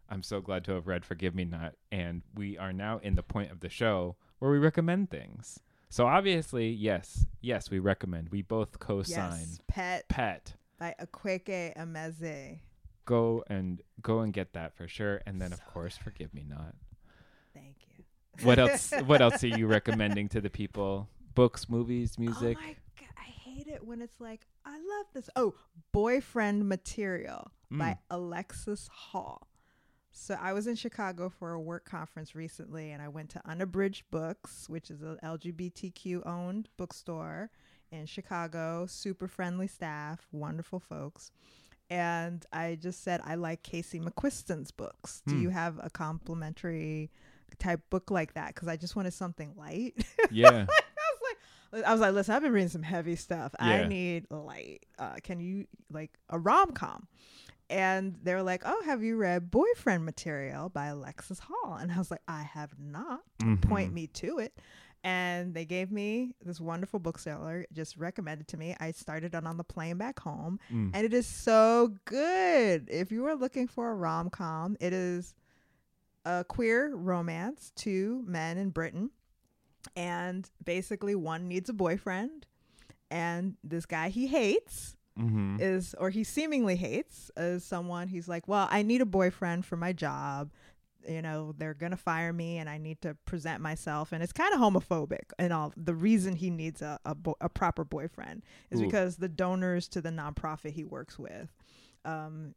i'm 0.09 0.23
so 0.23 0.41
glad 0.41 0.65
to 0.65 0.73
have 0.73 0.87
read 0.87 1.05
forgive 1.05 1.35
me 1.35 1.45
not 1.45 1.75
and 1.93 2.23
we 2.35 2.57
are 2.59 2.73
now 2.73 2.99
in 3.03 3.15
the 3.15 3.23
point 3.23 3.51
of 3.51 3.61
the 3.61 3.69
show 3.69 4.17
where 4.39 4.51
we 4.51 4.59
recommend 4.59 5.11
things. 5.11 5.61
So 5.89 6.07
obviously 6.07 6.69
yes 6.69 7.27
yes 7.41 7.71
we 7.71 7.79
recommend. 7.79 8.29
We 8.31 8.43
both 8.43 8.79
co-sign 8.79 9.39
yes 9.41 9.61
pet. 9.69 10.09
Pet. 10.09 10.55
By 10.79 10.95
Akwaeke 11.01 11.75
Emezi. 11.77 12.59
go 13.07 13.43
and 13.49 13.81
go 14.03 14.21
and 14.21 14.33
get 14.33 14.53
that 14.53 14.77
for 14.77 14.87
sure 14.89 15.23
and 15.27 15.41
then 15.41 15.53
of 15.53 15.65
course 15.67 15.97
forgive 15.97 16.35
me 16.35 16.45
not. 16.47 16.75
Thank 17.55 17.77
you. 17.97 18.05
what 18.45 18.59
else 18.59 18.93
what 19.07 19.23
else 19.23 19.43
are 19.43 19.47
you 19.59 19.67
recommending 19.67 20.29
to 20.31 20.41
the 20.41 20.51
people? 20.51 21.09
Books 21.35 21.69
movies 21.69 22.19
music 22.19 22.59
Oh 22.61 22.67
my 22.67 22.77
hate 23.57 23.67
it 23.69 23.85
when 23.87 24.03
it's 24.03 24.21
like, 24.21 24.47
I 24.65 24.73
love 24.77 25.07
this. 25.15 25.31
Oh, 25.37 25.55
Boyfriend 25.93 26.69
Material 26.69 27.51
by 27.71 27.91
Mm. 27.93 27.99
Alexis 28.11 28.89
Hall. 28.89 29.49
So 30.13 30.37
I 30.41 30.53
was 30.53 30.67
in 30.67 30.77
Chicago 30.77 31.29
for 31.29 31.53
a 31.53 31.61
work 31.61 31.85
conference 31.85 32.35
recently 32.35 32.91
and 32.91 33.03
I 33.03 33.09
went 33.09 33.31
to 33.31 33.43
Unabridged 33.47 34.05
Books, 34.11 34.69
which 34.69 34.91
is 34.91 35.03
an 35.03 35.19
LGBTQ 35.23 36.27
owned 36.27 36.69
bookstore 36.77 37.51
in 37.91 38.07
Chicago, 38.07 38.87
super 38.87 39.29
friendly 39.29 39.67
staff, 39.69 40.27
wonderful 40.33 40.81
folks. 40.81 41.31
And 41.91 42.45
I 42.53 42.79
just 42.81 43.03
said 43.05 43.21
I 43.25 43.35
like 43.37 43.63
Casey 43.63 44.01
McQuiston's 44.01 44.71
books. 44.71 45.23
Do 45.27 45.35
Hmm. 45.35 45.43
you 45.43 45.49
have 45.51 45.79
a 45.83 45.91
complimentary 45.91 47.11
type 47.59 47.81
book 47.91 48.11
like 48.11 48.35
that 48.35 48.55
because 48.55 48.69
I 48.69 48.77
just 48.77 48.97
wanted 48.97 49.13
something 49.13 49.55
light. 49.57 49.95
Yeah. 50.31 50.67
I 51.77 51.79
was 51.79 51.83
like, 51.83 51.89
I 51.89 51.93
was 51.93 52.01
like, 52.01 52.15
listen, 52.15 52.35
I've 52.35 52.43
been 52.43 52.53
reading 52.53 52.69
some 52.69 52.83
heavy 52.83 53.17
stuff. 53.17 53.55
I 53.59 53.85
need 53.87 54.27
light. 54.31 54.87
Uh, 54.99 55.15
can 55.23 55.41
you 55.41 55.67
like 55.91 56.11
a 56.31 56.39
rom 56.39 56.73
com? 56.73 57.07
And 57.69 58.17
they're 58.23 58.43
like, 58.43 58.63
oh, 58.65 58.83
have 58.85 59.03
you 59.03 59.17
read 59.17 59.51
Boyfriend 59.51 60.05
Material 60.05 60.69
by 60.69 60.87
Alexis 60.87 61.41
Hall? 61.41 61.75
And 61.75 61.91
I 61.91 61.99
was 61.99 62.11
like, 62.11 62.23
I 62.29 62.43
have 62.43 62.75
not. 62.79 63.21
Point 63.63 63.91
Mhm. 63.91 63.95
me 63.95 64.07
to 64.09 64.39
it. 64.39 64.57
And 65.03 65.53
they 65.55 65.65
gave 65.65 65.91
me 65.93 66.35
this 66.45 66.61
wonderful 66.61 66.99
bookseller, 66.99 67.67
just 67.73 67.97
recommended 67.97 68.49
to 68.49 68.57
me. 68.57 68.75
I 68.81 68.91
started 68.93 69.35
it 69.35 69.45
on 69.47 69.57
the 69.57 69.65
plane 69.65 69.99
back 69.99 70.19
home, 70.21 70.59
Mm. 70.73 70.91
and 70.95 71.05
it 71.05 71.13
is 71.15 71.27
so 71.27 71.95
good. 72.07 72.89
If 72.91 73.13
you 73.13 73.27
are 73.27 73.37
looking 73.37 73.69
for 73.69 73.91
a 73.91 73.95
rom 73.95 74.31
com, 74.31 74.77
it 74.81 74.93
is 74.93 75.35
a 76.25 76.45
queer 76.45 76.93
romance, 76.95 77.73
two 77.77 78.25
men 78.27 78.59
in 78.59 78.71
Britain, 78.71 79.11
and 79.95 80.49
basically 80.65 81.15
one 81.15 81.49
needs 81.49 81.69
a 81.69 81.73
boyfriend, 81.75 82.47
and 83.11 83.57
this 83.63 83.87
guy 83.87 84.09
he 84.09 84.27
hates 84.27 84.97
Mhm. 85.19 85.61
is, 85.61 85.95
or 85.99 86.11
he 86.11 86.25
seemingly 86.25 86.77
hates, 86.77 87.31
is 87.37 87.65
someone 87.65 88.09
he's 88.09 88.29
like, 88.29 88.47
well, 88.49 88.69
I 88.71 88.83
need 88.83 89.01
a 89.01 89.07
boyfriend 89.07 89.65
for 89.65 89.77
my 89.77 89.93
job. 89.93 90.51
You 91.09 91.23
know, 91.23 91.55
they're 91.57 91.73
gonna 91.73 91.97
fire 91.97 92.33
me, 92.33 92.59
and 92.59 92.69
I 92.69 92.79
need 92.79 93.01
to 93.03 93.15
present 93.25 93.63
myself, 93.63 94.11
and 94.13 94.23
it's 94.23 94.33
kind 94.33 94.53
of 94.53 94.61
homophobic. 94.61 95.31
And 95.39 95.53
all 95.53 95.73
the 95.77 95.95
reason 95.95 96.35
he 96.37 96.51
needs 96.51 96.83
a 96.83 96.99
a, 97.05 97.15
bo- 97.15 97.37
a 97.41 97.49
proper 97.49 97.85
boyfriend 97.85 98.45
is 98.71 98.81
Ooh. 98.81 98.85
because 98.87 99.17
the 99.17 99.29
donors 99.29 99.87
to 99.89 100.01
the 100.03 100.11
nonprofit 100.11 100.73
he 100.73 100.83
works 100.85 101.19
with, 101.19 101.49
um, 102.05 102.55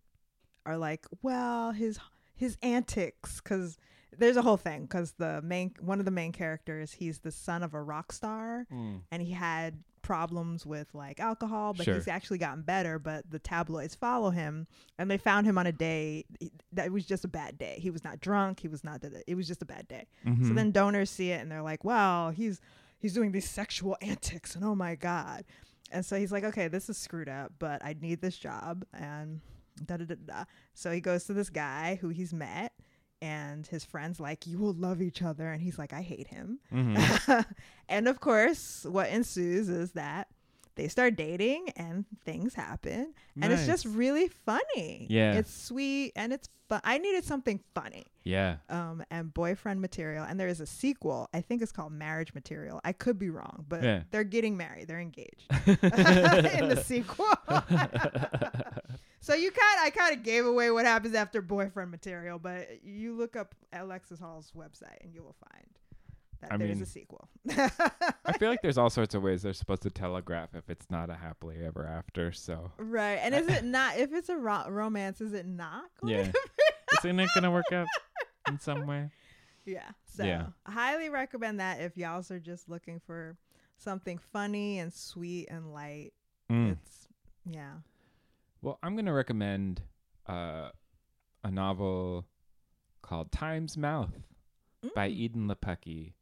are 0.66 0.78
like, 0.78 1.06
well, 1.22 1.72
his 1.72 2.00
his 2.36 2.58
antics, 2.64 3.40
because 3.42 3.78
there's 4.18 4.38
a 4.38 4.42
whole 4.42 4.58
thing, 4.58 4.84
because 4.84 5.14
the 5.14 5.42
main 5.42 5.74
one 5.80 6.00
of 6.00 6.06
the 6.06 6.12
main 6.12 6.32
characters, 6.32 6.94
he's 6.94 7.20
the 7.20 7.32
son 7.32 7.64
of 7.64 7.74
a 7.74 7.82
rock 7.82 8.12
star, 8.12 8.66
Mm. 8.72 9.02
and 9.12 9.22
he 9.22 9.32
had 9.32 9.84
problems 10.02 10.66
with 10.66 10.88
like 10.96 11.20
alcohol, 11.20 11.74
but 11.74 11.84
Sure. 11.86 11.94
he's 11.94 12.08
actually 12.08 12.40
gotten 12.40 12.64
better. 12.64 12.98
But 12.98 13.30
the 13.30 13.38
tabloids 13.38 13.94
follow 13.96 14.32
him, 14.32 14.66
and 14.98 15.12
they 15.12 15.18
found 15.18 15.46
him 15.46 15.58
on 15.58 15.68
a 15.68 15.72
day 15.72 16.26
that 16.72 16.92
was 16.92 17.06
just 17.06 17.24
a 17.26 17.28
bad 17.28 17.58
day. 17.58 17.78
He 17.80 17.90
was 17.92 18.04
not 18.04 18.20
drunk. 18.20 18.62
He 18.62 18.68
was 18.68 18.84
not. 18.84 19.04
It 19.28 19.36
was 19.36 19.48
just 19.48 19.62
a 19.62 19.66
bad 19.66 19.88
day. 19.88 20.08
So 20.24 20.32
Mhm. 20.32 20.56
then 20.56 20.72
donors 20.72 21.10
see 21.12 21.32
it 21.32 21.42
and 21.42 21.52
they're 21.52 21.62
like, 21.62 21.84
"Wow, 21.84 22.32
he's 22.32 22.60
he's 22.98 23.14
doing 23.14 23.32
these 23.32 23.48
sexual 23.50 23.96
antics, 24.02 24.56
and 24.56 24.64
oh 24.66 24.74
my 24.76 24.96
god." 24.96 25.46
And 25.92 26.06
so 26.06 26.18
he's 26.18 26.32
like, 26.32 26.44
"Okay, 26.44 26.68
this 26.68 26.90
is 26.90 26.98
screwed 26.98 27.30
up, 27.30 27.54
but 27.60 27.84
I 27.86 27.94
need 28.00 28.22
this 28.22 28.38
job." 28.38 28.86
And 28.94 29.42
da 29.86 29.98
da 29.98 30.06
da 30.06 30.16
da. 30.26 30.44
So 30.74 30.92
he 30.92 31.02
goes 31.02 31.26
to 31.26 31.34
this 31.34 31.50
guy 31.50 31.96
who 32.02 32.10
he's 32.10 32.34
met. 32.34 32.74
And 33.22 33.68
his 33.68 33.84
friends 33.84 34.20
like 34.20 34.48
you 34.48 34.58
will 34.58 34.74
love 34.74 35.02
each 35.02 35.22
other, 35.22 35.52
and 35.52 35.62
he's 35.62 35.78
like, 35.78 35.92
I 35.94 36.02
hate 36.02 36.28
him. 36.28 36.60
Mhm. 36.74 37.46
and 37.90 38.08
of 38.08 38.20
course, 38.22 38.86
what 38.90 39.10
ensues 39.10 39.68
is 39.70 39.92
that 39.92 40.28
they 40.76 40.88
start 40.88 41.18
dating 41.18 41.68
and 41.76 42.06
things 42.24 42.54
happen. 42.54 43.14
And 43.42 43.52
it's 43.52 43.66
just 43.66 43.86
really 43.86 44.30
funny. 44.30 45.08
Yeah. 45.10 45.34
It's 45.34 45.54
sweet 45.54 46.14
and 46.16 46.32
it's 46.32 46.48
fun. 46.70 46.80
I 46.86 46.98
needed 47.00 47.26
something 47.26 47.60
funny. 47.76 48.06
yeah. 48.24 48.58
Um, 48.70 49.04
and 49.12 49.34
boyfriend 49.34 49.82
material. 49.82 50.24
And 50.24 50.40
there 50.40 50.48
is 50.48 50.62
a 50.62 50.66
sequel. 50.66 51.28
I 51.34 51.42
think 51.42 51.62
it's 51.62 51.74
called 51.74 51.92
marriage 51.92 52.34
material. 52.34 52.80
I 52.86 52.94
could 52.94 53.20
be 53.20 53.30
wrong, 53.30 53.66
but 53.68 53.84
Yeah. 53.84 54.04
they're 54.12 54.24
getting 54.24 54.56
married. 54.56 54.88
They're 54.88 55.02
engaged 55.02 55.48
in 55.68 56.70
the 56.70 56.82
sequel. 56.86 57.26
So 59.30 59.36
you 59.36 59.52
kind 59.52 59.80
I 59.82 59.90
kind 59.90 60.16
of 60.16 60.24
gave 60.24 60.46
away 60.46 60.72
what 60.72 60.86
happens 60.86 61.16
after 61.16 61.42
boyfriend 61.42 61.92
material, 61.92 62.40
but 62.40 62.84
you 62.84 63.14
look 63.16 63.36
up 63.36 63.56
Alexis 63.74 64.20
Hall's 64.20 64.52
website 64.56 65.02
and 65.02 65.14
you 65.14 65.22
will 65.24 65.36
find 65.52 65.66
that 66.42 66.54
I 66.54 66.58
there's 66.58 66.76
mean- 66.76 66.84
a 66.84 66.86
sequel. 66.86 67.30
I 68.26 68.34
feel 68.38 68.50
like 68.50 68.62
there's 68.62 68.78
all 68.78 68.90
sorts 68.90 69.14
of 69.16 69.22
ways 69.24 69.42
they're 69.42 69.54
supposed 69.54 69.82
to 69.84 69.90
telegraph 69.90 70.56
if 70.56 70.70
it's 70.70 70.90
not 70.90 71.10
a 71.10 71.16
happily 71.16 71.58
ever 71.66 71.86
after. 71.86 72.32
So 72.32 72.72
right. 72.78 73.20
And 73.22 73.36
is 73.36 73.48
it 73.48 73.64
not 73.66 73.98
if 73.98 74.14
it's 74.14 74.30
a 74.30 74.38
ro- 74.38 74.70
romance 74.70 75.22
is 75.22 75.34
it 75.34 75.46
not 75.46 75.86
yeah, 76.04 76.32
isn't 77.00 77.20
it 77.20 77.30
gonna 77.36 77.52
work 77.52 77.72
out 77.72 77.88
in 78.48 78.60
some 78.60 78.88
way? 78.88 79.10
Yeah. 79.66 79.90
So 80.16 80.24
Yeah. 80.24 80.48
Highly 80.66 81.10
recommend 81.10 81.60
that 81.60 81.82
if 81.82 81.98
y'all 81.98 82.24
are 82.30 82.40
just 82.40 82.70
looking 82.70 83.00
for 83.06 83.36
something 83.78 84.18
funny 84.32 84.80
and 84.80 84.94
sweet 84.94 85.48
and 85.50 85.74
light. 85.74 86.12
Mm. 86.52 86.72
It's 86.74 87.08
yeah. 87.50 87.74
Well, 88.62 88.78
I'm 88.84 88.96
gonna 88.96 89.14
recommend 89.14 89.82
uh, 90.28 90.70
a 91.44 91.52
novel 91.52 92.26
called 93.02 93.32
Time's 93.32 93.78
Mouth 93.78 94.14
by 94.94 95.10
Mm. 95.10 95.30
Edan 95.32 95.48
Lepucki. 95.52 96.14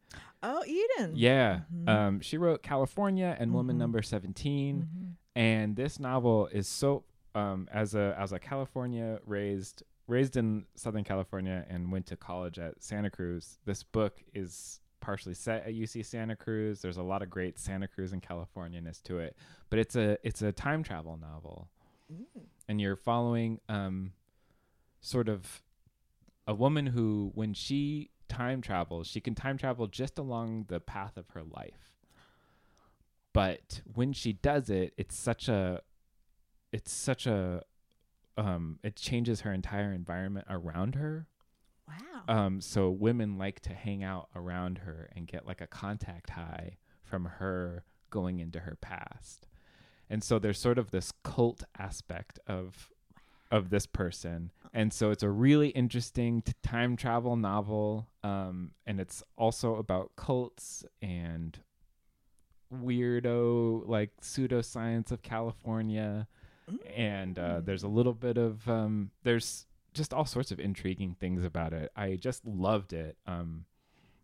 Oh, 0.43 0.63
Edan. 0.67 1.11
Yeah, 1.15 1.61
Mhm. 1.73 1.89
um, 1.89 2.19
she 2.21 2.37
wrote 2.37 2.63
California 2.63 3.35
and 3.39 3.53
Woman 3.53 3.75
Mhm. 3.75 3.79
Number 3.79 4.01
17 4.01 4.83
Mhm. 4.83 5.15
and 5.35 5.75
this 5.75 5.99
novel 5.99 6.47
is 6.47 6.67
so 6.67 7.03
um, 7.35 7.67
as 7.71 7.93
a 7.93 8.15
as 8.17 8.31
a 8.31 8.39
California 8.39 9.19
raised 9.25 9.83
raised 10.07 10.37
in 10.37 10.65
Southern 10.75 11.03
California 11.03 11.65
and 11.69 11.91
went 11.91 12.05
to 12.07 12.15
college 12.15 12.57
at 12.57 12.81
Santa 12.81 13.09
Cruz. 13.11 13.59
This 13.65 13.83
book 13.83 14.23
is 14.33 14.79
partially 15.01 15.33
set 15.35 15.63
at 15.65 15.73
UC 15.73 16.01
Santa 16.01 16.35
Cruz. 16.35 16.81
There's 16.81 16.97
a 16.97 17.03
lot 17.03 17.21
of 17.21 17.29
great 17.29 17.59
Santa 17.59 17.87
Cruz 17.87 18.13
and 18.13 18.23
Californianess 18.23 19.03
to 19.03 19.19
it, 19.19 19.35
but 19.69 19.77
it's 19.79 19.95
a 19.95 20.17
it's 20.25 20.41
a 20.41 20.51
time 20.51 20.81
travel 20.81 21.17
novel, 21.17 21.69
Mm. 22.11 22.43
and 22.69 22.79
you're 22.79 22.95
following 22.95 23.59
um, 23.67 24.13
sort 25.01 25.27
of 25.27 25.61
a 26.45 26.53
woman 26.53 26.87
who, 26.87 27.31
when 27.35 27.53
she 27.53 28.11
time 28.29 28.61
travels, 28.61 29.07
she 29.07 29.19
can 29.19 29.35
time 29.35 29.57
travel 29.57 29.87
just 29.87 30.17
along 30.17 30.65
the 30.69 30.79
path 30.79 31.17
of 31.17 31.29
her 31.31 31.43
life. 31.43 31.91
But 33.33 33.81
when 33.93 34.13
she 34.13 34.33
does 34.33 34.69
it, 34.69 34.93
it's 34.97 35.15
such 35.17 35.49
a, 35.49 35.81
it's 36.71 36.91
such 36.91 37.27
a, 37.27 37.63
um, 38.37 38.79
it 38.83 38.95
changes 38.95 39.41
her 39.41 39.51
entire 39.51 39.91
environment 39.91 40.47
around 40.49 40.95
her. 40.95 41.27
Wow. 41.87 42.23
Um, 42.27 42.61
so 42.61 42.89
women 42.89 43.37
like 43.37 43.59
to 43.61 43.73
hang 43.73 44.03
out 44.03 44.29
around 44.35 44.79
her 44.79 45.09
and 45.15 45.27
get 45.27 45.45
like 45.45 45.61
a 45.61 45.67
contact 45.67 46.31
high 46.31 46.77
from 47.03 47.25
her 47.25 47.83
going 48.09 48.39
into 48.39 48.59
her 48.61 48.77
past. 48.79 49.47
And 50.09 50.23
so 50.23 50.39
there's 50.39 50.59
sort 50.59 50.77
of 50.77 50.91
this 50.91 51.11
cult 51.23 51.63
aspect 51.77 52.39
of 52.47 52.89
of 53.49 53.69
this 53.69 53.85
person. 53.85 54.51
And 54.73 54.91
so 54.91 55.11
it's 55.11 55.23
a 55.23 55.29
really 55.29 55.69
interesting 55.69 56.41
t- 56.41 56.53
time 56.63 56.97
travel 56.97 57.35
novel. 57.35 58.07
Um, 58.23 58.71
and 58.85 58.99
it's 58.99 59.23
also 59.37 59.75
about 59.75 60.11
cults 60.17 60.83
and 61.01 61.57
weirdo 62.73 63.87
like 63.87 64.11
pseudoscience 64.21 65.11
of 65.11 65.21
California. 65.21 66.27
And 66.95 67.39
uh, 67.39 67.61
there's 67.61 67.83
a 67.83 67.87
little 67.87 68.13
bit 68.13 68.37
of 68.37 68.67
um, 68.67 69.11
there's 69.23 69.65
just 69.93 70.13
all 70.13 70.25
sorts 70.25 70.51
of 70.51 70.59
intriguing 70.59 71.15
things 71.17 71.45
about 71.45 71.71
it. 71.71 71.91
I 71.95 72.15
just 72.15 72.45
loved 72.45 72.91
it. 72.91 73.17
Um, 73.25 73.65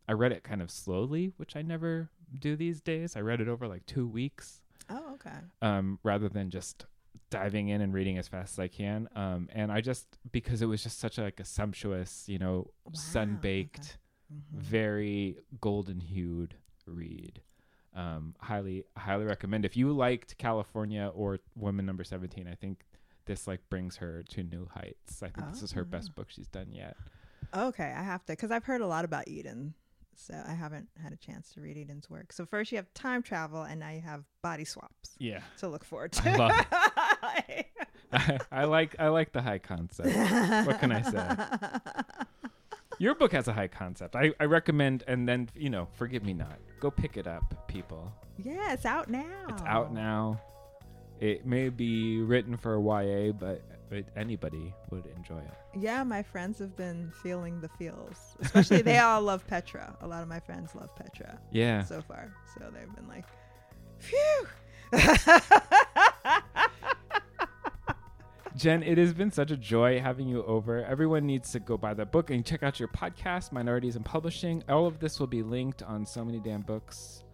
I 0.08 0.12
read 0.12 0.34
it 0.34 0.44
kind 0.44 0.62
of 0.62 0.70
slowly, 0.70 1.32
which 1.38 1.56
I 1.56 1.62
never 1.62 2.10
do 2.38 2.58
these 2.58 2.82
days. 2.82 3.16
I 3.16 3.22
read 3.22 3.40
it 3.40 3.48
over 3.48 3.68
like 3.68 3.86
two 3.86 4.06
weeks 4.06 4.62
oh, 4.90 5.14
okay. 5.16 5.38
um, 5.62 6.00
rather 6.04 6.30
than 6.30 6.50
just 6.50 6.86
diving 7.30 7.70
in 7.70 7.82
and 7.82 7.94
reading 7.94 8.18
as 8.18 8.28
fast 8.28 8.54
as 8.54 8.60
I 8.60 8.68
can. 8.68 9.08
Um, 9.16 9.50
and 9.54 9.72
I 9.72 9.82
just 9.82 10.18
because 10.32 10.62
it 10.62 10.66
was 10.68 10.84
just 10.84 11.00
such 11.00 11.18
a, 11.18 11.24
like 11.24 11.40
a 11.40 11.46
sumptuous, 11.46 12.28
you 12.28 12.38
know, 12.40 12.72
Wow, 12.86 12.92
sun 12.94 13.40
baked, 13.42 13.98
Mhm. 14.34 14.60
very 14.60 15.38
golden 15.62 16.00
hued 16.00 16.56
read. 16.86 17.42
Um, 17.96 18.34
highly, 18.40 18.86
highly 18.98 19.26
recommend. 19.26 19.66
If 19.66 19.78
you 19.78 19.92
liked 19.94 20.38
California 20.38 21.12
or 21.14 21.40
Woman 21.56 21.86
Number 21.86 22.04
Seventeen, 22.04 22.48
I 22.48 22.56
think 22.56 22.86
this 23.26 23.48
like 23.48 23.62
brings 23.70 23.98
her 23.98 24.24
to 24.30 24.44
new 24.44 24.68
heights. 24.74 25.22
I 25.24 25.30
think 25.30 25.52
this 25.52 25.62
is 25.62 25.72
her 25.74 25.82
Oh. 25.82 25.86
best 25.86 26.16
book 26.16 26.30
she's 26.30 26.48
done 26.48 26.72
yet. 26.72 26.98
Okay, 27.54 27.94
I 27.96 28.02
have 28.02 28.26
to 28.26 28.34
because 28.34 28.50
I've 28.50 28.64
heard 28.66 28.82
a 28.82 28.88
lot 28.88 29.06
about 29.06 29.28
Edan, 29.28 29.74
so 30.16 30.34
I 30.47 30.53
haven't 30.53 30.88
had 31.01 31.11
a 31.14 31.16
chance 31.18 31.51
to 31.53 31.61
read 31.61 31.78
Edan's 31.78 32.09
work. 32.09 32.32
So 32.34 32.45
first 32.45 32.72
you 32.72 32.78
have 32.78 32.93
time 32.93 33.22
travel, 33.24 33.64
and 33.64 33.80
now 33.80 33.89
you 33.89 34.01
have 34.01 34.24
body 34.41 34.66
swaps 34.66 35.11
Yeah, 35.20 35.41
to 35.59 35.68
look 35.68 35.84
forward 35.84 36.11
to. 36.14 36.30
I 36.30 36.36
love 36.36 36.66
I 38.51 38.66
like 38.66 38.95
I 38.99 39.07
like 39.07 39.32
the 39.32 39.41
high 39.41 39.57
concept. 39.59 40.09
What 40.68 40.80
can 40.80 40.91
I 40.91 41.01
say? 41.01 42.49
Your 42.99 43.16
book 43.16 43.32
has 43.32 43.47
a 43.47 43.53
high 43.53 43.68
concept. 43.68 44.16
I, 44.16 44.34
I 44.39 44.45
recommend, 44.45 45.03
and 45.07 45.28
then 45.28 45.49
you 45.55 45.70
know, 45.70 45.88
forgive 45.93 46.24
me 46.24 46.34
not. 46.34 46.59
Go 46.80 46.91
pick 46.91 47.18
it 47.18 47.26
up, 47.28 47.68
people. 47.68 48.14
yeah, 48.38 48.74
it's 48.74 48.86
out 48.86 49.09
now. 49.09 49.45
It's 49.49 49.64
out 49.64 49.91
now. 49.93 50.39
It 51.20 51.45
may 51.45 51.70
be 51.70 52.22
written 52.22 52.55
for 52.57 52.78
YA, 52.80 53.32
but, 53.32 53.61
anybody 54.16 54.74
would 54.89 55.06
enjoy 55.18 55.39
it. 55.39 55.54
Yeah, 55.80 56.04
my 56.04 56.22
friends 56.24 56.60
have 56.60 56.76
been 56.76 57.12
feeling 57.22 57.60
the 57.62 57.70
feels. 57.70 58.36
Especially 58.41 58.82
they 58.82 58.98
all 59.06 59.22
love 59.22 59.46
Petra. 59.48 59.96
A 60.02 60.08
lot 60.08 60.22
of 60.24 60.30
my 60.30 60.39
friends 60.39 60.74
love 60.76 60.96
Petra 60.96 61.39
Yeah. 61.52 61.84
so 61.84 62.02
far. 62.02 62.34
So 62.58 62.70
they've 62.74 62.94
been 62.96 63.08
like, 63.08 63.26
phew. 64.00 64.48
Jen, 68.56 68.84
it 68.84 69.00
has 69.00 69.14
been 69.16 69.32
such 69.32 69.50
a 69.50 69.58
joy 69.58 70.00
having 70.00 70.28
you 70.28 70.44
over. 70.46 70.86
Everyone 70.86 71.26
needs 71.26 71.52
to 71.54 71.60
go 71.60 71.76
buy 71.76 71.96
the 71.96 72.06
book 72.06 72.30
and 72.30 72.46
check 72.46 72.62
out 72.62 72.80
your 72.80 72.88
podcast, 72.89 73.52
Minorities 73.52 73.96
in 73.96 74.04
Publishing. 74.04 74.64
All 74.70 74.86
of 74.86 75.00
this 75.00 75.20
will 75.20 75.26
be 75.28 75.41
linked 75.41 75.82
on 75.82 76.06
so 76.06 76.24
many 76.24 76.39
damn 76.39 76.62
books.com 76.62 77.32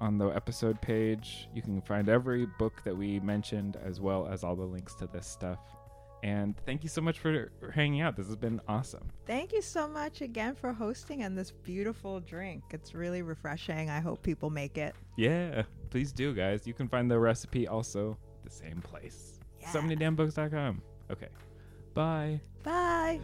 on 0.00 0.18
the 0.18 0.28
episode 0.28 0.80
page. 0.80 1.48
You 1.54 1.62
can 1.62 1.80
find 1.82 2.08
every 2.08 2.46
book 2.58 2.82
that 2.84 2.96
we 2.96 3.20
mentioned 3.20 3.76
as 3.84 4.00
well 4.00 4.26
as 4.26 4.44
all 4.44 4.56
the 4.56 4.64
links 4.64 4.94
to 4.96 5.06
this 5.06 5.26
stuff. 5.26 5.58
And 6.22 6.56
thank 6.64 6.82
you 6.82 6.88
so 6.88 7.02
much 7.02 7.18
for 7.18 7.52
hanging 7.74 8.00
out. 8.00 8.16
This 8.16 8.26
has 8.28 8.36
been 8.36 8.58
awesome. 8.66 9.10
Thank 9.26 9.52
you 9.52 9.60
so 9.60 9.86
much 9.86 10.22
again 10.22 10.54
for 10.54 10.72
hosting 10.72 11.22
and 11.22 11.36
this 11.36 11.50
beautiful 11.50 12.20
drink. 12.20 12.64
It's 12.70 12.94
really 12.94 13.20
refreshing. 13.20 13.90
I 13.90 14.00
hope 14.00 14.22
people 14.22 14.48
make 14.48 14.78
it. 14.78 14.94
Yeah, 15.18 15.64
please 15.90 16.12
do, 16.12 16.32
guys. 16.34 16.66
You 16.66 16.72
can 16.72 16.88
find 16.88 17.10
the 17.10 17.18
recipe 17.18 17.68
also 17.68 18.16
the 18.42 18.50
same 18.50 18.80
place. 18.80 19.38
Yeah. 19.60 19.70
So 19.70 19.82
many 19.82 19.96
damn 19.96 20.16
books.com. 20.16 20.80
Okay. 21.10 21.28
Bye. 21.92 22.40
Bye. 22.62 23.20